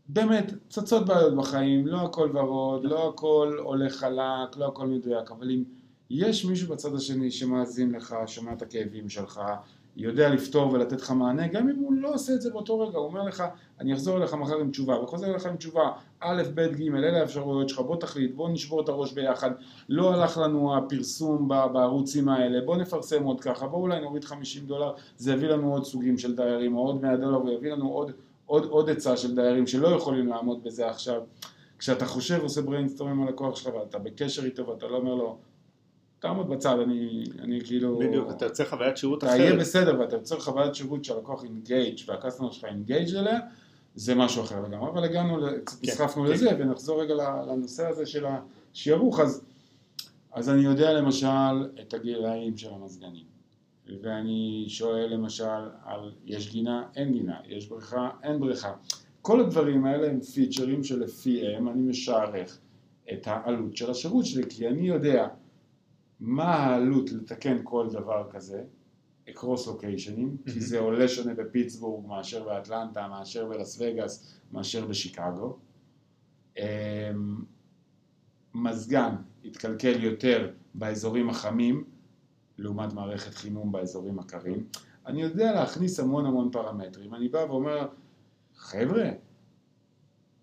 באמת, 0.09 0.53
צצות 0.69 1.05
בעיות 1.05 1.35
בחיים, 1.35 1.87
לא 1.87 2.01
הכל 2.01 2.31
ורוד, 2.33 2.85
לא 2.85 3.09
הכל 3.09 3.57
הולך 3.59 3.95
חלק, 3.95 4.57
לא 4.57 4.67
הכל 4.67 4.87
מדויק, 4.87 5.31
אבל 5.31 5.51
אם 5.51 5.63
יש 6.09 6.45
מישהו 6.45 6.73
בצד 6.73 6.95
השני 6.95 7.31
שמאזין 7.31 7.91
לך, 7.91 8.15
שומע 8.27 8.53
את 8.53 8.61
הכאבים 8.61 9.09
שלך, 9.09 9.41
יודע 9.97 10.29
לפתור 10.29 10.73
ולתת 10.73 11.01
לך 11.01 11.11
מענה, 11.11 11.47
גם 11.47 11.69
אם 11.69 11.75
הוא 11.75 11.93
לא 11.93 12.13
עושה 12.13 12.33
את 12.33 12.41
זה 12.41 12.49
באותו 12.49 12.79
רגע, 12.79 12.97
הוא 12.97 13.07
אומר 13.07 13.23
לך, 13.23 13.43
אני 13.79 13.93
אחזור 13.93 14.17
אליך 14.17 14.33
מחר 14.33 14.57
עם 14.59 14.71
תשובה, 14.71 14.99
וחוזר 14.99 15.31
אליך 15.31 15.45
עם 15.45 15.55
תשובה, 15.55 15.91
א', 16.19 16.43
ב', 16.55 16.61
ג', 16.61 16.95
אלה 16.95 17.19
האפשרויות 17.19 17.69
שלך, 17.69 17.79
בוא 17.79 17.95
תחליט, 17.95 18.35
בוא 18.35 18.49
נשבור 18.49 18.81
את 18.81 18.89
הראש 18.89 19.13
ביחד, 19.13 19.51
לא 19.89 20.13
הלך 20.13 20.37
לנו 20.37 20.77
הפרסום 20.77 21.47
בערוצים 21.47 22.29
האלה, 22.29 22.65
בוא 22.65 22.77
נפרסם 22.77 23.23
עוד 23.23 23.41
ככה, 23.41 23.67
בוא 23.67 23.79
אולי 23.81 24.01
נוריד 24.01 24.25
50 24.25 24.65
דולר, 24.65 24.93
זה 25.17 25.33
יביא 25.33 25.47
לנו 25.47 25.73
עוד 25.73 25.85
סוגים 25.85 26.17
של 26.17 26.35
דיירים, 26.35 26.75
או 26.75 26.81
עוד 26.81 27.01
100 27.01 27.17
דולר, 27.17 27.45
ויביא 27.45 27.71
לנו 27.71 27.89
עוד, 27.89 28.11
עוד, 28.45 28.65
עוד 28.65 28.89
היצע 28.89 29.17
של 29.17 29.35
דיירים 29.35 29.67
שלא 29.67 29.87
יכולים 29.87 30.27
לעמוד 30.27 30.63
בזה 30.63 30.89
עכשיו. 30.89 31.21
כשאתה 31.79 32.05
חושב, 32.05 32.39
עושה 32.41 32.61
brainstorm 32.61 33.21
על 33.21 33.29
לקוח 33.29 33.55
שלך, 33.55 33.73
ואתה 33.73 33.99
בקשר 33.99 34.45
איתו, 34.45 34.67
ואתה 34.67 34.87
לא 34.87 34.97
אומר 34.97 35.15
לו, 35.15 35.37
תעמוד 36.25 36.49
בצד, 36.49 36.79
אני, 36.79 37.23
אני 37.39 37.61
כאילו... 37.63 37.99
בדיוק, 37.99 38.29
אתה 38.31 38.45
יוצר 38.45 38.65
חוויית 38.65 38.97
שירות 38.97 39.23
אתה 39.23 39.27
אחרת. 39.27 39.39
יהיה 39.39 39.55
בסדר 39.55 39.99
ואתה 39.99 40.15
יוצר 40.15 40.39
חוויית 40.39 40.75
שירות 40.75 41.05
שהלקוח 41.05 41.43
engaged 41.43 41.97
וה 42.07 42.16
customer 42.16 42.51
שלך 42.51 42.65
engaged 42.65 43.15
אליה, 43.15 43.39
זה 43.95 44.15
משהו 44.15 44.43
אחר 44.43 44.61
לגמרי, 44.61 44.89
אבל 44.89 45.03
הגענו, 45.03 45.37
קצת 45.63 45.79
כן, 45.79 45.87
נסחפנו 45.91 46.23
כן. 46.25 46.31
לזה, 46.31 46.49
ונחזור 46.59 47.01
רגע 47.01 47.13
לנושא 47.47 47.87
הזה 47.87 48.05
של 48.05 48.25
השערוך, 48.73 49.19
אז, 49.19 49.41
אז 50.33 50.49
אני 50.49 50.61
יודע 50.61 50.93
למשל 50.93 51.67
את 51.81 51.93
הגילאים 51.93 52.57
של 52.57 52.69
המזגנים, 52.73 53.25
ואני 54.01 54.65
שואל 54.67 55.13
למשל 55.13 55.69
על 55.83 56.11
יש 56.25 56.51
גינה, 56.51 56.83
אין 56.95 57.11
גינה, 57.11 57.35
יש 57.47 57.67
בריכה, 57.67 58.09
אין 58.23 58.39
בריכה. 58.39 58.73
כל 59.21 59.39
הדברים 59.39 59.85
האלה 59.85 60.07
הם 60.07 60.19
פיצ'רים 60.19 60.83
שלפיהם 60.83 61.69
אני 61.69 61.81
משערך 61.81 62.57
את 63.13 63.27
העלות 63.27 63.77
של 63.77 63.91
השירות 63.91 64.25
שלי, 64.25 64.43
כי 64.49 64.67
אני 64.67 64.87
יודע 64.87 65.27
מה 66.19 66.55
העלות 66.55 67.11
לתקן 67.11 67.57
כל 67.63 67.87
דבר 67.91 68.27
כזה, 68.31 68.63
אקרוס 69.29 69.67
לוקיישנים, 69.67 70.37
כי 70.45 70.49
מהמם. 70.49 70.61
זה 70.61 70.79
עולה 70.79 71.07
שונה 71.07 71.33
בפיטסבורג 71.33 72.07
מאשר 72.07 72.43
באטלנטה, 72.43 73.07
מאשר 73.07 73.49
בלס 73.49 73.81
וגאס, 73.81 74.39
מאשר 74.51 74.85
בשיקגו. 74.85 75.57
אמ, 76.57 76.63
מזגן 78.53 79.15
יתקלקל 79.43 80.03
יותר 80.03 80.51
באזורים 80.73 81.29
החמים, 81.29 81.83
לעומת 82.57 82.93
מערכת 82.93 83.33
חימום 83.33 83.71
באזורים 83.71 84.19
הקרים. 84.19 84.65
אני 85.05 85.21
יודע 85.21 85.53
להכניס 85.53 85.99
המון 85.99 86.25
המון 86.25 86.51
פרמטרים. 86.51 87.15
אני 87.15 87.29
בא 87.29 87.37
ואומר, 87.37 87.87
חבר'ה, 88.55 89.09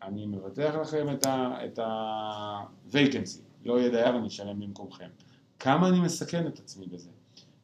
אני 0.02 0.26
מבטח 0.26 0.74
לכם 0.80 1.06
את 1.64 1.78
ה-vacancy, 1.78 3.40
לא 3.64 3.78
יהיה 3.78 3.90
דייר, 3.90 4.18
אני 4.18 4.26
אשלם 4.26 4.60
במקומכם. 4.60 5.08
כמה 5.62 5.88
אני 5.88 6.00
מסכן 6.00 6.46
את 6.46 6.58
עצמי 6.58 6.86
בזה? 6.86 7.10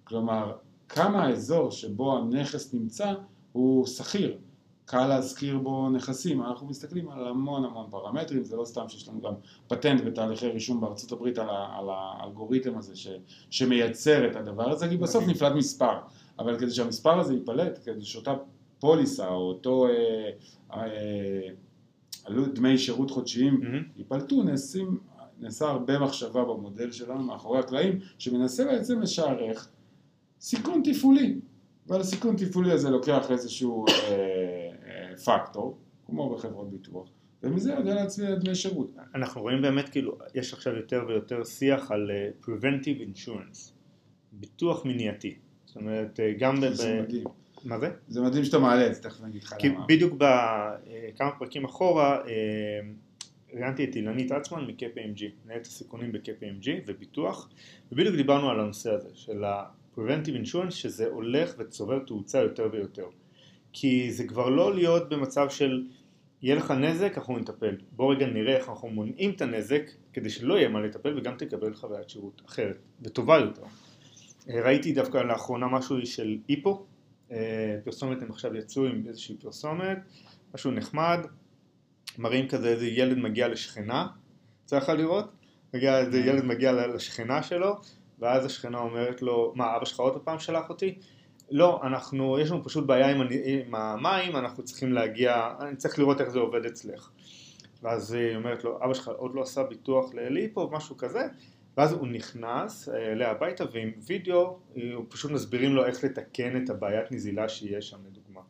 כלומר, 0.04 0.52
כמה 0.88 1.24
האזור 1.24 1.70
שבו 1.70 2.18
הנכס 2.18 2.74
נמצא 2.74 3.14
הוא 3.52 3.86
שכיר, 3.86 4.38
קל 4.84 5.06
להשכיר 5.06 5.58
בו 5.58 5.90
נכסים, 5.90 6.42
אנחנו 6.42 6.66
מסתכלים 6.66 7.10
על 7.10 7.28
המון 7.28 7.64
המון 7.64 7.86
פרמטרים, 7.90 8.44
זה 8.44 8.56
לא 8.56 8.64
סתם 8.64 8.88
שיש 8.88 9.08
לנו 9.08 9.20
גם 9.20 9.32
פטנט 9.68 10.04
בתהליכי 10.04 10.48
רישום 10.48 10.80
בארצות 10.80 11.12
הברית 11.12 11.38
על, 11.38 11.50
ה- 11.50 11.78
על 11.78 11.84
האלגוריתם 11.90 12.78
הזה 12.78 12.96
ש, 12.96 13.08
שמייצר 13.50 14.30
את 14.30 14.36
הדבר 14.36 14.70
הזה, 14.70 14.88
כי 14.88 14.96
בסוף. 14.96 15.24
נפלט 15.26 15.52
מספר, 15.52 15.98
אבל 16.38 16.58
כדי 16.58 16.70
שהמספר 16.70 17.20
הזה 17.20 17.34
ייפלט, 17.34 17.78
כדי 17.84 18.04
שאותה 18.04 18.34
פוליסה 18.80 19.28
או 19.28 19.48
אותו 19.48 19.86
אה, 19.86 19.92
אה, 20.74 21.48
עלות 22.24 22.54
דמי 22.54 22.78
שירות 22.78 23.10
חודשיים. 23.10 23.60
ייפלטו, 23.96 24.42
נעשים, 24.42 24.98
נעשה 25.40 25.66
הרבה 25.66 25.98
מחשבה 25.98 26.44
במודל 26.44 26.90
שלנו 26.90 27.22
מאחורי 27.22 27.58
הקלעים, 27.58 27.98
שמנסה 28.18 28.64
בעצם 28.64 29.00
לשערך 29.00 29.68
סיכון 30.40 30.82
תפעולי, 30.84 31.40
ועל 31.86 32.00
הסיכון 32.00 32.36
תפעולי 32.36 32.72
הזה 32.72 32.90
לוקח 32.90 33.30
איזשהו 33.30 33.86
אה, 33.86 33.92
אה, 34.86 35.16
פקטור, 35.16 35.78
כמו 36.06 36.34
בחברות 36.34 36.70
ביטוח, 36.70 37.08
ומזה 37.42 37.72
יודע 37.72 37.94
להצביע 37.94 38.34
דמי 38.34 38.54
שירות. 38.54 38.90
אנחנו 39.14 39.40
רואים 39.40 39.62
באמת 39.62 39.88
כאילו, 39.88 40.18
יש 40.34 40.52
עכשיו 40.52 40.76
יותר 40.76 41.04
ויותר 41.08 41.44
שיח 41.44 41.90
על 41.90 42.10
אה, 42.10 42.30
preventive 42.42 43.16
insurance, 43.16 43.72
ביטוח 44.32 44.84
מניעתי. 44.84 45.36
זאת 45.64 45.76
אומרת, 45.76 46.20
אה, 46.20 46.32
גם 46.38 46.60
ב... 46.60 46.72
זה 46.72 47.00
מדהים. 47.02 47.24
מה 47.64 47.78
זה? 47.78 47.90
זה 48.08 48.20
מדהים 48.22 48.44
שאתה 48.44 48.58
מעלה 48.58 48.86
את 48.86 48.94
זה, 48.94 49.02
תכף 49.02 49.20
אני 49.20 49.30
אגיד 49.30 49.42
לך 49.42 49.54
למה. 49.64 49.86
בדיוק 49.88 50.12
בכמה 50.12 51.30
פרקים 51.38 51.64
אחורה 51.64 52.16
אה, 52.16 52.24
ראיינתי 53.52 53.84
את 53.84 53.96
אילנית 53.96 54.32
אצמן 54.32 54.64
מ-KPMG, 54.64 55.22
מנהלת 55.44 55.66
הסיכונים 55.66 56.12
ב-KPMG 56.12 56.68
וביטוח, 56.86 57.48
ובדיוק 57.92 58.16
דיברנו 58.16 58.50
על 58.50 58.60
הנושא 58.60 58.90
הזה 58.90 59.08
של 59.14 59.44
ה-preventive 59.44 60.44
insurance 60.44 60.70
שזה 60.70 61.06
הולך 61.06 61.54
וצובר 61.58 61.98
תאוצה 61.98 62.38
יותר 62.38 62.68
ויותר. 62.72 63.06
כי 63.72 64.12
זה 64.12 64.26
כבר 64.26 64.48
לא 64.48 64.74
להיות 64.74 65.08
במצב 65.08 65.50
של 65.50 65.86
יהיה 66.42 66.56
לך 66.56 66.70
נזק, 66.70 67.12
אנחנו 67.18 67.38
נטפל. 67.38 67.76
בוא 67.92 68.14
רגע 68.14 68.26
נראה 68.26 68.56
איך 68.56 68.68
אנחנו 68.68 68.88
מונעים 68.88 69.30
את 69.30 69.42
הנזק 69.42 69.90
כדי 70.12 70.30
שלא 70.30 70.54
יהיה 70.54 70.68
מה 70.68 70.80
לטפל 70.80 71.18
וגם 71.18 71.36
תקבל 71.36 71.74
חוויית 71.74 72.08
שירות 72.08 72.42
אחרת 72.46 72.76
וטובה 73.02 73.38
יותר. 73.38 73.62
אה, 74.50 74.62
ראיתי 74.62 74.92
דווקא 74.92 75.18
לאחרונה 75.18 75.66
משהו 75.66 76.06
של 76.06 76.38
איפו, 76.48 76.86
אה, 77.32 77.78
פרסומת 77.84 78.22
הם 78.22 78.30
עכשיו 78.30 78.56
יצאו 78.56 78.86
עם 78.86 79.02
איזושהי 79.08 79.36
פרסומת, 79.36 79.98
משהו 80.54 80.70
נחמד, 80.70 81.18
מראים 82.18 82.48
כזה 82.48 82.68
איזה 82.68 82.86
ילד 82.86 83.18
מגיע 83.18 83.48
לשכנה, 83.48 84.06
יצא 84.64 84.76
לך 84.76 84.88
לראות? 84.88 85.32
מגיע 85.74 85.98
איזה 85.98 86.18
ילד 86.18 86.44
מגיע 86.44 86.72
לשכנה 86.72 87.42
שלו, 87.42 87.76
ואז 88.18 88.44
השכנה 88.44 88.78
אומרת 88.78 89.22
לו, 89.22 89.52
מה 89.56 89.76
אבא 89.76 89.84
שלך 89.84 90.00
עוד 90.00 90.20
פעם 90.24 90.38
שלח 90.38 90.68
אותי? 90.68 90.98
לא, 91.50 91.80
אנחנו, 91.82 92.38
יש 92.38 92.50
לנו 92.50 92.64
פשוט 92.64 92.86
בעיה 92.86 93.10
עם, 93.10 93.20
עם 93.44 93.74
המים, 93.74 94.36
אנחנו 94.36 94.62
צריכים 94.62 94.92
להגיע, 94.92 95.54
אני 95.60 95.76
צריך 95.76 95.98
לראות 95.98 96.20
איך 96.20 96.28
זה 96.28 96.38
עובד 96.38 96.66
אצלך. 96.66 97.10
ואז 97.82 98.12
היא 98.12 98.36
אומרת 98.36 98.64
לו, 98.64 98.78
אבא 98.84 98.94
שלך 98.94 99.08
עוד 99.08 99.34
לא 99.34 99.42
עשה 99.42 99.62
ביטוח 99.62 100.14
לליפו, 100.14 100.70
משהו 100.72 100.96
כזה, 100.96 101.26
ואז 101.76 101.92
הוא 101.92 102.08
נכנס 102.08 102.88
אה, 102.88 103.12
אליה 103.12 103.30
הביתה 103.30 103.64
ועם 103.72 103.90
וידאו, 104.06 104.58
אה, 104.76 104.82
הוא 104.94 105.04
פשוט 105.08 105.30
מסבירים 105.30 105.74
לו 105.74 105.86
איך 105.86 106.04
לתקן 106.04 106.64
את 106.64 106.70
הבעיית 106.70 107.12
נזילה 107.12 107.48
שיש 107.48 107.88
שם 107.88 107.98
לדוגמה. 108.06 108.40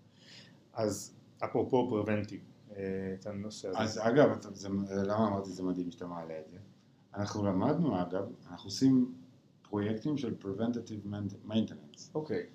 אז 0.74 1.14
אפרופו 1.44 1.88
פרוונטיב, 1.88 2.40
את 3.20 3.26
הנושא 3.26 3.68
הזה. 3.68 3.78
אז 3.78 4.00
אגב, 4.02 4.38
זה, 4.52 4.68
למה 4.90 5.28
אמרתי 5.28 5.50
זה 5.50 5.62
מדהים 5.62 5.90
שאתה 5.90 6.06
מעלה 6.06 6.34
את 6.40 6.50
זה? 6.50 6.58
אנחנו 7.14 7.44
למדנו 7.44 8.02
אגב, 8.02 8.24
אנחנו 8.50 8.66
עושים 8.66 9.14
פרויקטים 9.62 10.16
של 10.16 10.34
Preventative 10.42 11.14
Maintenance. 11.48 12.00
אוקיי, 12.14 12.46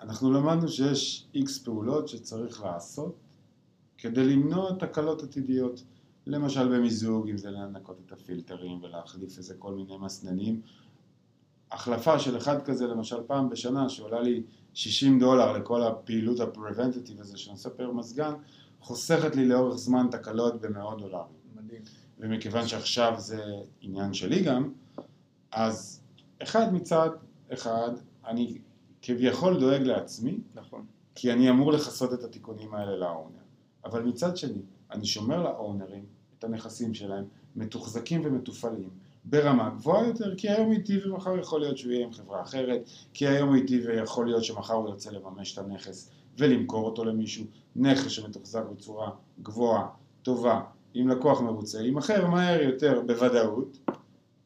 אנחנו 0.00 0.32
למדנו 0.32 0.68
שיש 0.68 1.28
איקס 1.34 1.58
פעולות 1.58 2.08
שצריך 2.08 2.62
לעשות 2.62 3.16
כדי 3.98 4.24
למנוע 4.24 4.74
תקלות 4.78 5.22
עתידיות. 5.22 5.84
למשל 6.26 6.76
במיזוג, 6.76 7.28
אם 7.28 7.36
זה 7.36 7.50
לנקות 7.50 8.00
את 8.06 8.12
הפילטרים 8.12 8.82
ולהחליף 8.82 9.38
איזה 9.38 9.54
כל 9.58 9.74
מיני 9.74 9.96
מסננים. 9.98 10.60
החלפה 11.72 12.18
של 12.18 12.36
אחד 12.36 12.62
כזה 12.62 12.86
למשל 12.86 13.16
פעם 13.26 13.48
בשנה 13.48 13.88
שעולה 13.88 14.20
לי 14.20 14.42
60 14.74 15.18
דולר 15.18 15.52
לכל 15.52 15.82
הפעילות 15.82 16.40
הפרוונטטיב 16.40 17.20
הזה 17.20 17.38
שאני 17.38 17.52
עושה 17.52 17.70
פר 17.70 17.92
מזגן, 17.92 18.32
חוסכת 18.80 19.36
לי 19.36 19.48
לאורך 19.48 19.76
זמן 19.76 20.06
תקלות 20.10 20.60
במאות 20.60 20.98
דולרים. 20.98 21.24
מדהים. 21.54 21.82
ומכיוון 22.18 22.66
שעכשיו 22.66 23.14
זה 23.18 23.44
עניין 23.80 24.14
שלי 24.14 24.42
גם, 24.42 24.72
אז 25.52 26.00
אחד 26.42 26.74
מצד 26.74 27.10
אחד, 27.52 27.90
אני 28.26 28.58
כביכול 29.02 29.60
דואג 29.60 29.82
לעצמי, 29.82 30.38
נכון. 30.54 30.86
כי 31.14 31.32
אני 31.32 31.50
אמור 31.50 31.72
לכסות 31.72 32.12
את 32.12 32.24
התיקונים 32.24 32.74
האלה 32.74 32.96
לאונר. 32.96 33.40
אבל 33.84 34.02
מצד 34.02 34.36
שני, 34.36 34.62
אני 34.90 35.06
שומר 35.06 35.42
לאונרים 35.42 36.04
את 36.38 36.44
הנכסים 36.44 36.94
שלהם 36.94 37.24
מתוחזקים 37.56 38.22
ומתופעלים 38.24 38.90
ברמה 39.24 39.70
גבוהה 39.70 40.06
יותר, 40.06 40.36
כי 40.36 40.48
היום 40.48 40.66
הוא 40.66 40.74
איתי 40.74 40.98
ומחר 41.04 41.38
יכול 41.38 41.60
להיות 41.60 41.78
שהוא 41.78 41.92
יהיה 41.92 42.06
עם 42.06 42.12
חברה 42.12 42.42
אחרת, 42.42 42.80
כי 43.12 43.28
היום 43.28 43.48
הוא 43.48 43.56
איתי 43.56 43.80
ויכול 43.86 44.26
להיות 44.26 44.44
שמחר 44.44 44.74
הוא 44.74 44.88
ירצה 44.88 45.10
לממש 45.10 45.52
את 45.52 45.58
הנכס 45.58 46.10
ולמכור 46.38 46.86
אותו 46.86 47.04
למישהו. 47.04 47.44
נכס 47.76 48.10
שמתוחזק 48.10 48.62
בצורה 48.72 49.10
גבוהה, 49.42 49.88
טובה, 50.22 50.60
עם 50.94 51.08
לקוח 51.08 51.40
מרוצה, 51.40 51.80
יימכר 51.80 52.26
מהר 52.26 52.62
יותר 52.62 53.02
בוודאות, 53.06 53.78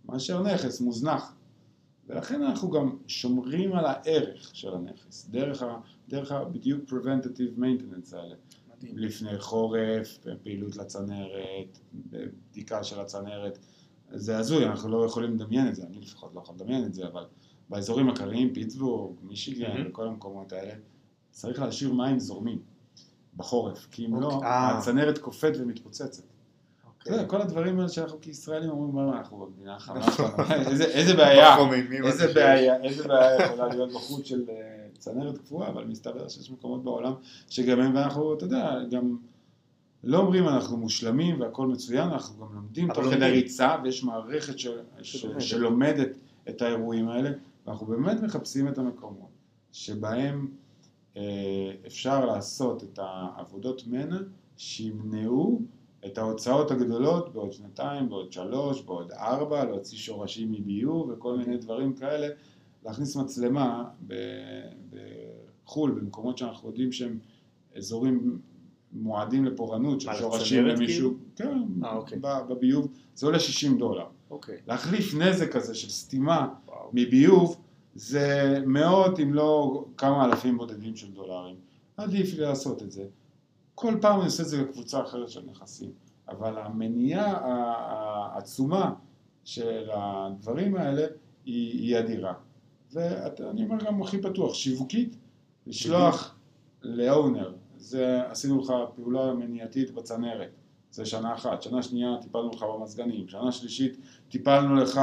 מאשר 0.04 0.42
נכס 0.42 0.80
מוזנח. 0.80 1.34
ולכן 2.06 2.42
אנחנו 2.42 2.70
גם 2.70 2.96
שומרים 3.06 3.72
על 3.72 3.84
הערך 3.84 4.50
של 4.54 4.74
הנכס, 4.74 5.28
דרך, 5.30 5.62
ה, 5.62 5.80
דרך 6.08 6.32
ה, 6.32 6.44
בדיוק 6.44 6.80
preventative 6.88 7.58
maintenance 7.58 8.16
האלה. 8.16 8.34
מדהים. 8.76 8.98
לפני 8.98 9.38
חורף, 9.38 10.18
פעילות 10.42 10.76
לצנרת, 10.76 11.78
בדיקה 11.94 12.84
של 12.84 13.00
הצנרת. 13.00 13.58
זה 14.10 14.38
הזוי, 14.38 14.66
אנחנו 14.66 14.88
לא 14.88 15.04
יכולים 15.04 15.34
לדמיין 15.34 15.68
את 15.68 15.74
זה, 15.74 15.86
אני 15.86 16.00
לפחות 16.00 16.34
לא 16.34 16.40
יכול 16.40 16.54
לדמיין 16.54 16.84
את 16.84 16.94
זה, 16.94 17.06
אבל 17.06 17.24
באזורים 17.68 18.08
הקריים, 18.08 18.54
פיטסבורג, 18.54 19.16
מישיגן, 19.22 19.72
מהמם. 19.72 19.90
וכל 19.90 20.06
המקומות 20.06 20.52
האלה, 20.52 20.74
צריך 21.34 21.60
להשאיר 21.62 21.92
מים 21.92 22.18
זורמים. 22.18 22.58
בחורף, 23.36 23.86
כי 23.90 24.06
אם 24.06 24.20
לא, 24.20 24.26
אוקיי, 24.26 24.48
אה. 24.48 24.78
הצנרת 24.78 25.18
קופאת 25.18 25.52
ומתפוצצת. 25.58 26.22
אתה 27.02 27.12
יודע, 27.12 27.24
כל 27.24 27.40
הדברים 27.40 27.78
האלה 27.78 27.88
שאנחנו 27.88 28.18
כישראלים 28.20 28.70
אומרים, 28.70 28.94
מה 29.06 29.18
אנחנו 29.18 29.36
במדינה 29.36 29.78
חמה, 29.78 30.06
איזה- 30.66 30.84
איזה 30.84 31.14
בעיה, 31.16 31.56
איזה 32.04 32.34
בעיה, 32.34 32.82
איזה 32.82 33.08
בעיה 33.08 33.46
יכולה 33.46 33.68
להיות 33.68 33.92
בחוץ 33.92 34.26
של 34.26 34.44
אה, 34.48 34.54
צנרת 34.98 35.38
קפואה, 35.38 35.68
אבל 35.68 35.84
מסתבר 35.84 36.28
שיש 36.28 36.50
מקומות 36.50 36.84
בעולם 36.84 37.12
שגם 37.48 37.80
הם, 37.80 37.94
ואנחנו, 37.94 38.34
אתה 38.34 38.44
יודע, 38.44 38.78
גם 38.90 39.16
לא 40.04 40.18
אומרים 40.18 40.48
אנחנו 40.48 40.76
מושלמים 40.76 41.40
והכל 41.40 41.66
מצוין, 41.66 42.08
אנחנו 42.08 42.46
גם 42.46 42.54
לומדים 42.54 42.92
תוך 42.92 43.04
כדי. 43.04 43.30
ריצה, 43.30 43.76
ויש 43.84 44.04
מערכת 44.04 44.54
שלומדת. 45.38 46.08
את 46.48 46.62
האירועים 46.62 47.08
האלה, 47.08 47.30
ואנחנו 47.66 47.86
באמת 47.86 48.20
מחפשים 48.22 48.68
את 48.68 48.78
המקומות 48.78 49.28
שבהם 49.72 50.48
אפשר 51.86 52.26
לעשות 52.26 52.82
את 52.84 52.98
העבודות 53.02 53.86
מנע 53.86 54.18
שימנעו 54.56 55.62
את 56.06 56.18
ההוצאות 56.18 56.70
הגדולות 56.70 57.32
בעוד 57.32 57.52
שנתיים, 57.52 58.08
בעוד 58.08 58.32
שלוש, 58.32 58.82
בעוד 58.82 59.12
ארבע, 59.12 59.64
להוציא 59.64 59.98
שורשים 59.98 60.52
מביוב 60.52 61.10
וכל 61.10 61.36
מיני 61.36 61.56
דברים 61.56 61.92
כאלה, 61.92 62.28
להכניס 62.84 63.16
מצלמה 63.16 63.84
בחו"ל, 65.64 65.90
במקומות 65.90 66.38
שאנחנו 66.38 66.68
יודעים 66.68 66.92
שהם 66.92 67.18
אזורים 67.76 68.38
מועדים 68.92 69.44
לפורענות, 69.44 70.00
של 70.00 70.10
שורשים 70.18 70.64
למישהו, 70.64 71.14
כן, 71.36 71.58
אה, 71.84 71.96
אוקיי. 71.96 72.18
בביוב, 72.48 72.88
זה 73.14 73.26
עולה 73.26 73.38
60 73.38 73.78
דולר. 73.78 74.06
אוקיי. 74.30 74.56
להחליף 74.66 75.14
נזק 75.14 75.52
כזה 75.52 75.74
של 75.74 75.90
סתימה 75.90 76.48
וואו. 76.66 76.90
מביוב 76.92 77.63
זה 77.94 78.58
מאות 78.66 79.20
אם 79.20 79.34
לא 79.34 79.84
כמה 79.96 80.24
אלפים 80.24 80.58
בודדים 80.58 80.96
של 80.96 81.12
דולרים. 81.12 81.56
עדיף 81.96 82.34
לי 82.34 82.40
לעשות 82.40 82.82
את 82.82 82.92
זה. 82.92 83.04
כל 83.74 83.94
פעם 84.00 84.16
אני 84.18 84.24
עושה 84.24 84.42
את 84.42 84.48
זה 84.48 84.62
לקבוצה 84.62 85.02
אחרת 85.02 85.28
של 85.28 85.42
נכסים, 85.50 85.90
אבל 86.28 86.58
המניעה 86.58 87.38
העצומה 88.34 88.94
של 89.44 89.88
הדברים 89.92 90.76
האלה 90.76 91.06
היא, 91.44 91.80
היא 91.82 91.98
אדירה. 91.98 92.34
ואני 92.92 93.64
אומר 93.64 93.84
גם 93.84 94.02
הכי 94.02 94.22
פתוח, 94.22 94.54
שיווקית, 94.54 95.16
לשלוח 95.66 96.36
לאונר, 96.82 97.54
זה 97.76 98.30
עשינו 98.30 98.60
לך 98.60 98.72
פעולה 98.94 99.34
מניעתית 99.34 99.90
בצנרת, 99.90 100.50
זה 100.94 101.06
שנה 101.06 101.34
אחת, 101.34 101.62
שנה 101.62 101.82
שנייה 101.82 102.16
טיפלנו 102.22 102.50
לך 102.50 102.62
במזגנים, 102.62 103.28
שנה 103.28 103.52
שלישית 103.52 103.96
טיפלנו 104.28 104.74
לך 104.74 105.00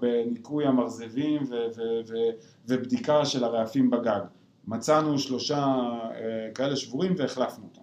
בניקוי 0.00 0.66
המרזבים 0.66 1.42
ו- 1.42 1.54
ו- 1.76 2.00
ו- 2.08 2.30
ובדיקה 2.68 3.24
של 3.24 3.44
הרעפים 3.44 3.90
בגג. 3.90 4.20
מצאנו 4.66 5.18
שלושה 5.18 5.56
אה, 5.56 6.50
כאלה 6.54 6.76
שבורים 6.76 7.14
והחלפנו 7.18 7.64
אותם. 7.64 7.82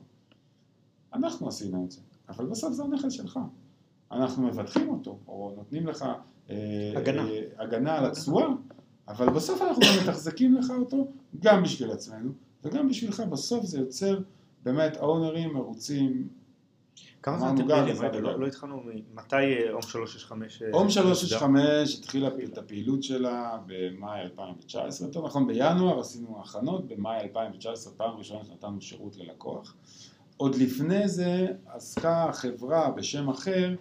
אנחנו 1.13 1.47
עשינו 1.47 1.85
את 1.85 1.91
זה, 1.91 2.01
אבל 2.29 2.45
בסוף 2.45 2.73
זה 2.73 2.83
הנכס 2.83 3.11
שלך. 3.11 3.39
אנחנו 4.11 4.47
מבטחים 4.47 4.89
אותו, 4.89 5.19
או 5.27 5.53
נותנים 5.57 5.87
לך 5.87 6.05
אה, 6.49 6.55
הגנה. 6.95 7.29
אה, 7.29 7.41
הגנה 7.57 7.97
על 7.97 8.05
התשואה, 8.05 8.47
אבל 9.07 9.29
בסוף 9.29 9.61
אנחנו 9.61 9.81
גם 9.81 10.03
מתחזקים 10.03 10.55
לך 10.55 10.71
אותו, 10.79 11.07
גם 11.39 11.63
בשביל 11.63 11.91
עצמנו, 11.91 12.31
וגם 12.63 12.87
בשבילך. 12.87 13.19
בסוף 13.19 13.65
זה 13.65 13.79
יוצר 13.79 14.19
באמת 14.63 14.97
אונרים 14.97 15.53
מרוצים. 15.53 16.42
כמה 17.23 17.39
זמן 17.39 17.55
אתם 17.55 17.67
פעילים? 17.67 18.01
רגע, 18.01 18.19
לא. 18.19 18.39
לא 18.39 18.47
התחלנו, 18.47 18.83
מתי 19.13 19.35
אה, 19.35 19.71
אום 19.71 19.81
365? 19.81 20.61
אה, 20.61 20.67
אום 20.73 20.87
נסגר? 20.87 21.01
365 21.01 21.99
התחילה 21.99 22.29
את 22.43 22.57
הפעילות 22.57 23.03
שלה 23.03 23.57
במאי 23.65 24.21
2019, 24.21 25.07
יותר 25.07 25.25
נכון 25.25 25.47
בינואר 25.47 25.99
עשינו 25.99 26.41
הכנות, 26.41 26.87
במאי 26.87 27.21
2019 27.21 27.93
פעם 27.97 28.17
ראשונה 28.17 28.45
שנתנו 28.45 28.81
שירות 28.81 29.17
ללקוח. 29.17 29.75
עוד 30.37 30.55
לפני 30.55 31.07
זה 31.07 31.47
עסקה 31.67 32.23
החברה 32.23 32.91
בשם 32.91 33.29
אחר 33.29 33.75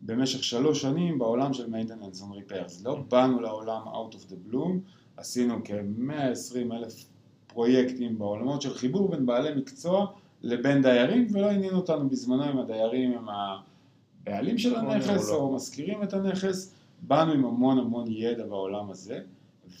במשך 0.00 0.44
שלוש 0.44 0.82
שנים 0.82 1.18
בעולם 1.18 1.52
של 1.52 1.66
maintenance 1.66 2.20
and 2.20 2.52
repairs. 2.52 2.84
לא 2.84 2.98
באנו 3.10 3.40
לעולם 3.40 3.82
out 3.88 4.14
of 4.14 4.30
the 4.30 4.52
bloom, 4.52 4.72
עשינו 5.16 5.54
כ-120 5.64 6.74
אלף 6.74 7.04
פרויקטים 7.46 8.18
בעולמות 8.18 8.62
של 8.62 8.74
חיבור 8.74 9.08
בין 9.10 9.26
בעלי 9.26 9.54
מקצוע 9.54 10.06
לבין 10.44 10.82
דיירים, 10.82 11.26
ולא 11.32 11.50
עניין 11.50 11.74
אותנו 11.74 12.08
בזמנו 12.08 12.50
אם 12.50 12.58
הדיירים 12.58 13.12
הם 13.12 13.28
הבעלים 13.28 14.58
של 14.58 14.76
הנכס 14.76 15.28
או 15.28 15.34
לא. 15.34 15.40
או 15.40 15.54
משכירים 15.54 16.02
את 16.02 16.12
הנכס, 16.12 16.74
באנו 17.02 17.32
עם 17.32 17.44
המון 17.44 17.78
המון 17.78 18.04
ידע 18.10 18.46
בעולם 18.46 18.90
הזה, 18.90 19.20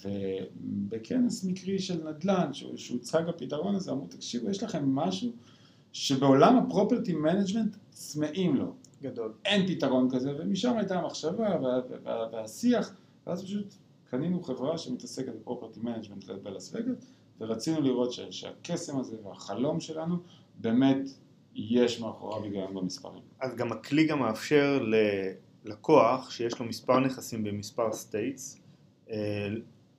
ובכנס 0.04 1.44
מקרי 1.44 1.78
של 1.78 2.08
נדל"ן, 2.08 2.50
שהוצג 2.76 3.22
הפתרון 3.28 3.74
הזה, 3.74 3.92
אמרו, 3.92 4.06
תקשיבו, 4.06 4.50
יש 4.50 4.62
לכם 4.62 4.94
משהו 4.94 5.32
שבעולם 5.92 6.56
ה 6.56 6.62
property 6.62 7.14
management 7.14 7.76
צמאים 7.90 8.56
לו. 8.56 8.72
גדול. 9.02 9.32
אין 9.44 9.66
פתרון 9.66 10.10
כזה, 10.10 10.32
ומשם 10.38 10.76
הייתה 10.76 10.98
המחשבה 10.98 11.58
וה, 11.62 11.80
וה, 12.04 12.28
והשיח, 12.32 12.94
ואז 13.26 13.44
פשוט 13.44 13.74
קנינו 14.10 14.42
חברה 14.42 14.78
שמתעסקת 14.78 15.32
ב 15.40 15.44
property 15.44 15.80
management 15.80 16.24
בלאס 16.42 16.74
וגאס, 16.74 16.96
ורצינו 17.40 17.80
לראות 17.80 18.12
ש, 18.12 18.20
שהקסם 18.30 18.98
הזה 18.98 19.16
והחלום 19.24 19.80
שלנו, 19.80 20.16
באמת 20.58 21.08
יש 21.54 22.00
מאחוריו 22.00 22.44
היגיון 22.44 22.74
במספרים. 22.74 23.22
אז 23.40 23.56
גם 23.56 23.72
הכלי 23.72 24.06
גם 24.06 24.18
מאפשר 24.18 24.86
ללקוח 25.64 26.30
שיש 26.30 26.58
לו 26.58 26.66
מספר 26.66 27.00
נכסים 27.00 27.44
במספר 27.44 27.92
states 27.92 28.60
אה, 29.10 29.48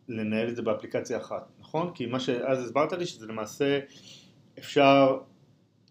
לנהל 0.08 0.50
את 0.50 0.56
זה 0.56 0.62
באפליקציה 0.62 1.18
אחת, 1.18 1.52
נכון? 1.60 1.92
כי 1.94 2.06
מה 2.06 2.20
שאז 2.20 2.66
הסברת 2.66 2.94
לי 2.94 3.06
שזה 3.06 3.28
למעשה 3.28 3.80
אפשר, 4.60 5.18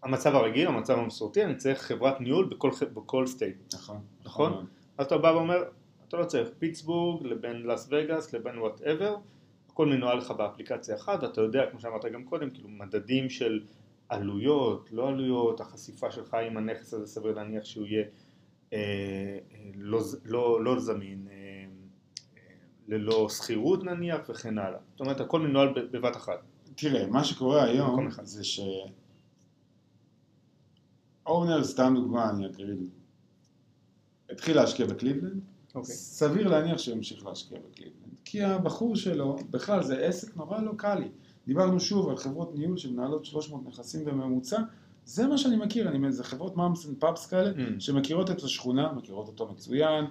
המצב 0.03 0.35
הרגיל, 0.35 0.67
המצב 0.67 0.97
המסורתי, 0.99 1.43
אני 1.43 1.55
צריך 1.55 1.81
חברת 1.81 2.21
ניהול 2.21 2.45
בכל, 2.45 2.71
בכל 2.93 3.27
state, 3.27 3.73
נכון. 3.73 3.99
נכון? 4.25 4.51
מאוד. 4.51 4.65
אז 4.97 5.05
אתה 5.05 5.17
בא 5.17 5.27
ואומר, 5.27 5.63
אתה 6.07 6.17
לא 6.17 6.25
צריך 6.25 6.49
פיטסבורג 6.59 7.25
לבין 7.25 7.61
לאס 7.61 7.87
וגאס 7.91 8.33
לבין 8.33 8.59
whatever, 8.59 9.15
הכל 9.69 9.85
מנוהל 9.85 10.17
לך 10.17 10.31
באפליקציה 10.31 10.95
אחת, 10.95 11.23
ואתה 11.23 11.41
יודע, 11.41 11.65
כמו 11.71 11.79
שאמרת 11.79 12.05
גם 12.05 12.23
קודם, 12.23 12.49
כאילו 12.49 12.69
מדדים 12.69 13.29
של 13.29 13.63
עלויות, 14.09 14.89
לא 14.91 15.07
עלויות, 15.07 15.61
החשיפה 15.61 16.11
שלך 16.11 16.33
עם 16.33 16.57
הנכס 16.57 16.93
הזה 16.93 17.07
סביר 17.07 17.31
להניח 17.35 17.65
שהוא 17.65 17.85
יהיה 17.85 18.03
אה, 18.73 19.39
לא, 19.75 20.01
לא, 20.25 20.63
לא 20.63 20.79
זמין, 20.79 21.27
אה, 21.31 21.35
אה, 22.37 22.41
ללא 22.87 23.29
שכירות 23.29 23.83
נניח 23.83 24.29
וכן 24.29 24.57
הלאה. 24.57 24.79
זאת 24.91 24.99
אומרת, 24.99 25.19
הכל 25.19 25.39
מנוהל 25.39 25.73
בבת 25.91 26.15
אחת. 26.15 26.39
תראה, 26.75 27.07
מה 27.07 27.23
שקורה 27.23 27.63
היום. 27.63 28.09
זה 28.23 28.43
ש... 28.43 28.59
owner, 31.25 31.63
סתם 31.63 31.93
דוגמה, 31.95 32.29
אני 32.29 32.45
אקריא, 32.47 32.75
התחיל 34.29 34.55
להשקיע 34.55 34.85
בקליבלנד, 34.85 35.41
אוקיי. 35.75 35.95
סביר 35.95 36.47
להניח 36.47 36.77
שהוא 36.77 36.95
ימשיך 36.95 37.25
להשקיע 37.25 37.59
בקליבלנד, 37.59 38.19
כי 38.25 38.43
הבחור 38.43 38.95
שלו, 38.95 39.37
בכלל 39.49 39.83
זה 39.83 39.97
עסק 39.97 40.37
נורא 40.37 40.59
לוקאלי. 40.59 41.09
דיברנו 41.47 41.79
שוב 41.79 42.09
על 42.09 42.17
חברות 42.17 42.55
ניהול 42.55 42.77
שמנהלות 42.77 43.25
300 43.25 43.61
נכסים 43.67 44.05
בממוצע, 44.05 44.59
זה 45.05 45.27
מה 45.27 45.37
שאני 45.37 45.55
מכיר, 45.55 45.89
אני, 45.89 46.11
זה 46.11 46.23
חברות 46.23 46.57
moms 46.57 46.85
and 46.89 46.95
pops 46.99 47.25
כאלה, 47.27 47.51
Mm. 47.51 47.79
שמכירות 47.79 48.31
את 48.31 48.43
השכונה, 48.43 48.91
מכירות 48.93 49.27
אותו 49.27 49.47
מצוין, 49.51 50.05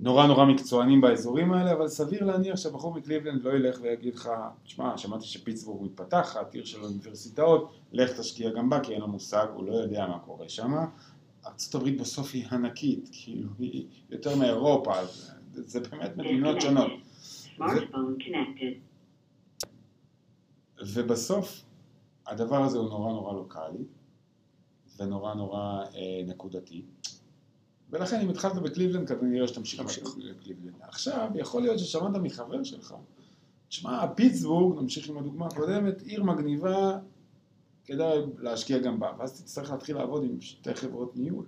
נורא 0.00 0.26
נורא 0.26 0.44
מקצוענים 0.44 1.00
באזורים 1.00 1.52
האלה, 1.52 1.72
אבל 1.72 1.88
סביר 1.88 2.24
להניח 2.24 2.56
שהבחור 2.56 2.94
מקליבלנד 2.94 3.44
לא 3.44 3.50
ילך 3.50 3.78
ויגיד 3.82 4.14
לך, 4.14 4.30
תשמע, 4.64 4.98
שמעתי 4.98 5.24
שפיטסבורג 5.26 5.84
מתפתחת, 5.84 6.54
עיר 6.54 6.64
של 6.64 6.82
אוניברסיטאות, 6.84 7.72
לך 7.92 8.20
תשקיע 8.20 8.50
גם 8.50 8.70
בה, 8.70 8.80
כי 8.80 8.92
אין 8.92 9.00
לו 9.00 9.08
מושג, 9.08 9.46
הוא 9.54 9.64
לא 9.64 9.72
יודע 9.74 10.06
מה 10.06 10.18
קורה 10.18 10.48
שם. 10.48 10.72
ארה"ב 11.46 11.88
בסוף 12.00 12.30
היא 12.34 12.44
ענקית, 12.52 13.08
כאילו, 13.12 13.48
היא 13.58 13.86
יותר 14.10 14.36
מאירופה, 14.36 14.98
אז 14.98 15.32
זה 15.54 15.80
באמת 15.80 16.16
מדינות 16.16 16.60
שונות. 16.60 16.90
Connected. 17.58 18.93
ובסוף, 20.92 21.64
הדבר 22.26 22.62
הזה 22.62 22.78
הוא 22.78 22.88
נורא 22.88 23.12
נורא 23.12 23.32
לוקאלי, 23.32 23.84
ונורא 24.98 25.34
נורא 25.34 25.84
אה, 25.94 26.22
נקודתי. 26.26 26.82
ולכן 27.90 28.20
אם 28.20 28.30
התחלת 28.30 28.54
בקליבלנד, 28.54 29.08
כנראה 29.08 29.48
שתמשיך 29.48 29.80
תמשיך. 29.82 30.08
בקליבלנד. 30.16 30.74
עכשיו, 30.80 31.30
יכול 31.34 31.62
להיות 31.62 31.78
ששמעת 31.78 32.16
מחבר 32.22 32.64
שלך, 32.64 32.94
תשמע, 33.68 34.06
פיטסבורג, 34.14 34.82
נמשיך 34.82 35.08
עם 35.08 35.18
הדוגמה 35.18 35.46
הקודמת, 35.46 36.02
עיר 36.02 36.22
מגניבה, 36.22 36.98
כדאי 37.84 38.18
להשקיע 38.38 38.78
גם 38.78 39.00
בה, 39.00 39.12
ואז 39.18 39.42
תצטרך 39.42 39.70
להתחיל 39.70 39.96
לעבוד 39.96 40.24
עם 40.24 40.40
שתי 40.40 40.74
חברות 40.74 41.16
ניהול. 41.16 41.46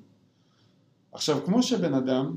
עכשיו, 1.13 1.45
כמו 1.45 1.63
שבן 1.63 1.95
אדם 1.95 2.37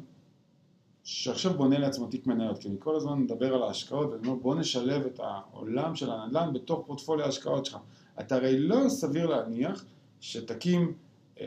שעכשיו 1.12 1.54
בונה 1.54 1.80
לעצמו 1.80 2.08
תיק 2.08 2.28
מניות, 2.28 2.58
כי 2.58 2.68
אני 2.68 2.76
כל 2.80 2.96
הזמן 2.96 3.20
מדבר 3.20 3.54
על 3.54 3.64
ההשקעות 3.64 4.10
ואני 4.12 4.28
אומר 4.28 4.40
בוא 4.40 4.56
נשלב 4.56 5.06
את 5.06 5.20
העולם 5.20 5.96
של 5.96 6.12
הנדל"ן 6.12 6.54
בתוך 6.54 6.84
פורטפוליו 6.88 7.26
ההשקעות 7.26 7.66
שלך. 7.66 7.78
אתה 8.20 8.36
הרי 8.36 8.60
לא 8.60 8.90
סביר 8.90 9.26
להניח 9.26 9.86
שתקים, 10.20 10.94
אה, 11.40 11.46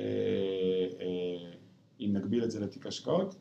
אה, 1.00 1.52
אם 2.00 2.10
נגביל 2.12 2.44
את 2.44 2.50
זה 2.50 2.60
לתיק 2.60 2.86
השקעות, 2.86 3.34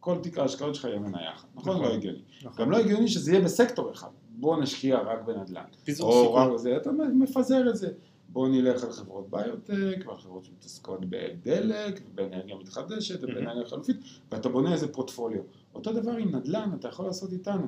כל 0.00 0.18
תיק 0.22 0.38
ההשקעות 0.38 0.74
שלך 0.74 0.84
יהיה 0.84 0.98
מניה 0.98 1.32
אחת, 1.32 1.48
נכון? 1.54 1.72
נכון. 1.72 1.84
לא 1.84 1.94
הגיוני. 1.94 2.22
נכון. 2.42 2.64
גם 2.64 2.70
לא 2.70 2.76
הגיוני 2.76 3.08
שזה 3.08 3.32
יהיה 3.32 3.44
בסקטור 3.44 3.92
אחד, 3.92 4.10
בוא 4.28 4.62
נשקיע 4.62 4.98
רק 4.98 5.24
בנדל"ן. 5.26 5.64
פיזור 5.84 6.12
או 6.12 6.58
סיכון. 6.58 6.76
אתה 6.76 6.90
מפזר 6.92 7.70
את 7.70 7.76
זה. 7.76 7.88
בואו 8.28 8.48
נלך 8.48 8.84
על 8.84 8.92
חברות 8.92 9.30
ביוטק, 9.30 10.06
ועל 10.06 10.16
חברות 10.16 10.44
שמתעסקות 10.44 11.00
בדלק, 11.08 12.00
ובאנרגיה 12.06 12.56
מתחדשת, 12.56 13.24
ובאנרגיה 13.24 13.64
חלופית, 13.66 13.96
ואתה 14.32 14.48
בונה 14.48 14.72
איזה 14.72 14.92
פורטפוליו. 14.92 15.40
אותו 15.76 15.92
דבר 15.92 16.12
עם 16.12 16.34
נדל"ן, 16.34 16.70
אתה 16.78 16.88
יכול 16.88 17.06
לעשות 17.06 17.32
איתנו. 17.32 17.66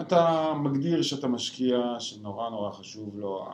אתה 0.00 0.52
מגדיר 0.62 1.02
שאתה 1.02 1.28
משקיע, 1.28 1.96
שנורא 1.98 2.50
נורא 2.50 2.72
חשוב 2.72 3.18
לו 3.18 3.48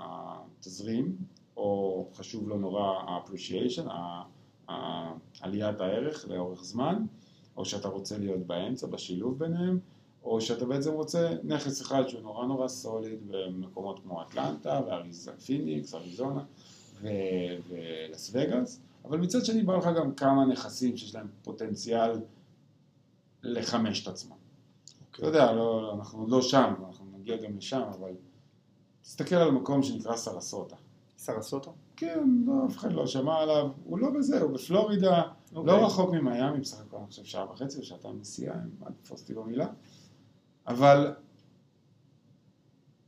התזרים, 0.00 1.16
או 1.56 2.06
חשוב 2.14 2.48
לו 2.48 2.58
נורא 2.58 2.82
ה-appreciation, 2.82 3.88
עליית 5.40 5.80
הערך 5.80 6.28
לאורך 6.28 6.64
זמן, 6.64 7.06
או 7.56 7.64
שאתה 7.64 7.88
רוצה 7.88 8.18
להיות 8.18 8.40
באמצע, 8.46 8.86
בשילוב 8.86 9.38
ביניהם, 9.38 9.78
או 10.24 10.40
שאתה 10.40 10.64
בעצם 10.64 10.92
רוצה 10.92 11.30
נכס 11.44 11.82
אחד 11.82 12.08
שהוא 12.08 12.22
נורא 12.22 12.46
נורא 12.46 12.68
סוליד 12.68 13.18
במקומות 13.30 14.00
כמו 14.02 14.22
אטלנטה, 14.22 14.80
ופיניקס, 15.26 15.94
אריזונה 15.94 16.44
ו- 17.02 17.08
ולס 17.68 18.30
וגאס, 18.34 18.80
אבל 19.04 19.18
מצד 19.18 19.44
שני 19.44 19.62
בא 19.62 19.76
לך 19.76 19.88
גם 19.96 20.14
כמה 20.14 20.44
נכסים 20.44 20.96
שיש 20.96 21.14
להם 21.14 21.26
פוטנציאל 21.42 22.20
לחמש 23.42 24.02
את 24.02 24.08
עצמם. 24.08 24.36
אתה 25.10 25.26
יודע, 25.26 25.52
לא, 25.52 25.82
לא, 25.82 25.94
אנחנו 25.94 26.26
לא 26.26 26.42
שם, 26.42 26.74
אנחנו 26.86 27.04
נגיע 27.18 27.36
גם 27.36 27.56
לשם, 27.56 27.80
אבל 27.80 28.10
תסתכל 29.02 29.34
על 29.34 29.50
מקום 29.50 29.82
שנקרא 29.82 30.16
סרסוטה. 30.16 30.76
סרסוטו? 31.18 31.74
כן, 31.96 32.28
לא, 32.46 32.52
אף 32.66 32.76
אחד 32.76 32.92
לא 32.92 33.06
שמע 33.06 33.36
עליו, 33.36 33.70
הוא 33.84 33.98
לא 33.98 34.10
בזה, 34.10 34.40
הוא 34.40 34.52
בפלורידה, 34.52 35.22
אוקיי. 35.54 35.72
לא 35.72 35.86
רחוק 35.86 36.10
ממיאמי, 36.10 36.60
בסך 36.60 36.80
הכל 36.80 36.96
אני 36.96 37.06
חושב 37.06 37.24
שעה 37.24 37.50
וחצי 37.50 37.78
או 37.78 37.84
שעתיים 37.84 38.18
נסיעה, 38.20 38.54
אם 38.54 38.86
אל 38.86 38.92
תתפוס 38.92 39.20
אותי 39.20 39.34
במילה, 39.34 39.66
אבל 40.66 41.14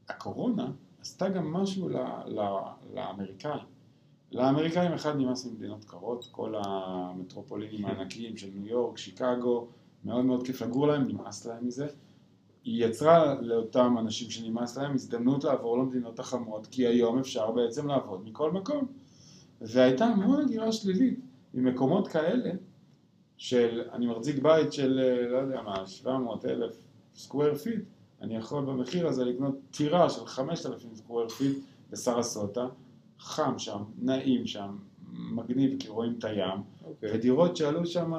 הקורונה 0.08 0.70
עשתה 1.00 1.28
גם 1.28 1.52
משהו 1.52 1.88
ל, 1.88 1.96
ל, 2.26 2.40
לאמריקאים. 2.94 3.75
לאמריקאים 4.32 4.92
אחד 4.92 5.16
נמאס 5.16 5.46
ממדינות 5.46 5.84
קרות, 5.84 6.28
כל 6.30 6.54
המטרופולינים 6.58 7.84
הענקיים 7.84 8.36
של 8.36 8.48
ניו 8.54 8.66
יורק, 8.66 8.98
שיקגו, 8.98 9.66
מאוד 10.04 10.24
מאוד 10.24 10.46
כיף 10.46 10.62
לגור 10.62 10.86
להם, 10.86 11.08
נמאס 11.08 11.46
להם 11.46 11.66
מזה. 11.66 11.86
היא 12.64 12.84
יצרה 12.84 13.34
לאותם 13.40 13.96
אנשים 13.98 14.30
שנמאס 14.30 14.78
להם 14.78 14.94
הזדמנות 14.94 15.44
לעבור 15.44 15.78
למדינות 15.78 16.18
החמות, 16.18 16.66
כי 16.66 16.86
היום 16.86 17.18
אפשר 17.18 17.50
בעצם 17.50 17.88
לעבוד 17.88 18.24
מכל 18.24 18.52
מקום. 18.52 18.86
והייתה 19.60 20.04
המון 20.04 20.40
הגירה 20.40 20.72
שלילית 20.72 21.20
ממקומות 21.54 22.08
כאלה, 22.08 22.50
של, 23.36 23.82
אני 23.92 24.06
מחזיק 24.06 24.42
בית 24.42 24.72
של, 24.72 25.00
אה, 25.02 25.28
לא 25.28 25.36
יודע 25.36 25.62
מה, 25.62 25.86
700 25.86 26.44
אלף 26.44 26.76
square 27.14 27.54
feet, 27.54 27.84
אני 28.22 28.36
יכול 28.36 28.64
במחיר 28.64 29.06
הזה 29.06 29.24
לקנות 29.24 29.54
טירה 29.70 30.10
של 30.10 30.26
5,000 30.26 30.94
square 30.94 31.28
feet 31.28 31.58
בסרסוטה, 31.90 32.66
חם 33.18 33.58
שם, 33.58 33.82
נעים 33.98 34.46
שם, 34.46 34.76
מגניב 35.12 35.80
כי 35.80 35.88
רואים 35.88 36.14
את 36.18 36.24
הים, 36.24 36.60
אוקיי. 36.84 37.10
ודירות 37.14 37.56
שעלו 37.56 37.86
שם 37.86 38.12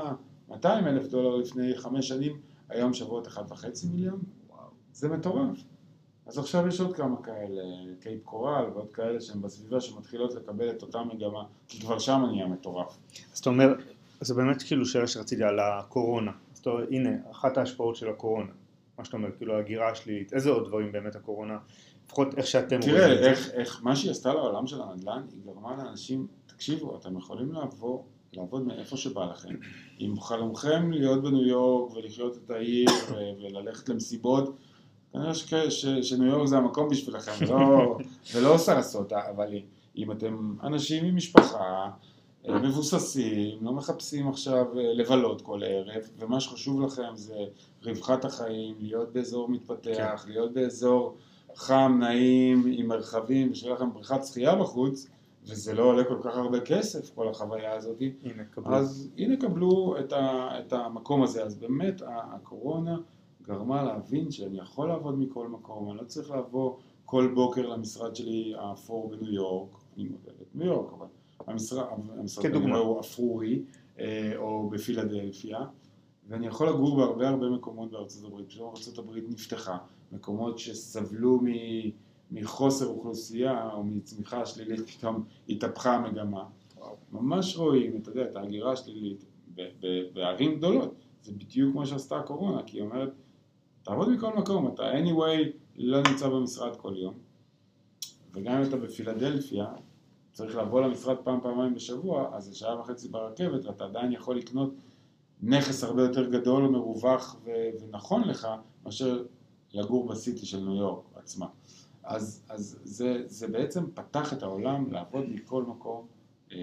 200 0.49 0.87
אלף 0.87 1.07
דולר 1.07 1.35
לפני 1.35 1.77
חמש 1.77 2.07
שנים, 2.07 2.37
היום 2.69 2.93
שוות 2.93 3.27
1.5 3.27 3.31
מיליון, 3.91 4.21
זה 4.93 5.09
מטורף. 5.09 5.57
אז 6.25 6.37
עכשיו 6.37 6.67
יש 6.67 6.81
עוד 6.81 6.95
כמה 6.95 7.21
כאלה, 7.23 7.63
קייפ 7.99 8.23
קורל 8.23 8.65
ועוד 8.73 8.91
כאלה 8.91 9.21
שהן 9.21 9.41
בסביבה 9.41 9.81
שמתחילות 9.81 10.35
לקבל 10.35 10.69
את 10.69 10.81
אותה 10.81 11.03
מגמה, 11.03 11.43
כי 11.67 11.81
כבר 11.81 11.99
שם 11.99 12.23
נהיה 12.31 12.47
מטורף. 12.47 12.97
אז 13.33 13.39
אתה 13.39 13.49
אומר, 13.49 13.73
זה 14.21 14.33
באמת 14.33 14.63
כאילו 14.63 14.85
שאלה 14.85 15.07
שרציתי 15.07 15.43
על 15.43 15.59
הקורונה. 15.59 16.31
אז 16.53 16.59
אתה 16.59 16.69
אומר, 16.69 16.85
הנה, 16.91 17.09
אחת 17.31 17.57
ההשפעות 17.57 17.95
של 17.95 18.09
הקורונה. 18.09 18.51
מה 18.97 19.05
שאתה 19.05 19.17
אומר, 19.17 19.29
כאילו 19.37 19.55
ההגירה 19.55 19.89
השלילית. 19.89 20.33
איזה 20.33 20.49
עוד 20.49 20.67
דברים 20.67 20.91
באמת 20.91 21.15
הקורונה, 21.15 21.57
לפחות 22.07 22.37
איך 22.37 22.47
שאתם 22.47 22.75
רואים 22.81 22.95
תראה, 22.95 23.13
את 23.13 23.17
זה. 23.23 23.29
איך, 23.29 23.49
איך, 23.53 23.79
מה 23.83 23.95
שהיא 23.95 24.11
עשתה 24.11 24.33
לעולם 24.33 24.67
של 24.67 24.81
הנדל"ן, 24.81 25.21
היא 25.31 25.41
גרמה 25.45 25.75
לאנשים, 25.77 26.27
תקשיבו, 26.45 26.97
אתם 26.97 27.17
יכולים 27.17 27.51
לעבור, 27.51 28.05
לעבוד 28.33 28.67
מאיפה 28.67 28.97
שבא 28.97 29.25
לכם. 29.25 29.55
אם 29.99 30.19
חלומכם 30.19 30.91
להיות 30.91 31.23
בניו 31.23 31.47
יורק 31.47 31.95
ולחיות 31.95 32.37
את 32.45 32.51
העיר 32.51 32.89
וללכת 33.41 33.89
למסיבות, 33.89 34.55
כנראה 35.13 35.33
שכ- 35.33 35.69
ש- 35.69 35.85
שניו 35.85 36.25
יורק 36.27 36.47
זה 36.47 36.57
המקום 36.57 36.89
בשבילכם, 36.89 37.31
ולא, 37.47 37.97
ולא 38.35 38.57
סרסוטה, 38.57 39.19
אבל 39.29 39.47
אם 39.97 40.11
אתם 40.11 40.55
אנשים 40.63 41.05
עם 41.05 41.15
משפחה, 41.15 41.89
אה, 42.49 42.59
מבוססים, 42.59 43.57
לא 43.61 43.71
מחפשים 43.71 44.27
עכשיו 44.27 44.79
אה, 44.79 44.93
לבלות 44.93 45.41
כל 45.41 45.61
ערב, 45.65 46.03
ומה 46.19 46.39
שחשוב 46.39 46.81
לכם 46.81 47.15
זה 47.15 47.45
רווחת 47.83 48.25
החיים, 48.25 48.75
להיות 48.79 49.13
באזור 49.13 49.49
מתפתח, 49.49 50.25
להיות 50.27 50.53
באזור 50.53 51.15
חם, 51.57 51.97
נעים, 51.99 52.63
עם 52.71 52.87
מרחבים, 52.87 53.51
ושיהיה 53.51 53.73
לכם 53.73 53.93
בריכת 53.93 54.25
שחייה 54.25 54.55
בחוץ, 54.55 55.07
וזה 55.43 55.73
לא 55.73 55.83
עולה 55.83 56.03
כל 56.03 56.17
כך 56.23 56.37
הרבה 56.37 56.59
כסף, 56.59 57.15
כל 57.15 57.29
החוויה 57.29 57.73
הזאת, 57.73 58.01
הנה, 58.23 58.43
קבלו. 58.45 58.75
אז 58.75 59.09
הנה 59.17 59.37
קבלו 59.37 59.95
את, 59.99 60.13
ה, 60.13 60.49
את 60.59 60.73
המקום 60.73 61.23
הזה. 61.23 61.43
אז 61.43 61.55
באמת 61.55 62.01
הקורונה 62.07 62.97
גרמה 63.43 63.83
להבין 63.83 64.31
שאני 64.31 64.59
יכול 64.59 64.87
לעבוד 64.87 65.19
מכל 65.19 65.47
מקום, 65.47 65.89
אני 65.89 65.97
לא 65.97 66.03
צריך 66.03 66.31
לבוא 66.31 66.75
כל 67.05 67.31
בוקר 67.35 67.67
למשרד 67.67 68.15
שלי 68.15 68.53
האפור 68.57 69.09
בניו 69.09 69.33
יורק, 69.33 69.69
אני 69.95 70.03
מודה 70.03 70.31
בניו 70.53 70.67
יורק, 70.67 70.93
אבל 70.93 71.07
המשרד, 71.47 71.85
המשרד 72.17 72.45
כדוגמה. 72.45 72.77
הוא 72.77 72.99
אפרורי, 72.99 73.61
אה, 73.99 74.33
או 74.35 74.69
בפילדלפיה, 74.69 75.59
ואני 76.29 76.47
יכול 76.47 76.69
לגור 76.69 76.97
בהרבה 76.97 77.29
הרבה 77.29 77.49
מקומות 77.49 77.91
בארצות 77.91 78.23
הברית. 78.25 78.51
פתאום 78.51 78.69
ארצות 78.69 78.97
הברית 78.97 79.23
נפתחה, 79.29 79.77
מקומות 80.11 80.59
שסבלו 80.59 81.39
מ... 81.43 81.47
מחוסר 82.31 82.87
אוכלוסייה 82.87 83.73
או 83.73 83.83
מצמיחה 83.83 84.45
שלילית, 84.45 84.89
פתאום 84.89 85.23
התהפכה 85.49 85.95
המגמה. 85.95 86.43
ממש 87.11 87.57
רואים, 87.57 87.97
אתה 88.01 88.09
יודע, 88.09 88.21
את 88.31 88.35
ההגירה 88.35 88.71
השלילית 88.71 89.25
ב- 89.55 89.61
ב- 89.79 90.13
בערים 90.13 90.55
גדולות. 90.57 90.93
זה 91.23 91.31
בדיוק 91.31 91.75
מה 91.75 91.85
שעשתה 91.85 92.17
הקורונה, 92.17 92.63
כי 92.63 92.77
היא 92.77 92.83
אומרת, 92.83 93.13
תעבוד 93.83 94.09
מכל 94.09 94.33
מקום, 94.37 94.67
אתה 94.67 94.91
anyway 94.93 95.51
לא 95.75 95.97
נמצא 95.97 96.29
במשרד 96.29 96.75
כל 96.75 96.93
יום, 96.97 97.13
וגם 98.33 98.57
אם 98.57 98.63
אתה 98.63 98.77
בפילדלפיה, 98.77 99.65
צריך 100.31 100.55
לבוא 100.55 100.81
למשרד 100.81 101.17
פעם, 101.17 101.41
פעמיים 101.41 101.75
בשבוע, 101.75 102.29
אז 102.35 102.45
זה 102.45 102.55
שעה 102.55 102.79
וחצי 102.79 103.07
ברכבת, 103.07 103.65
ואתה 103.65 103.85
עדיין 103.85 104.11
יכול 104.11 104.37
לקנות 104.37 104.73
נכס 105.41 105.83
הרבה 105.83 106.01
יותר 106.01 106.29
גדול 106.29 106.65
ומרווח 106.65 107.35
ו- 107.45 107.51
ונכון 107.81 108.23
לך, 108.27 108.47
מאשר 108.85 109.23
לגור 109.73 110.07
בסיטי 110.07 110.45
של 110.45 110.59
ניו 110.59 110.75
יורק 110.75 111.05
עצמה. 111.15 111.47
אז, 112.03 112.43
אז 112.49 112.79
זה, 112.83 113.23
זה 113.25 113.47
בעצם 113.47 113.91
פתח 113.93 114.33
את 114.33 114.43
העולם 114.43 114.91
לעבוד 114.91 115.25
מכל 115.29 115.63
מקום, 115.63 116.07
אה, 116.51 116.57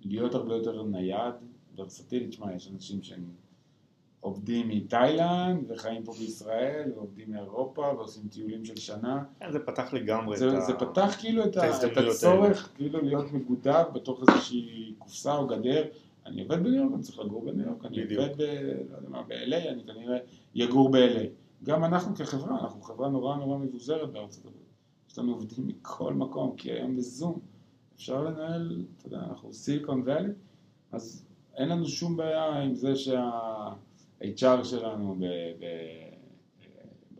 להיות 0.00 0.34
הרבה 0.34 0.54
יותר 0.54 0.82
נייד, 0.82 1.34
ורסטילי, 1.76 2.28
תשמע, 2.28 2.54
יש 2.54 2.70
אנשים 2.74 3.02
שהם 3.02 3.24
עובדים 4.20 4.68
מתאילנד 4.68 5.70
וחיים 5.70 6.04
פה 6.04 6.12
בישראל, 6.12 6.92
ועובדים 6.94 7.30
מאירופה 7.30 7.82
ועושים 7.96 8.28
טיולים 8.28 8.64
של 8.64 8.76
שנה. 8.76 9.24
כן, 9.38 9.52
זה 9.52 9.58
פתח 9.58 9.92
לגמרי 9.92 10.36
זה, 10.36 10.48
את 10.48 10.54
ה... 10.54 10.60
זה 10.60 10.72
פתח 10.72 11.16
כאילו 11.20 11.44
את, 11.44 11.56
ה, 11.56 11.60
את 11.60 11.64
ההזדמנויות 11.64 12.14
הצורך 12.14 12.72
כאילו 12.76 13.00
להיות 13.02 13.32
מגודב 13.32 13.84
בתוך 13.94 14.20
איזושהי 14.28 14.94
קופסה 14.98 15.36
או 15.36 15.46
גדר. 15.46 15.84
אני 16.26 16.42
עובד 16.42 16.62
בניו 16.62 16.74
יורק, 16.74 16.92
אני 16.94 17.02
צריך 17.02 17.18
לגור 17.18 17.44
בניו 17.44 17.66
יורק, 17.66 17.84
אני. 17.84 18.02
עובד 18.02 18.36
ב... 18.36 18.42
לא 18.90 18.96
יודע 18.96 19.08
מה, 19.08 19.22
ב-LA, 19.22 19.68
אני 19.68 19.84
כנראה 19.86 20.18
יגור 20.54 20.90
ב-LA. 20.90 21.26
גם 21.62 21.84
אנחנו 21.84 22.14
כחברה, 22.16 22.60
אנחנו 22.60 22.82
חברה 22.82 23.08
נורא 23.08 23.36
נורא 23.36 23.58
מבוזרת 23.58 24.12
בארצות 24.12 24.44
הברית. 24.46 24.64
יש 25.10 25.18
לנו 25.18 25.32
עובדים 25.32 25.66
מכל 25.66 26.14
מקום, 26.14 26.56
כי 26.56 26.72
היום 26.72 26.96
בזום 26.96 27.38
אפשר 27.96 28.22
לנהל, 28.22 28.84
אתה 28.98 29.06
יודע, 29.06 29.18
אנחנו 29.18 29.52
סיליקון 29.52 30.02
ואלי, 30.06 30.32
אז 30.92 31.26
אין 31.56 31.68
לנו 31.68 31.88
שום 31.88 32.16
בעיה 32.16 32.62
עם 32.62 32.74
זה 32.74 32.96
שה-HR 32.96 34.64
שלנו 34.64 35.14
ב- 35.18 35.24
ב- 35.64 36.14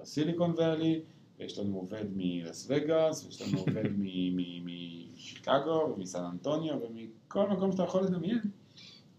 בסיליקון 0.01 0.55
ואלי, 0.57 1.01
ויש 1.38 1.59
לנו 1.59 1.77
עובד 1.77 2.05
מלס 2.16 2.66
וגאס, 2.70 3.25
ויש 3.25 3.42
לנו 3.42 3.59
עובד 3.66 3.85
מ- 3.99 4.37
מ- 4.37 4.66
משיקגו, 5.14 5.92
ומסן 5.97 6.25
אנטוניו, 6.25 6.77
ומכל 6.83 7.49
מקום 7.49 7.73
שאתה 7.73 7.83
יכול 7.83 8.03
לדמיין, 8.03 8.40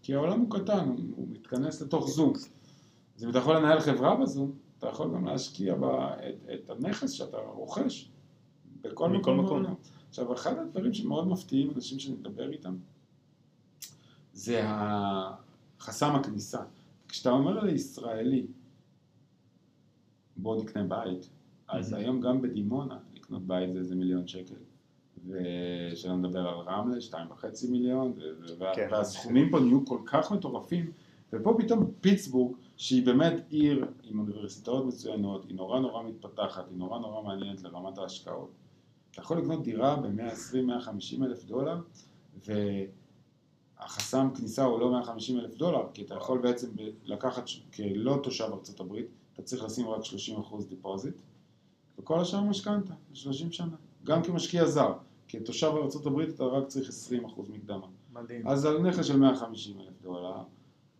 כי 0.02 0.14
העולם 0.14 0.40
הוא 0.40 0.50
קטן, 0.50 0.88
הוא 1.16 1.28
מתכנס 1.28 1.82
לתוך 1.82 2.08
זום. 2.08 2.32
אז 3.16 3.24
אם 3.24 3.30
אתה 3.30 3.38
יכול 3.38 3.56
לנהל 3.56 3.80
חברה 3.80 4.16
בזום, 4.16 4.52
אתה 4.78 4.86
יכול 4.86 5.14
גם 5.14 5.26
להשקיע 5.26 5.74
בה 5.74 6.14
את, 6.28 6.34
את 6.54 6.70
הנכס 6.70 7.10
שאתה 7.10 7.36
רוכש 7.36 8.10
בכל 8.82 9.10
מקום. 9.10 9.40
מקום. 9.44 9.64
עכשיו, 10.08 10.32
אחד 10.32 10.58
הדברים 10.58 10.94
שמאוד 10.94 11.28
מפתיעים 11.28 11.70
אנשים 11.76 11.98
שאני 11.98 12.14
מדבר 12.16 12.52
איתם, 12.52 12.76
זה 14.32 14.62
חסם 15.80 16.14
הכניסה. 16.14 16.60
כשאתה 17.08 17.30
אומר 17.30 17.64
לישראלי, 17.64 18.46
בוא 20.36 20.62
נקנה 20.62 20.82
בית, 20.84 21.28
אז 21.68 21.92
Mhm. 21.92 21.96
היום 21.96 22.20
גם 22.20 22.42
בדימונה 22.42 22.98
לקנות 23.14 23.42
בית 23.42 23.72
זה 23.72 23.78
איזה 23.78 23.94
מיליון 23.96 24.26
שקל. 24.26 24.54
ושלא 25.28 26.16
נדבר 26.16 26.48
על 26.48 26.54
רמלה, 26.58 27.00
שתיים 27.00 27.30
וחצי 27.30 27.70
מיליון, 27.70 28.12
ו- 28.58 28.64
כן. 28.74 28.88
והסכומים 28.92 29.50
פה 29.50 29.60
נהיו 29.60 29.86
כל 29.86 29.98
כך 30.06 30.32
מטורפים, 30.32 30.90
ופה 31.32 31.56
פתאום 31.58 31.90
פיטסבורג, 32.00 32.56
שהיא 32.76 33.06
באמת 33.06 33.34
עיר 33.48 33.86
עם 34.02 34.18
אוניברסיטאות 34.18 34.86
מצוינות, 34.86 35.44
היא 35.48 35.56
נורא 35.56 35.80
נורא 35.80 36.02
מתפתחת, 36.02 36.64
היא 36.70 36.78
נורא 36.78 36.98
נורא 36.98 37.22
מעניינת 37.22 37.62
לרמת 37.62 37.98
ההשקעות. 37.98 38.50
אתה 39.10 39.20
יכול 39.20 39.38
לקנות 39.38 39.62
דירה 39.62 39.96
ב-120-150 39.96 41.24
אלף 41.24 41.44
דולר, 41.44 41.80
והחסם 43.78 44.28
כניסה 44.34 44.64
הוא 44.64 44.80
לא 44.80 44.90
150 44.90 45.38
אלף 45.38 45.54
דולר, 45.54 45.82
כי 45.94 46.02
אתה 46.02 46.14
יכול 46.14 46.38
בעצם 46.38 46.68
לקחת, 47.04 47.44
כלא 47.74 48.20
תושב 48.22 48.48
ארצות 48.52 48.80
הברית, 48.80 49.06
אתה 49.34 49.42
צריך 49.42 49.64
לשים 49.64 49.88
רק 49.88 50.02
30% 50.02 50.64
deposit, 50.68 51.20
וכל 51.98 52.20
השאר 52.20 52.40
משכנתה, 52.40 52.94
ל-30 53.10 53.52
שנה. 53.52 53.76
גם 54.04 54.22
כמשקיע 54.22 54.66
זר, 54.66 54.92
כתושב 55.28 55.72
ארצות 55.82 56.06
הברית 56.06 56.34
אתה 56.34 56.44
רק 56.44 56.66
צריך 56.66 56.90
20% 56.90 57.52
מקדמה. 57.52 57.86
מדהים. 58.12 58.48
אז 58.48 58.64
על 58.64 58.78
נכס 58.78 59.06
של 59.06 59.16
150 59.16 59.80
אלף 59.80 60.02
דולר, 60.02 60.42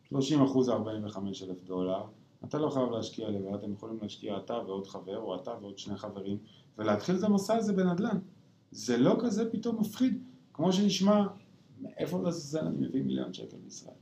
30 0.08 0.42
אחוז 0.42 0.66
זה 0.66 0.72
45 0.72 1.42
אלף 1.42 1.62
דולר, 1.62 2.04
אתה 2.44 2.58
לא 2.58 2.70
חייב 2.70 2.90
להשקיע 2.90 3.28
לבד, 3.28 3.54
אתם 3.54 3.72
יכולים 3.72 3.98
להשקיע 4.02 4.36
אתה 4.36 4.54
ועוד 4.54 4.86
חבר, 4.86 5.18
או 5.18 5.36
אתה 5.36 5.50
ועוד 5.60 5.78
שני 5.78 5.96
חברים, 5.96 6.38
ולהתחיל 6.78 7.16
את 7.16 7.22
המסע 7.22 7.54
הזה 7.56 7.72
בנדל"ן. 7.72 8.18
זה 8.70 8.96
לא 8.96 9.16
כזה 9.20 9.50
פתאום 9.50 9.80
מפחיד, 9.80 10.22
כמו 10.52 10.72
שנשמע, 10.72 11.26
מאיפה 11.80 12.22
לעזאזל 12.22 12.66
אני 12.66 12.86
מביא 12.86 13.02
מיליון 13.02 13.32
שקל 13.32 13.56
בישראל. 13.56 13.94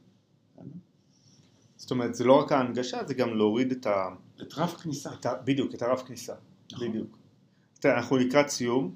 זאת 1.77 1.91
אומרת, 1.91 2.15
זה 2.15 2.25
לא 2.25 2.41
רק 2.41 2.53
ההנגשה, 2.53 3.05
זה 3.05 3.15
גם 3.15 3.37
להוריד 3.37 3.71
את 3.71 3.87
ה... 3.87 4.09
את 4.43 4.55
רף 4.57 4.75
כניסה. 4.75 5.11
את 5.21 5.27
ה... 5.27 5.35
בדיוק, 5.45 5.75
את 5.75 5.83
הרף 5.83 6.03
כניסה. 6.03 6.35
נכון. 6.73 6.89
בדיוק. 6.89 7.19
תראה, 7.81 7.97
אנחנו 7.97 8.17
לקראת 8.17 8.49
סיום. 8.49 8.95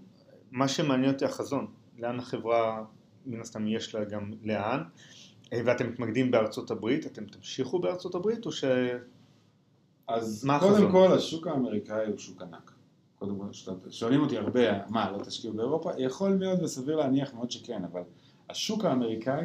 מה 0.50 0.68
שמעניין 0.68 1.12
אותי 1.12 1.24
החזון, 1.24 1.66
לאן 1.98 2.18
החברה, 2.18 2.84
מן 3.26 3.40
הסתם 3.40 3.68
יש 3.68 3.94
לה 3.94 4.04
גם 4.04 4.32
לאן, 4.42 4.82
ואתם 5.52 5.88
מתמקדים 5.88 6.30
בארצות 6.30 6.70
הברית, 6.70 7.06
אתם 7.06 7.24
תמשיכו 7.24 7.78
בארצות 7.78 8.14
הברית 8.14 8.46
או 8.46 8.52
ש... 8.52 8.64
אז 10.08 10.44
מה 10.44 10.60
קודם 10.60 10.72
החזון? 10.72 10.92
כל, 10.92 11.12
השוק 11.12 11.46
האמריקאי 11.46 12.06
הוא 12.06 12.18
שוק 12.18 12.42
ענק. 12.42 12.72
קודם 13.18 13.38
כל, 13.38 13.44
שואלים 13.90 14.20
אותי 14.20 14.38
הרבה, 14.38 14.88
מה, 14.88 15.10
לא 15.10 15.18
תשקיעו 15.24 15.54
באירופה? 15.54 15.90
יכול 15.98 16.30
מאוד 16.34 16.62
וסביר 16.62 16.96
להניח 16.96 17.34
מאוד 17.34 17.50
שכן, 17.50 17.84
אבל 17.84 18.02
השוק 18.50 18.84
האמריקאי 18.84 19.44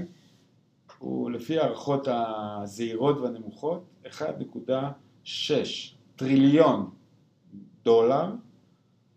הוא 0.99 1.31
לפי 1.31 1.59
הערכות 1.59 2.07
הזהירות 2.11 3.17
והנמוכות 3.17 3.83
1.6 4.05 5.31
טריליון 6.15 6.89
דולר 7.83 8.25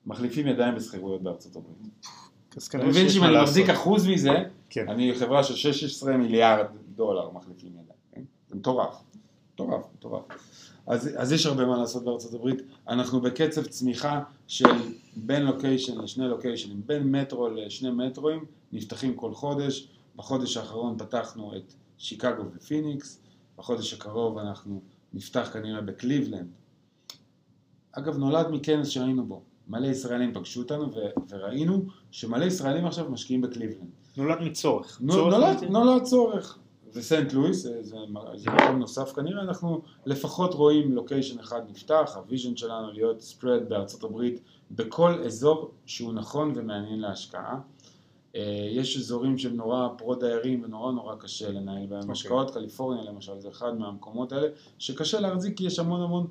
מחליפים 0.07 0.47
ידיים 0.47 0.74
בשכירויות 0.74 1.22
בארצות 1.22 1.57
הברית. 1.57 2.07
אז 2.57 2.62
אתה 2.62 2.72
כנראה 2.72 2.90
מבין 2.90 3.04
שיש 3.04 3.12
שאם 3.14 3.20
מה 3.20 3.26
אני 3.26 3.34
לעשות. 3.34 3.48
מחזיק 3.48 3.68
אחוז 3.68 4.07
מזה, 4.07 4.34
כן. 4.70 4.88
אני 4.88 5.14
חברה 5.14 5.44
של 5.44 5.57
16 5.57 6.16
מיליארד 6.16 6.66
דולר 6.94 7.30
מחליפים 7.30 7.70
ידיים, 7.70 7.86
כן? 8.12 8.22
זה 8.48 8.57
מטורף, 8.57 9.02
מטורף, 9.54 9.84
מטורף. 9.94 10.22
אז, 10.86 11.11
אז 11.16 11.32
יש 11.32 11.46
הרבה 11.46 11.66
מה 11.66 11.78
לעשות 11.78 12.04
בארצות 12.04 12.34
הברית, 12.34 12.62
אנחנו 12.88 13.20
בקצב 13.20 13.66
צמיחה 13.66 14.22
של 14.46 14.68
בין 15.16 15.42
לוקיישן 15.42 16.00
לשני 16.00 16.28
לוקיישנים, 16.28 16.82
בין 16.86 17.11
מטרו 17.11 17.48
לשני 17.48 17.90
מטרואים, 17.90 18.44
נפתחים 18.72 19.14
כל 19.14 19.34
חודש, 19.34 19.88
בחודש 20.16 20.57
האחרון 20.57 20.98
פתחנו 20.98 21.57
את 21.57 21.72
שיקגו 21.98 22.42
ופיניקס, 22.54 23.20
בחודש 23.59 23.94
הקרוב 23.94 24.38
אנחנו 24.38 24.80
נפתח 25.14 25.50
כנראה 25.52 25.80
בקליבלנד. 25.80 26.48
אגב, 27.92 28.18
נולד 28.18 28.50
מכנס 28.50 28.88
שהיינו 28.88 29.26
בו, 29.26 29.42
מלא 29.69 29.87
ישראלים 29.87 30.35
פגשו 30.35 30.61
אותנו 30.61 30.93
ו- 30.95 31.21
וראינו 31.29 31.83
שמלא 32.11 32.45
ישראלים 32.45 32.87
עכשיו 32.87 33.11
משקיעים 33.11 33.41
בקליבלנד. 33.41 33.91
נולד 34.17 34.41
מצורך. 34.41 34.99
נו- 35.01 35.12
צורך 35.12 35.35
נולד. 35.35 35.64
נולד 35.71 36.03
צורך. 36.03 36.59
וסנט 36.95 37.33
לואיס, 37.33 37.62
זה, 37.62 37.83
זה, 37.83 37.97
זה 38.35 38.51
מקום 38.51 38.79
נוסף 38.79 39.12
כנראה, 39.12 39.43
אנחנו 39.43 39.83
לפחות 40.07 40.55
רואים 40.55 40.93
location 40.93 41.39
אחד 41.39 41.61
נפתח, 41.71 42.12
ה 42.16 42.22
vision 42.22 42.57
שלנו 42.57 42.93
להיות 42.93 43.21
spread 43.20 43.68
בארצות 43.69 44.05
הברית 44.05 44.41
בכל 44.71 45.23
אזור 45.25 45.71
שהוא 45.87 46.12
נכון 46.12 46.53
ומעניין 46.55 47.01
להשקעה. 47.01 47.59
אה, 48.37 48.69
יש 48.71 48.97
אזורים 48.97 49.39
שהם 49.39 49.57
נורא 49.57 49.89
פרו-דיירים 49.99 50.62
ונורא 50.64 50.93
נורא 50.93 51.14
קשה 51.14 51.51
לנהל 51.51 51.87
בהם 51.87 51.99
אוקיי. 51.99 52.12
השקעות, 52.12 52.51
קליפורניה 52.51 53.05
למשל 53.05 53.39
זה 53.39 53.49
אחד 53.49 53.79
מהמקומות 53.79 54.33
האלה, 54.33 54.49
שקשה 54.79 55.21
להחזיק 55.21 55.57
כי 55.57 55.67
יש 55.67 55.79
המון 55.79 56.03
המון 56.03 56.27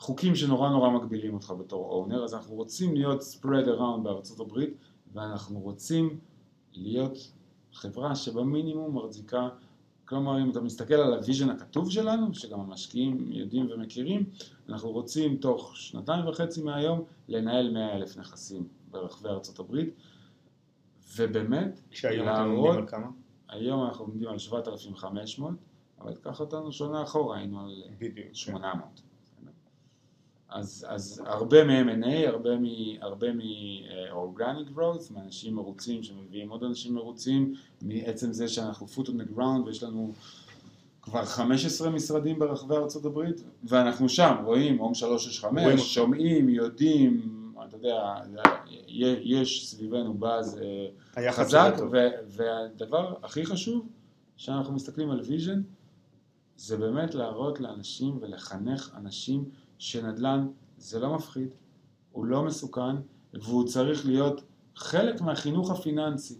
חוקים 0.00 0.34
שנורא 0.34 0.68
נורא 0.68 0.90
מגבילים 0.90 1.34
אותך 1.34 1.54
בתור 1.58 1.84
owner, 1.90 2.24
אז 2.24 2.34
אנחנו 2.34 2.54
רוצים 2.54 2.94
להיות 2.94 3.20
spread 3.20 3.66
around 3.66 4.00
בארצות 4.02 4.40
הברית, 4.40 4.74
ואנחנו 5.12 5.60
רוצים 5.60 6.18
להיות 6.72 7.32
חברה 7.72 8.14
שבמינימום 8.14 8.96
מחזיקה, 8.96 9.48
כלומר 10.04 10.42
אם 10.42 10.50
אתה 10.50 10.60
מסתכל 10.60 10.94
על 10.94 11.14
ה 11.14 11.19
vision 11.19 11.50
הכתוב 11.50 11.90
שלנו, 11.90 12.34
שגם 12.34 12.60
המשקיעים 12.60 13.32
יודעים 13.32 13.68
ומכירים, 13.70 14.24
אנחנו 14.68 14.90
רוצים 14.90 15.36
תוך 15.36 15.76
שנתיים 15.76 16.28
וחצי 16.28 16.62
מהיום 16.62 17.04
לנהל 17.28 17.72
100 17.72 17.96
אלף 17.96 18.16
נכסים 18.16 18.68
ברחבי 18.90 19.28
ארצות 19.28 19.58
הברית, 19.58 19.94
ובאמת 21.16 21.80
שהיום 21.90 22.28
אתם 22.28 22.50
עומדים 22.50 22.72
על 22.72 22.86
כמה? 22.86 23.10
היום 23.48 23.84
אנחנו 23.84 24.04
עומדים 24.04 24.28
על 24.28 24.38
7,500, 24.38 25.54
אבל 26.00 26.14
קח 26.14 26.40
אותנו 26.40 26.72
שנה 26.72 27.02
אחורה, 27.02 27.38
היינו 27.38 27.60
על 27.60 27.82
בדיוק. 27.98 28.26
800. 28.32 29.09
אז, 30.50 30.86
אז 30.88 31.22
הרבה 31.26 31.64
מ-M&A, 31.64 32.28
הרבה 32.28 32.50
מ- 32.56 32.64
הרבה 33.02 33.32
מ-organic 33.32 34.76
growth, 34.78 35.12
מאנשים 35.14 35.54
מרוצים 35.54 36.02
שמביאים 36.02 36.50
עוד 36.50 36.64
אנשים 36.64 36.94
מרוצים, 36.94 37.54
מעצם 37.82 38.32
זה 38.32 38.48
שאנחנו 38.48 38.86
foot 38.86 39.06
on 39.06 39.12
the 39.12 39.36
ground 39.38 39.66
ויש 39.66 39.82
לנו 39.82 40.12
כבר 41.02 41.24
15 41.24 41.90
משרדים 41.90 42.38
ברחבי 42.38 42.74
ארצות 42.74 43.04
הברית, 43.04 43.42
ואנחנו 43.64 44.08
שם, 44.08 44.34
רואים, 44.44 44.72
הום 44.72 44.80
רואים 44.80 44.94
365, 44.94 45.72
אותו. 45.72 45.82
שומעים, 45.84 46.48
יודעים, 46.48 47.36
אתה 47.68 47.76
יודע, 47.76 48.14
יש 49.22 49.70
סביבנו 49.70 50.14
באז 50.14 50.60
אה, 51.16 51.32
חזק. 51.32 51.74
ו- 51.92 52.08
והדבר 52.28 53.14
הכי 53.22 53.46
חשוב, 53.46 53.86
שאנחנו 54.36 54.74
מסתכלים 54.74 55.10
על 55.10 55.20
vision, 55.20 55.62
זה 56.56 56.76
באמת 56.76 57.14
להראות 57.14 57.60
לאנשים 57.60 58.18
ולחנך 58.20 58.90
אנשים 58.96 59.44
שנדל"ן 59.80 60.48
זה 60.78 60.98
לא 60.98 61.14
מפחיד, 61.14 61.48
הוא 62.12 62.24
לא 62.24 62.42
מסוכן, 62.42 62.96
והוא 63.34 63.66
צריך 63.66 64.06
להיות 64.06 64.42
חלק 64.76 65.20
מהחינוך 65.20 65.70
הפיננסי. 65.70 66.34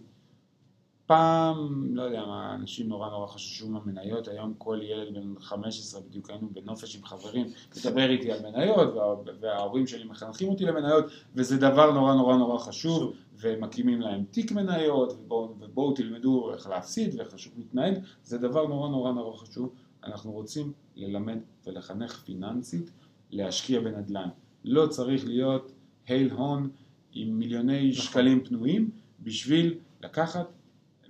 פעם, 1.05 1.95
לא 1.95 2.03
יודע 2.03 2.25
מה, 2.25 2.55
אנשים 2.55 2.87
נורא 2.87 3.09
נורא 3.09 3.27
חששו 3.27 3.69
מהמניות, 3.69 4.27
היום 4.27 4.53
כל 4.57 4.79
ילד 4.83 5.13
בן 5.13 5.39
15, 5.39 6.01
בדיוק 6.01 6.29
היינו 6.29 6.49
בנופש 6.53 6.95
עם 6.95 7.05
חברים, 7.05 7.47
מדבר 7.77 8.09
איתי 8.09 8.31
על 8.31 8.39
מניות, 8.49 8.93
וה, 8.95 9.33
וההורים 9.39 9.87
שלי 9.87 10.03
מחנכים 10.03 10.49
אותי 10.49 10.65
למניות, 10.65 11.05
וזה 11.35 11.57
דבר 11.57 11.91
נורא 11.91 12.13
נורא 12.13 12.37
נורא 12.37 12.57
חשוב, 12.57 13.13
ומקימים 13.35 14.01
להם 14.01 14.23
תיק 14.31 14.51
מניות, 14.51 15.13
ובואו, 15.13 15.55
ובואו 15.59 15.93
תלמדו 15.93 16.53
איך 16.53 16.67
להפסיד 16.67 17.15
ואיך 17.15 17.33
השוק 17.33 17.53
מתנהג, 17.57 17.99
זה 18.23 18.37
דבר 18.37 18.67
נורא 18.67 18.89
נורא 18.89 19.11
נורא 19.11 19.37
חשוב. 19.37 19.73
אנחנו 20.03 20.31
רוצים 20.31 20.73
ללמד 20.95 21.37
ולחנך 21.65 22.21
פיננסית 22.25 22.91
להשקיע 23.31 23.79
בנדל"ן. 23.79 24.29
לא 24.65 24.87
צריך 24.87 25.25
להיות 25.25 25.71
איל 26.07 26.31
הון 26.31 26.69
עם 27.13 27.39
מיליוני 27.39 27.89
נכון. 27.91 28.05
שקלים 28.05 28.43
פנויים 28.43 28.89
בשביל 29.19 29.77
לקחת 30.01 30.47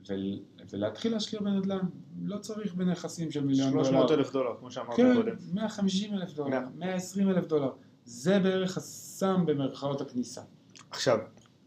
ול, 0.09 0.39
ולהתחיל 0.69 1.11
להשקיע 1.11 1.39
בנדל"ן. 1.39 1.79
לא 2.23 2.37
צריך 2.37 2.73
בנכסים 2.73 3.31
של 3.31 3.43
מיליון 3.43 3.71
דולר. 3.71 3.83
300 3.83 4.11
אלף 4.11 4.31
דולר, 4.31 4.55
כמו 4.59 4.71
שאמרת 4.71 4.97
כן, 4.97 5.15
קודם. 5.15 5.35
150 5.53 6.13
אלף 6.13 6.33
דולר, 6.33 6.49
מאה. 6.49 6.69
120 6.75 7.29
אלף 7.29 7.47
דולר. 7.47 7.71
זה 8.05 8.39
בערך 8.39 8.77
הסף 8.77 9.45
במרכאות 9.45 10.01
הכניסה. 10.01 10.41
עכשיו, 10.89 11.17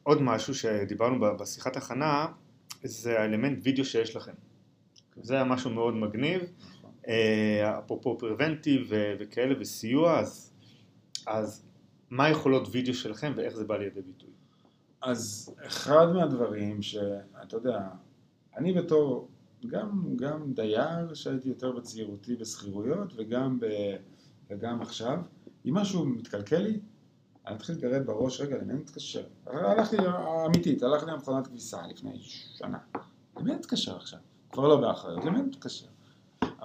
עוד 0.03 0.23
משהו 0.23 0.55
שדיברנו 0.55 1.37
בשיחת 1.41 1.77
הכנה, 1.77 2.27
זה 2.85 3.21
האלמנט 3.21 3.59
וידאו 3.63 3.85
שיש 3.85 4.17
לכם. 4.17 4.33
זה 5.23 5.35
היה 5.35 5.45
משהו 5.45 5.71
מאוד 5.71 5.95
מגניב, 5.95 6.43
אפרופו 7.79 8.19
preventive 8.19 8.93
וכאלה 9.19 9.55
וסיוע, 9.61 10.21
אז, 10.21 10.53
אז 11.27 11.65
מה 12.11 12.25
היכולות 12.25 12.69
וידאו 12.71 12.95
שלכם 12.95 13.33
ואיך 13.37 13.55
זה 13.55 13.65
בא 13.65 13.77
לידי 13.77 14.03
ביטוי? 14.03 14.31
אז 15.03 15.55
אחד 15.67 16.13
מהדברים 16.13 16.83
שאתה 16.83 17.57
יודע, 17.57 17.89
אני 18.57 18.73
בתור 18.73 19.29
גם, 19.67 20.17
גם 20.17 20.53
דייר 20.53 21.15
שהייתי 21.15 21.49
יותר 21.49 21.73
בצעירותי 21.73 22.37
בשכירויות 22.37 23.13
וגם, 23.17 23.61
ב, 23.61 23.67
וגם 24.51 24.83
עכשיו, 24.83 25.19
אם 25.67 25.75
משהו 25.75 26.05
מתקלקל 26.07 26.59
לי, 26.59 26.81
אני 27.47 27.55
מתחיל 27.55 27.77
לגרד 27.77 28.07
בראש, 28.07 28.41
רגע, 28.41 28.57
למי 28.57 28.73
אני 28.73 28.81
מתקשר? 28.81 29.25
הלכתי, 29.47 29.97
אמיתית, 30.47 30.83
הלכתי 30.83 31.11
למכונת 31.11 31.47
כביסה 31.47 31.87
לפני 31.87 32.19
שנה. 32.21 32.79
למי 33.37 33.51
אני 33.51 33.59
מתקשר 33.59 33.97
עכשיו? 33.97 34.19
כבר 34.53 34.69
לא 34.69 34.81
באחריות, 34.81 35.25
למי 35.25 35.39
אני 35.39 35.49
מתקשר? 35.49 35.87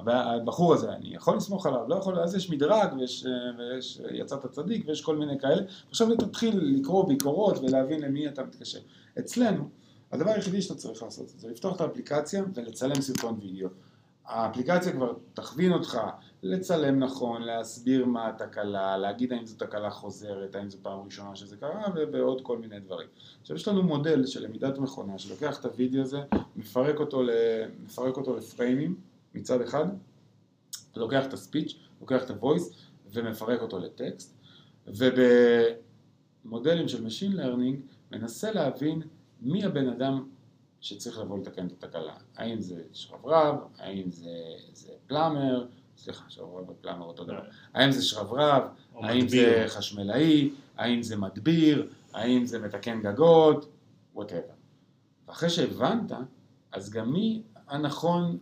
הבחור 0.07 0.73
הזה, 0.73 0.93
אני 0.93 1.15
יכול 1.15 1.37
לסמוך 1.37 1.65
עליו, 1.65 1.87
לא 1.87 1.95
יכול, 1.95 2.19
אז 2.19 2.35
יש 2.35 2.49
מדרג, 2.49 2.93
ויש, 2.99 3.25
ויש 3.57 4.01
יצאת 4.11 4.45
צדיק, 4.45 4.83
ויש 4.87 5.01
כל 5.01 5.15
מיני 5.15 5.39
כאלה. 5.39 5.61
עכשיו 5.89 6.15
תתחיל 6.15 6.59
לקרוא 6.61 7.07
ביקורות 7.07 7.57
ולהבין 7.57 8.01
למי 8.01 8.27
אתה 8.27 8.43
מתקשר. 8.43 8.79
אצלנו, 9.19 9.69
הדבר 10.11 10.29
היחידי 10.29 10.61
שאתה 10.61 10.75
צריך 10.75 11.03
לעשות 11.03 11.29
זה 11.29 11.47
לפתוח 11.49 11.75
את 11.75 11.81
האפליקציה 11.81 12.43
ולצלם 12.53 13.01
סרטון 13.01 13.39
וידאו. 13.41 13.69
האפליקציה 14.25 14.91
כבר 14.91 15.13
תכווין 15.33 15.73
אותך 15.73 15.99
לצלם 16.43 16.99
נכון, 16.99 17.41
להסביר 17.41 18.05
מה 18.05 18.29
התקלה, 18.29 18.97
להגיד 18.97 19.33
האם 19.33 19.45
זו 19.45 19.55
תקלה 19.55 19.89
חוזרת, 19.89 20.55
האם 20.55 20.69
זו 20.69 20.77
פעם 20.81 20.99
ראשונה 21.05 21.35
שזה 21.35 21.57
קרה, 21.57 21.87
ובעוד 21.95 22.41
כל 22.41 22.57
מיני 22.57 22.79
דברים. 22.79 23.07
עכשיו 23.41 23.55
יש 23.55 23.67
לנו 23.67 23.83
מודל 23.83 24.25
של 24.25 24.43
למידת 24.43 24.77
מכונה, 24.77 25.17
שלוקח 25.17 25.59
את 25.59 25.65
הוידאו 25.65 26.01
הזה, 26.01 26.19
מפרק 26.55 26.99
אותו, 26.99 27.23
ל... 27.23 27.29
מפרק 27.85 28.17
אותו 28.17 28.35
לפריימים 28.35 28.95
מצד 29.35 29.61
אחד, 29.61 29.85
לוקח 30.95 31.25
את 31.25 31.33
הספיץ', 31.33 31.79
לוקח 32.01 32.23
את 32.23 32.29
ה-voice 32.29 32.73
ומפרק 33.11 33.61
אותו 33.61 33.79
לטקסט, 33.79 34.37
ובמודלים 34.87 36.87
של 36.87 37.05
Machine 37.05 37.35
Learning 37.35 37.75
מנסה 38.11 38.51
להבין 38.51 39.01
מי 39.41 39.65
הבן 39.65 39.89
אדם 39.89 40.29
שצריך 40.81 41.19
לבוא 41.19 41.37
לתקן 41.37 41.67
את 41.67 41.83
התקלה. 41.83 42.13
האם 42.35 42.61
זה 42.61 42.81
שרברב, 42.93 43.55
האם 43.77 44.11
זה, 44.11 44.35
זה 44.73 44.91
פלאמר, 45.07 45.65
סליחה, 45.97 46.23
שרברב 46.29 46.69
ופלאמר 46.69 47.05
אותו 47.05 47.23
דבר. 47.23 47.41
האם 47.73 47.91
זה 47.91 48.01
שרברב, 48.01 48.63
האם 48.95 49.23
מדביר. 49.23 49.49
זה 49.49 49.65
חשמלאי, 49.67 50.51
האם 50.77 51.03
זה 51.03 51.17
מדביר, 51.17 51.89
האם 52.13 52.45
זה 52.45 52.59
מתקן 52.59 53.01
גגות, 53.01 53.69
ווטאבר. 54.15 54.53
ואחרי 55.27 55.49
שהבנת, 55.49 56.11
אז 56.71 56.89
גם 56.89 57.13
מי 57.13 57.41
הנכון 57.67 58.37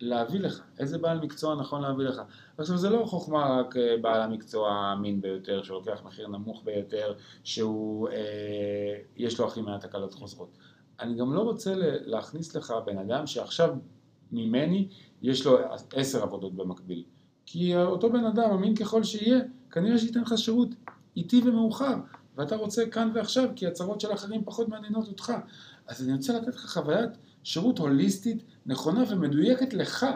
להביא 0.00 0.40
לך, 0.40 0.60
איזה 0.78 0.98
בעל 0.98 1.20
מקצוע 1.20 1.54
נכון 1.54 1.82
להביא 1.82 2.04
לך. 2.04 2.20
עכשיו 2.58 2.78
זה 2.78 2.90
לא 2.90 3.04
חוכמה 3.04 3.60
רק 3.60 3.76
אה, 3.76 3.96
בעל 4.00 4.22
המקצוע 4.22 4.70
האמין 4.70 5.20
ביותר, 5.20 5.62
שלוקח 5.62 6.02
מחיר 6.04 6.28
נמוך 6.28 6.62
ביותר, 6.64 7.14
שהוא, 7.44 8.08
אה, 8.08 8.98
יש 9.16 9.40
לו 9.40 9.46
הכי 9.46 9.60
מעט 9.60 9.86
תקלות 9.86 10.14
חוזרות. 10.14 10.58
אני 11.00 11.14
גם 11.14 11.34
לא 11.34 11.40
רוצה 11.40 11.72
להכניס 12.04 12.56
לך 12.56 12.74
בן 12.86 12.98
אדם 12.98 13.26
שעכשיו 13.26 13.74
ממני 14.32 14.88
יש 15.22 15.46
לו 15.46 15.58
עשר 15.94 16.22
עבודות 16.22 16.54
במקביל. 16.54 17.04
כי 17.46 17.76
אותו 17.76 18.12
בן 18.12 18.24
אדם, 18.24 18.50
אמין 18.50 18.76
ככל 18.76 19.02
שיהיה, 19.02 19.40
כנראה 19.70 19.98
שייתן 19.98 20.20
לך 20.20 20.38
שירות 20.38 20.68
איטי 21.16 21.40
ומאוחר, 21.44 21.94
ואתה 22.36 22.56
רוצה 22.56 22.86
כאן 22.86 23.10
ועכשיו, 23.14 23.48
כי 23.56 23.66
הצרות 23.66 24.00
של 24.00 24.12
אחרים 24.12 24.44
פחות 24.44 24.68
מעניינות 24.68 25.08
אותך. 25.08 25.32
אז 25.86 26.02
אני 26.02 26.12
רוצה 26.12 26.38
לתת 26.38 26.54
לך 26.54 26.66
חוויית 26.66 27.10
שירות 27.42 27.78
הוליסטית, 27.78 28.42
נכונה 28.66 29.04
ומדויקת 29.08 29.74
לך. 29.74 30.06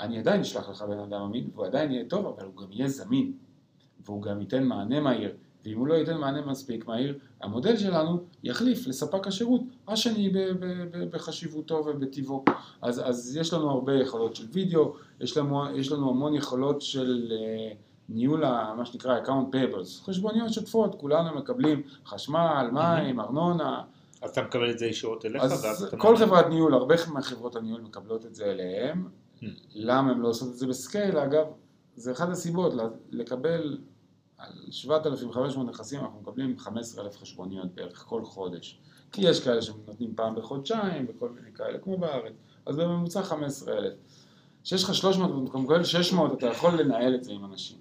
אני 0.00 0.18
עדיין 0.18 0.40
אשלח 0.40 0.68
לך 0.68 0.82
בן 0.82 0.98
אדם 0.98 1.20
אמין, 1.22 1.50
והוא 1.54 1.66
עדיין 1.66 1.92
יהיה 1.92 2.04
טוב, 2.04 2.26
אבל 2.26 2.46
הוא 2.46 2.56
גם 2.56 2.72
יהיה 2.72 2.88
זמין, 2.88 3.32
והוא 4.04 4.22
גם 4.22 4.40
ייתן 4.40 4.64
מענה 4.64 5.00
מהיר. 5.00 5.30
ואם 5.64 5.78
הוא 5.78 5.86
לא 5.86 5.94
ייתן 5.94 6.16
מענה 6.18 6.46
מספיק 6.46 6.86
מהיר, 6.86 7.18
המודל 7.40 7.76
שלנו 7.76 8.18
יחליף 8.44 8.86
לספק 8.86 9.26
השירות 9.26 9.60
השני 9.88 10.32
בחשיבותו 11.10 11.74
ובטיבו. 11.86 12.44
אז, 12.82 13.02
אז 13.08 13.36
יש 13.36 13.52
לנו 13.52 13.70
הרבה 13.70 13.94
יכולות 13.94 14.36
של 14.36 14.46
וידאו, 14.52 14.94
יש 15.20 15.36
לנו, 15.36 15.76
יש 15.76 15.92
לנו 15.92 16.10
המון 16.10 16.34
יכולות 16.34 16.82
של 16.82 17.32
אה, 17.32 17.72
ניהול 18.08 18.44
ה- 18.44 18.74
מה 18.76 18.84
שנקרא 18.86 19.20
account 19.24 19.54
payables, 19.54 20.04
חשבוניות 20.04 20.52
שוטפות, 20.52 20.94
כולנו 20.94 21.38
מקבלים 21.38 21.82
חשמל, 22.06 22.68
מים, 22.72 23.20
ארנונה, 23.20 23.82
אז 24.22 24.30
אתה 24.30 24.42
מקבל 24.42 24.70
את 24.70 24.78
זה 24.78 24.86
ישירות 24.86 25.24
אליך, 25.24 25.42
אז 25.42 25.84
אתה 25.84 25.96
כל 25.96 26.12
מעביר. 26.12 26.26
חברת 26.26 26.46
ניהול, 26.46 26.74
הרבה 26.74 26.94
מחברות 27.14 27.56
הניהול 27.56 27.80
מקבלות 27.80 28.26
את 28.26 28.34
זה 28.34 28.44
אליהם. 28.44 29.08
Hmm. 29.40 29.44
למה 29.74 30.10
הן 30.10 30.18
לא 30.18 30.28
עושות 30.28 30.48
את 30.48 30.56
זה 30.56 30.66
בסקייל? 30.66 31.18
אגב, 31.18 31.46
זה 31.96 32.12
אחת 32.12 32.28
הסיבות, 32.28 32.72
לקבל 33.10 33.78
על 34.38 34.52
7,500 34.70 35.68
נכסים, 35.68 36.00
אנחנו 36.00 36.20
מקבלים 36.20 36.58
15,000 36.58 37.16
חשבוניות 37.16 37.74
בערך 37.74 38.04
כל 38.08 38.24
חודש. 38.24 38.80
כי 39.12 39.28
יש 39.28 39.44
כאלה 39.44 39.62
שנותנים 39.62 40.14
פעם 40.16 40.34
בחודשיים 40.34 41.06
וכל 41.08 41.28
מיני 41.28 41.52
כאלה, 41.54 41.78
כמו 41.78 41.98
בארץ. 41.98 42.32
אז 42.66 42.76
בממוצע 42.76 43.22
15,000. 43.22 43.92
כשיש 44.64 44.84
לך 44.84 44.94
300 44.94 45.30
ואתה 45.30 45.58
מקבל 45.58 45.84
600, 45.84 46.38
אתה 46.38 46.46
יכול 46.46 46.80
לנהל 46.80 47.14
את 47.14 47.24
זה 47.24 47.32
עם 47.32 47.44
אנשים. 47.44 47.78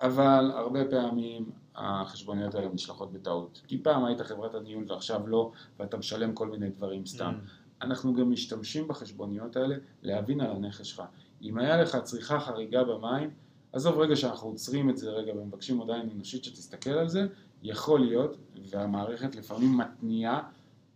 אבל 0.00 0.50
הרבה 0.54 0.84
פעמים 0.90 1.50
החשבוניות 1.76 2.54
האלה 2.54 2.68
נשלחות 2.68 3.12
בטעות. 3.12 3.62
כי 3.66 3.78
פעם 3.78 4.04
היית 4.04 4.20
חברת 4.20 4.54
הניהול 4.54 4.84
ועכשיו 4.88 5.26
לא, 5.26 5.52
ואתה 5.78 5.96
משלם 5.96 6.32
כל 6.32 6.48
מיני 6.48 6.68
דברים 6.68 7.06
סתם. 7.06 7.34
אנחנו 7.82 8.14
גם 8.14 8.30
משתמשים 8.30 8.88
בחשבוניות 8.88 9.56
האלה 9.56 9.76
להבין 10.02 10.40
על 10.40 10.50
הנכס 10.50 10.86
שלך. 10.86 11.02
אם 11.42 11.58
היה 11.58 11.82
לך 11.82 11.96
צריכה 11.96 12.40
חריגה 12.40 12.84
במים, 12.84 13.30
עזוב 13.72 13.98
רגע 13.98 14.16
שאנחנו 14.16 14.48
עוצרים 14.48 14.90
את 14.90 14.96
זה 14.96 15.10
רגע 15.10 15.32
ומבקשים 15.32 15.78
הודעה 15.78 16.00
אנושית 16.00 16.44
שתסתכל 16.44 16.90
על 16.90 17.08
זה, 17.08 17.26
יכול 17.62 18.00
להיות, 18.00 18.36
והמערכת 18.70 19.36
לפעמים 19.36 19.78
מתניעה 19.78 20.42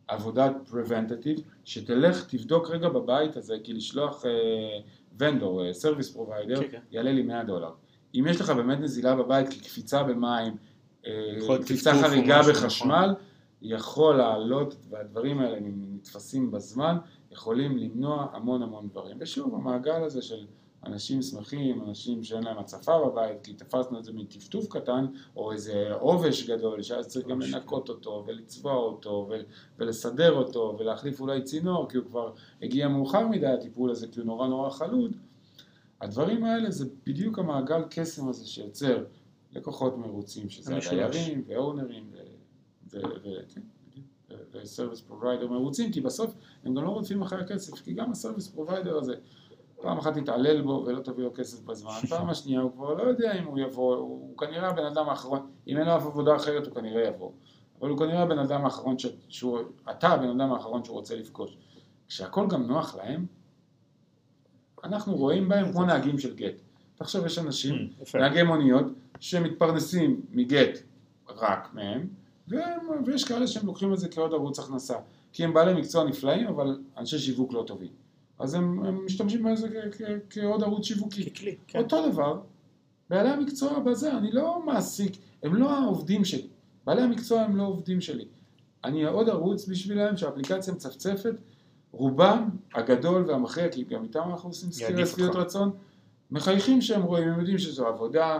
עבודת 0.08 0.52
preventative, 0.70 1.40
שתלך 1.64 2.26
תבדוק 2.28 2.70
רגע 2.70 2.88
בבית 2.88 3.36
הזה, 3.36 3.56
כי 3.64 3.72
לשלוח 3.72 4.24
vendor, 5.18 5.72
service 5.72 6.12
provider. 6.12 6.60
יעלה 6.90 7.12
לי 7.12 7.22
100 7.22 7.44
דולר. 7.44 7.70
אם 8.14 8.24
יש 8.28 8.40
לך 8.40 8.50
באמת 8.50 8.80
נזילה 8.80 9.16
בבית, 9.16 9.48
כי 9.48 9.60
קפיצה 9.60 10.02
במים, 10.02 10.56
קפיצה 11.64 11.92
חריגה 12.02 12.40
משהו, 12.40 12.52
בחשמל, 12.52 13.14
יכול 13.62 14.16
לעלות, 14.16 14.76
והדברים 14.90 15.40
האלה, 15.40 15.58
אם 15.58 15.94
נתפסים 15.94 16.50
בזמן, 16.50 16.96
יכולים 17.30 17.78
למנוע 17.78 18.26
המון 18.32 18.62
המון 18.62 18.88
דברים. 18.88 19.16
ושוב, 19.20 19.54
המעגל 19.54 20.04
הזה 20.04 20.22
של 20.22 20.46
אנשים 20.86 21.22
שמחים, 21.22 21.82
אנשים 21.88 22.24
שאין 22.24 22.42
להם 22.42 22.58
הצפה 22.58 22.98
בבית, 23.06 23.42
כי 23.42 23.54
תפסנו 23.54 23.98
את 23.98 24.04
זה 24.04 24.12
מטפטוף 24.12 24.66
קטן, 24.68 25.06
או 25.36 25.52
איזה 25.52 25.92
עובש 26.00 26.50
גדול, 26.50 26.82
שאז 26.82 27.06
צריך 27.08 27.26
גם 27.26 27.40
לנקות 27.40 27.88
אותו, 27.88 28.24
ולצבוע 28.26 28.74
אותו, 28.74 29.26
ו- 29.30 29.42
ולסדר 29.78 30.32
אותו, 30.32 30.76
ולהחליף 30.78 31.20
אולי 31.20 31.42
צינור, 31.42 31.88
כי 31.88 31.96
הוא 31.96 32.06
כבר 32.06 32.32
הגיע 32.62 32.88
מאוחר 32.88 33.28
מדי, 33.28 33.46
הטיפול 33.46 33.90
הזה, 33.90 34.06
כי 34.12 34.20
הוא 34.20 34.26
נורא 34.26 34.48
נורא 34.48 34.70
חלוד. 34.70 35.16
הדברים 36.00 36.44
האלה 36.44 36.70
זה 36.70 36.84
בדיוק 37.06 37.38
המעגל 37.38 37.82
קסם 37.90 38.28
הזה 38.28 38.46
שיוצר 38.46 39.04
לקוחות 39.52 39.98
מרוצים, 39.98 40.50
שזה. 40.50 40.76
הדיירים 40.76 41.44
ואונרים 41.46 42.10
ו 44.52 44.58
service 44.58 45.00
provider 45.00 45.48
מרוצים, 45.48 45.92
כי 45.92 46.00
בסוף 46.00 46.34
הם 46.64 46.74
גם 46.74 46.84
לא 46.84 46.90
רודפים 46.90 47.22
אחרי 47.22 47.40
הכסף, 47.40 47.74
כי 47.74 47.92
גם 47.92 48.10
ה 48.10 48.15
service 48.15 48.48
provider 48.48 48.98
הזה, 48.98 49.14
פעם 49.82 49.98
אחת 49.98 50.18
תתעלל 50.18 50.62
בו 50.62 50.84
ולא 50.86 51.00
תביא 51.00 51.24
לו 51.24 51.34
כסף 51.34 51.60
בזמן, 51.60 51.90
פעם 52.08 52.30
השנייה 52.30 52.60
הוא 52.60 52.72
כבר 52.72 52.94
לא 52.94 53.02
יודע 53.02 53.38
אם 53.38 53.44
הוא 53.44 53.58
יבוא, 53.58 53.96
הוא, 53.96 54.08
הוא 54.08 54.38
כנראה 54.38 54.68
הבן 54.68 54.84
אדם 54.84 55.08
האחרון, 55.08 55.50
אם 55.68 55.76
אין 55.76 55.86
לו 55.86 55.96
אף 55.96 56.06
עבודה 56.06 56.36
אחרת 56.36 56.66
הוא 56.66 56.74
כנראה 56.74 57.06
יבוא, 57.06 57.30
אבל 57.80 57.90
הוא 57.90 57.98
כנראה 57.98 58.22
הבן 58.22 58.38
אדם 58.38 58.64
האחרון, 58.64 58.98
ש, 58.98 59.06
שהוא, 59.28 59.58
אתה 59.90 60.08
הבן 60.08 60.40
אדם 60.40 60.52
האחרון 60.52 60.84
שהוא 60.84 60.96
רוצה 60.96 61.16
לפגוש. 61.16 61.56
כשהכל 62.08 62.46
גם 62.48 62.66
נוח 62.66 62.96
להם, 62.96 63.26
אנחנו 64.84 65.16
רואים 65.16 65.48
בהם 65.48 65.72
כמו 65.72 65.84
נהגים 65.84 66.18
של 66.18 66.34
גט. 66.34 66.54
תחשוב, 66.94 67.26
יש 67.26 67.38
אנשים, 67.38 67.74
יפה. 68.00 68.18
נהגי 68.18 68.42
מוניות, 68.42 68.84
שמתפרנסים 69.20 70.20
מגט 70.32 70.78
רק 71.28 71.68
מהם, 71.74 72.06
והם, 72.48 72.80
ויש 73.06 73.24
כאלה 73.24 73.46
שהם 73.46 73.66
לוקחים 73.66 73.92
את 73.92 73.98
זה 73.98 74.08
כעוד 74.08 74.32
ערוץ 74.32 74.58
הכנסה. 74.58 74.94
כי 75.32 75.44
הם 75.44 75.54
בעלי 75.54 75.74
מקצוע 75.80 76.04
נפלאים, 76.04 76.46
אבל 76.46 76.78
אנשי 76.96 77.18
שיווק 77.18 77.52
לא 77.52 77.64
טובים. 77.66 77.88
אז 78.38 78.54
הם, 78.54 78.84
הם 78.84 79.04
משתמשים 79.06 79.42
בזה 79.44 79.68
כ- 79.68 80.02
כ- 80.02 80.20
כעוד 80.30 80.62
ערוץ 80.62 80.86
שיווקי. 80.86 81.30
ככלי, 81.30 81.56
כן. 81.66 81.78
אותו 81.78 82.08
דבר, 82.10 82.40
בעלי 83.10 83.28
המקצוע 83.28 83.78
בזה, 83.78 84.16
אני 84.16 84.32
לא 84.32 84.62
מעסיק, 84.66 85.12
הם 85.42 85.54
לא 85.54 85.70
העובדים 85.70 86.24
שלי. 86.24 86.46
בעלי 86.86 87.02
המקצוע 87.02 87.40
הם 87.40 87.56
לא 87.56 87.62
עובדים 87.62 88.00
שלי. 88.00 88.24
אני 88.84 89.04
עוד 89.04 89.28
ערוץ 89.28 89.68
בשבילם 89.68 90.16
שהאפליקציה 90.16 90.74
מצפצפת, 90.74 91.34
רובם 91.92 92.48
הגדול 92.74 93.24
והמכריע, 93.28 93.68
כי 93.68 93.84
גם 93.84 94.02
איתם 94.02 94.20
אנחנו 94.30 94.48
עושים 94.48 94.72
שביעות 94.72 95.20
אותך. 95.36 95.36
רצון, 95.40 95.70
מחייכים 96.30 96.80
שהם 96.80 97.02
רואים, 97.02 97.28
הם 97.28 97.38
יודעים 97.38 97.58
שזו 97.58 97.86
עבודה, 97.86 98.38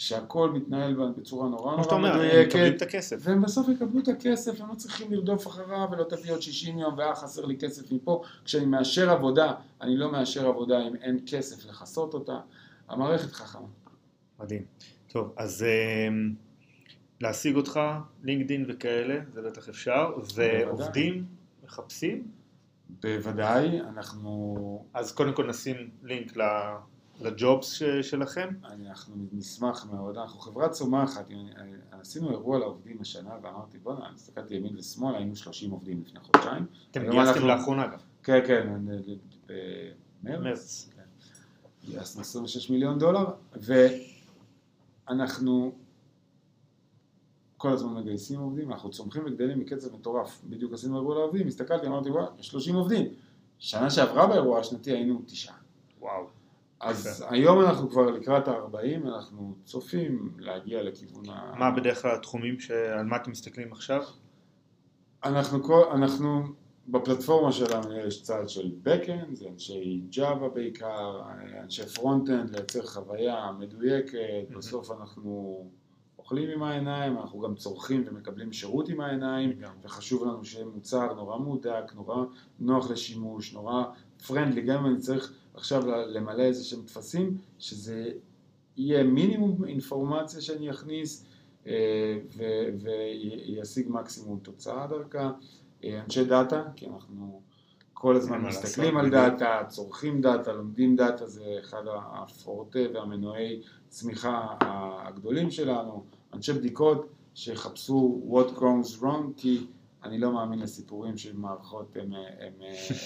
שהכל 0.00 0.50
מתנהל 0.50 0.94
בצורה 1.16 1.48
נורא 1.48 1.74
כמו 1.74 1.84
שאתה 1.84 1.96
נורא 1.96 2.10
אומר, 2.10 2.22
הם 2.22 2.42
את 2.42 2.54
מדויקת, 2.54 2.82
הכסף. 2.82 3.16
והם 3.20 3.42
בסוף 3.42 3.68
יקבלו 3.68 4.00
את 4.00 4.08
הכסף, 4.08 4.60
הם 4.60 4.68
לא 4.68 4.74
צריכים 4.74 5.12
לרדוף 5.12 5.46
אחריו 5.46 5.88
ולא 5.92 6.04
תביא 6.04 6.32
עוד 6.32 6.42
60 6.42 6.78
יום 6.78 6.98
ואה 6.98 7.14
חסר 7.14 7.44
לי 7.44 7.56
כסף 7.58 7.92
מפה. 7.92 8.22
כשאני 8.44 8.64
מאשר 8.64 9.10
עבודה, 9.10 9.52
אני 9.80 9.96
לא 9.96 10.12
מאשר 10.12 10.46
עבודה 10.46 10.86
אם 10.88 10.96
אין 10.96 11.18
כסף 11.26 11.66
לכסות 11.66 12.14
אותה. 12.14 12.40
המערכת 12.88 13.32
חכמה. 13.32 13.66
מדהים. 14.40 14.62
טוב, 15.12 15.32
אז 15.36 15.64
אמ, 16.08 16.34
להשיג 17.20 17.56
אותך, 17.56 17.80
לינקדין 18.22 18.64
וכאלה, 18.68 19.20
זה 19.34 19.42
בטח 19.42 19.68
אפשר, 19.68 20.12
ועובדים 20.34 21.24
מחפשים, 21.64 22.28
בוודאי, 23.02 23.80
אנחנו, 23.80 24.84
אז 24.94 25.12
קודם 25.12 25.32
כל 25.32 25.46
נשים 25.46 25.90
לינק 26.02 26.36
ל- 26.36 26.42
לג'ובס 27.20 27.82
שלכם. 28.02 28.48
אנחנו 28.64 29.14
נשמח 29.32 29.86
מאוד, 29.92 30.18
אנחנו 30.18 30.40
חברה 30.40 30.68
צומחת, 30.68 31.28
עשינו 31.90 32.30
אירוע 32.30 32.58
לעובדים 32.58 33.00
השנה 33.00 33.30
ואמרתי 33.42 33.78
בוא'נה, 33.78 34.06
אני 34.06 34.14
הסתכלתי 34.14 34.54
ימין 34.54 34.76
ושמאל, 34.78 35.14
היינו 35.14 35.36
30 35.36 35.70
עובדים 35.70 36.02
לפני 36.06 36.20
חודשיים. 36.20 36.66
אתם 36.90 37.10
גייסתם 37.10 37.46
לאחרונה 37.46 37.86
גם, 37.86 37.98
כן, 38.22 38.40
כן, 38.46 38.68
במרץ. 40.22 40.40
מרץ. 40.42 40.90
גייסנו 41.84 42.20
26 42.20 42.70
מיליון 42.70 42.98
דולר, 42.98 43.24
ואנחנו 45.08 45.72
כל 47.56 47.72
הזמן 47.72 47.94
מגייסים 47.94 48.40
עובדים, 48.40 48.72
אנחנו 48.72 48.90
צומחים 48.90 49.22
וגדלים 49.26 49.58
מקצב 49.58 49.94
מטורף. 49.94 50.40
בדיוק 50.44 50.72
עשינו 50.72 50.96
אירוע 50.96 51.14
לעובדים, 51.14 51.46
הסתכלתי, 51.46 51.86
אמרתי, 51.86 52.10
וואי, 52.10 52.24
יש 52.38 52.48
30 52.48 52.74
עובדים. 52.74 53.06
שנה 53.58 53.90
שעברה 53.90 54.26
באירוע 54.26 54.60
השנתי 54.60 54.90
היינו 54.90 55.22
תשעה. 55.26 55.56
וואו. 56.00 56.39
אז 56.80 57.24
היום 57.30 57.60
אנחנו 57.60 57.90
כבר 57.90 58.10
לקראת 58.10 58.48
ה-40, 58.48 59.08
אנחנו 59.08 59.54
צופים 59.64 60.32
להגיע 60.38 60.82
לכיוון 60.82 61.28
ה... 61.28 61.54
מה 61.58 61.70
בדרך 61.70 62.02
כלל 62.02 62.14
התחומים 62.14 62.60
שעל 62.60 63.06
מה 63.06 63.16
אתם 63.16 63.30
מסתכלים 63.30 63.72
עכשיו? 63.72 64.02
אנחנו, 65.24 65.62
כל, 65.62 65.84
אנחנו 65.92 66.42
בפלטפורמה 66.88 67.52
שלנו 67.52 67.96
יש 67.96 68.22
צד 68.22 68.48
של 68.48 68.72
Backend, 68.84 69.34
זה 69.34 69.48
אנשי 69.48 70.02
Java 70.12 70.48
בעיקר, 70.54 71.22
אנשי 71.62 71.82
Frontend, 71.82 72.52
לייצר 72.52 72.86
חוויה 72.86 73.50
מדויקת, 73.58 74.48
בסוף 74.56 74.90
אנחנו 74.90 75.64
אוכלים 76.18 76.50
עם 76.50 76.62
העיניים, 76.62 77.18
אנחנו 77.18 77.40
גם 77.40 77.54
צורכים 77.54 78.04
ומקבלים 78.06 78.52
שירות 78.52 78.88
עם 78.88 79.00
העיניים, 79.00 79.52
גם. 79.52 79.72
וחשוב 79.82 80.24
לנו 80.24 80.44
שיהיה 80.44 80.64
מוצר 80.64 81.14
נורא 81.14 81.38
מהודק, 81.38 81.92
נורא 81.94 82.24
נוח 82.60 82.90
לשימוש, 82.90 83.52
נורא 83.52 83.84
פרנדלי, 84.26 84.62
גם 84.62 84.78
אם 84.78 84.86
אני 84.86 84.98
צריך 84.98 85.32
עכשיו 85.60 85.82
למלא 86.06 86.42
איזה 86.42 86.64
שהם 86.64 86.82
טפסים, 86.82 87.38
שזה 87.58 88.10
יהיה 88.76 89.02
מינימום 89.02 89.64
אינפורמציה 89.64 90.40
שאני 90.40 90.70
אכניס 90.70 91.24
אה, 91.66 92.18
וישיג 92.80 93.86
מקסימום 93.88 94.38
תוצאה 94.42 94.86
דרכה. 94.86 95.32
אה, 95.84 96.02
אנשי 96.04 96.24
דאטה, 96.24 96.62
כי 96.76 96.86
אנחנו 96.86 97.40
כל 97.94 98.16
הזמן 98.16 98.40
מסתכלים 98.40 98.96
על. 98.96 99.10
דאטה, 99.10 99.62
צורכים 99.68 100.20
דאטה, 100.20 100.52
לומדים 100.52 100.96
דאטה, 100.96 101.26
זה 101.26 101.56
אחד 101.60 101.82
הפורטה 101.94 102.78
והמנועי 102.94 103.62
צמיחה 103.88 104.46
הגדולים 104.60 105.50
שלנו. 105.50 106.04
אנשי 106.34 106.52
בדיקות 106.52 107.06
שיחפשו 107.34 108.22
what 108.30 108.58
comes 108.58 109.02
wrong, 109.02 109.32
כי 109.36 109.66
אני 110.04 110.18
לא 110.18 110.32
מאמין 110.32 110.58
לסיפורים 110.58 111.16
של 111.16 111.36
מערכות 111.36 111.96
הם, 111.96 112.12
הם, 112.12 112.52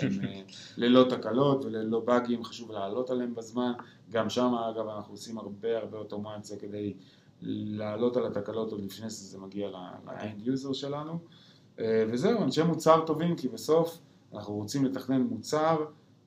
הם, 0.02 0.12
הם 0.22 0.44
ללא 0.76 1.04
תקלות 1.10 1.64
וללא 1.64 2.00
באגים, 2.00 2.44
חשוב 2.44 2.70
לעלות 2.70 3.10
עליהם 3.10 3.34
בזמן. 3.34 3.72
גם 4.10 4.30
שם 4.30 4.54
אגב 4.54 4.88
אנחנו 4.88 5.12
עושים 5.12 5.38
הרבה 5.38 5.78
הרבה 5.78 5.98
אוטומציה 5.98 6.58
כדי 6.58 6.94
לעלות 7.42 8.16
על 8.16 8.26
התקלות 8.26 8.72
עוד 8.72 8.80
לפני 8.80 9.10
שזה 9.10 9.38
מגיע 9.38 9.68
ל-end 9.68 10.46
user 10.46 10.74
שלנו. 10.74 11.18
אה, 11.78 12.04
וזהו, 12.08 12.42
אנשי 12.42 12.62
מוצר 12.62 13.06
טובים, 13.06 13.36
כי 13.36 13.48
בסוף 13.48 13.98
אנחנו 14.32 14.54
רוצים 14.54 14.84
לתכנן 14.84 15.22
מוצר 15.22 15.84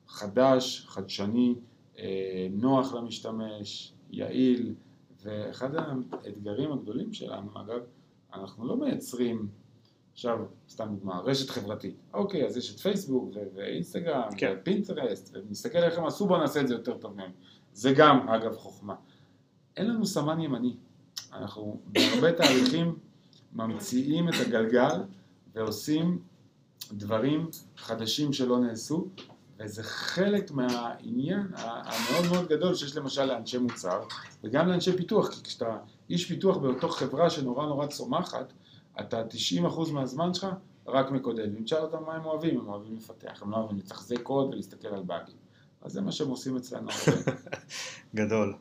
חדש, 0.08 0.86
חדשני, 0.88 1.54
אה, 1.98 2.48
נוח 2.50 2.94
למשתמש, 2.94 3.92
יעיל, 4.10 4.74
ואחד 5.22 5.70
האתגרים 5.74 6.72
הגדולים 6.72 7.12
שלנו, 7.12 7.50
אגב, 7.60 7.80
אנחנו 8.34 8.66
לא 8.66 8.76
מייצרים, 8.76 9.48
עכשיו, 10.18 10.38
סתם 10.68 10.88
דוגמה, 10.94 11.20
רשת 11.20 11.50
חברתית. 11.50 11.94
אוקיי, 12.14 12.46
אז 12.46 12.56
יש 12.56 12.74
את 12.74 12.80
פייסבוק 12.80 13.30
ו- 13.34 13.38
ואינסטגרם, 13.54 14.22
כן. 14.36 14.56
ופינטרסט, 14.60 15.36
ונסתכל 15.36 15.78
איך 15.78 15.98
הם 15.98 16.06
עשו, 16.06 16.26
בואו 16.26 16.40
נעשה 16.40 16.60
את 16.60 16.68
זה 16.68 16.74
יותר 16.74 16.98
טוב 16.98 17.16
מהם. 17.16 17.30
זה 17.72 17.92
גם, 17.92 18.28
אגב, 18.28 18.56
חוכמה. 18.56 18.94
אין 19.76 19.90
לנו 19.90 20.06
סמן 20.06 20.40
ימני. 20.40 20.76
אנחנו 21.32 21.80
בהרבה 21.86 22.32
תהליכים 22.32 22.98
ממציאים 23.52 24.28
את 24.28 24.34
הגלגל 24.46 25.02
ועושים 25.54 26.22
דברים 26.92 27.48
חדשים 27.76 28.32
שלא 28.32 28.58
נעשו, 28.58 29.08
וזה 29.58 29.82
חלק 29.82 30.50
מהעניין 30.50 31.46
המאוד 31.54 32.32
מאוד 32.32 32.48
גדול 32.48 32.74
שיש 32.74 32.96
למשל 32.96 33.24
לאנשי 33.24 33.58
מוצר 33.58 34.02
וגם 34.44 34.68
לאנשי 34.68 34.96
פיתוח, 34.96 35.30
כי 35.30 35.42
כשאתה 35.42 35.78
איש 36.10 36.28
פיתוח 36.28 36.56
באותו 36.56 36.88
חברה 36.88 37.30
שנורא 37.30 37.66
נורא 37.66 37.86
צומחת, 37.86 38.52
אתה 39.00 39.22
90% 39.64 39.92
מהזמן 39.92 40.34
שלך 40.34 40.46
רק 40.86 41.10
מקודד, 41.10 41.54
ואם 41.54 41.64
תשאל 41.64 41.78
אותם 41.78 42.04
מה 42.06 42.14
הם 42.14 42.24
אוהבים, 42.24 42.60
הם 42.60 42.68
אוהבים 42.68 42.96
לפתח, 42.96 43.42
הם 43.42 43.50
לא 43.50 43.56
אוהבים 43.56 43.78
לתחזק 43.78 44.22
קוד 44.22 44.48
ולהסתכל 44.48 44.88
על 44.88 45.02
באגים. 45.02 45.36
אז 45.82 45.92
זה 45.92 46.00
מה 46.00 46.12
שהם 46.12 46.28
עושים 46.28 46.56
אצלנו. 46.56 46.88
גדול. 48.14 48.54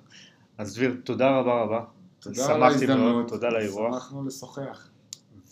אז 0.58 0.76
דביר, 0.76 0.96
תודה 1.04 1.40
רבה 1.40 1.62
רבה. 1.62 1.86
תודה 2.20 2.56
על 2.56 2.64
ההזדמנות, 2.64 3.28
תודה 3.28 3.48
על 3.48 3.56
האירוח, 3.56 3.94
שמחנו 3.94 4.26
לשוחח. 4.26 4.90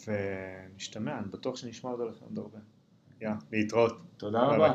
ונשתמע, 0.07 1.17
אני 1.17 1.27
בטוח 1.27 1.55
שנשמע 1.55 1.91
עוד 1.91 2.37
הרבה. 2.37 2.57
יא, 3.21 3.29
להתראות. 3.51 3.97
תודה 4.17 4.41
רבה. 4.41 4.73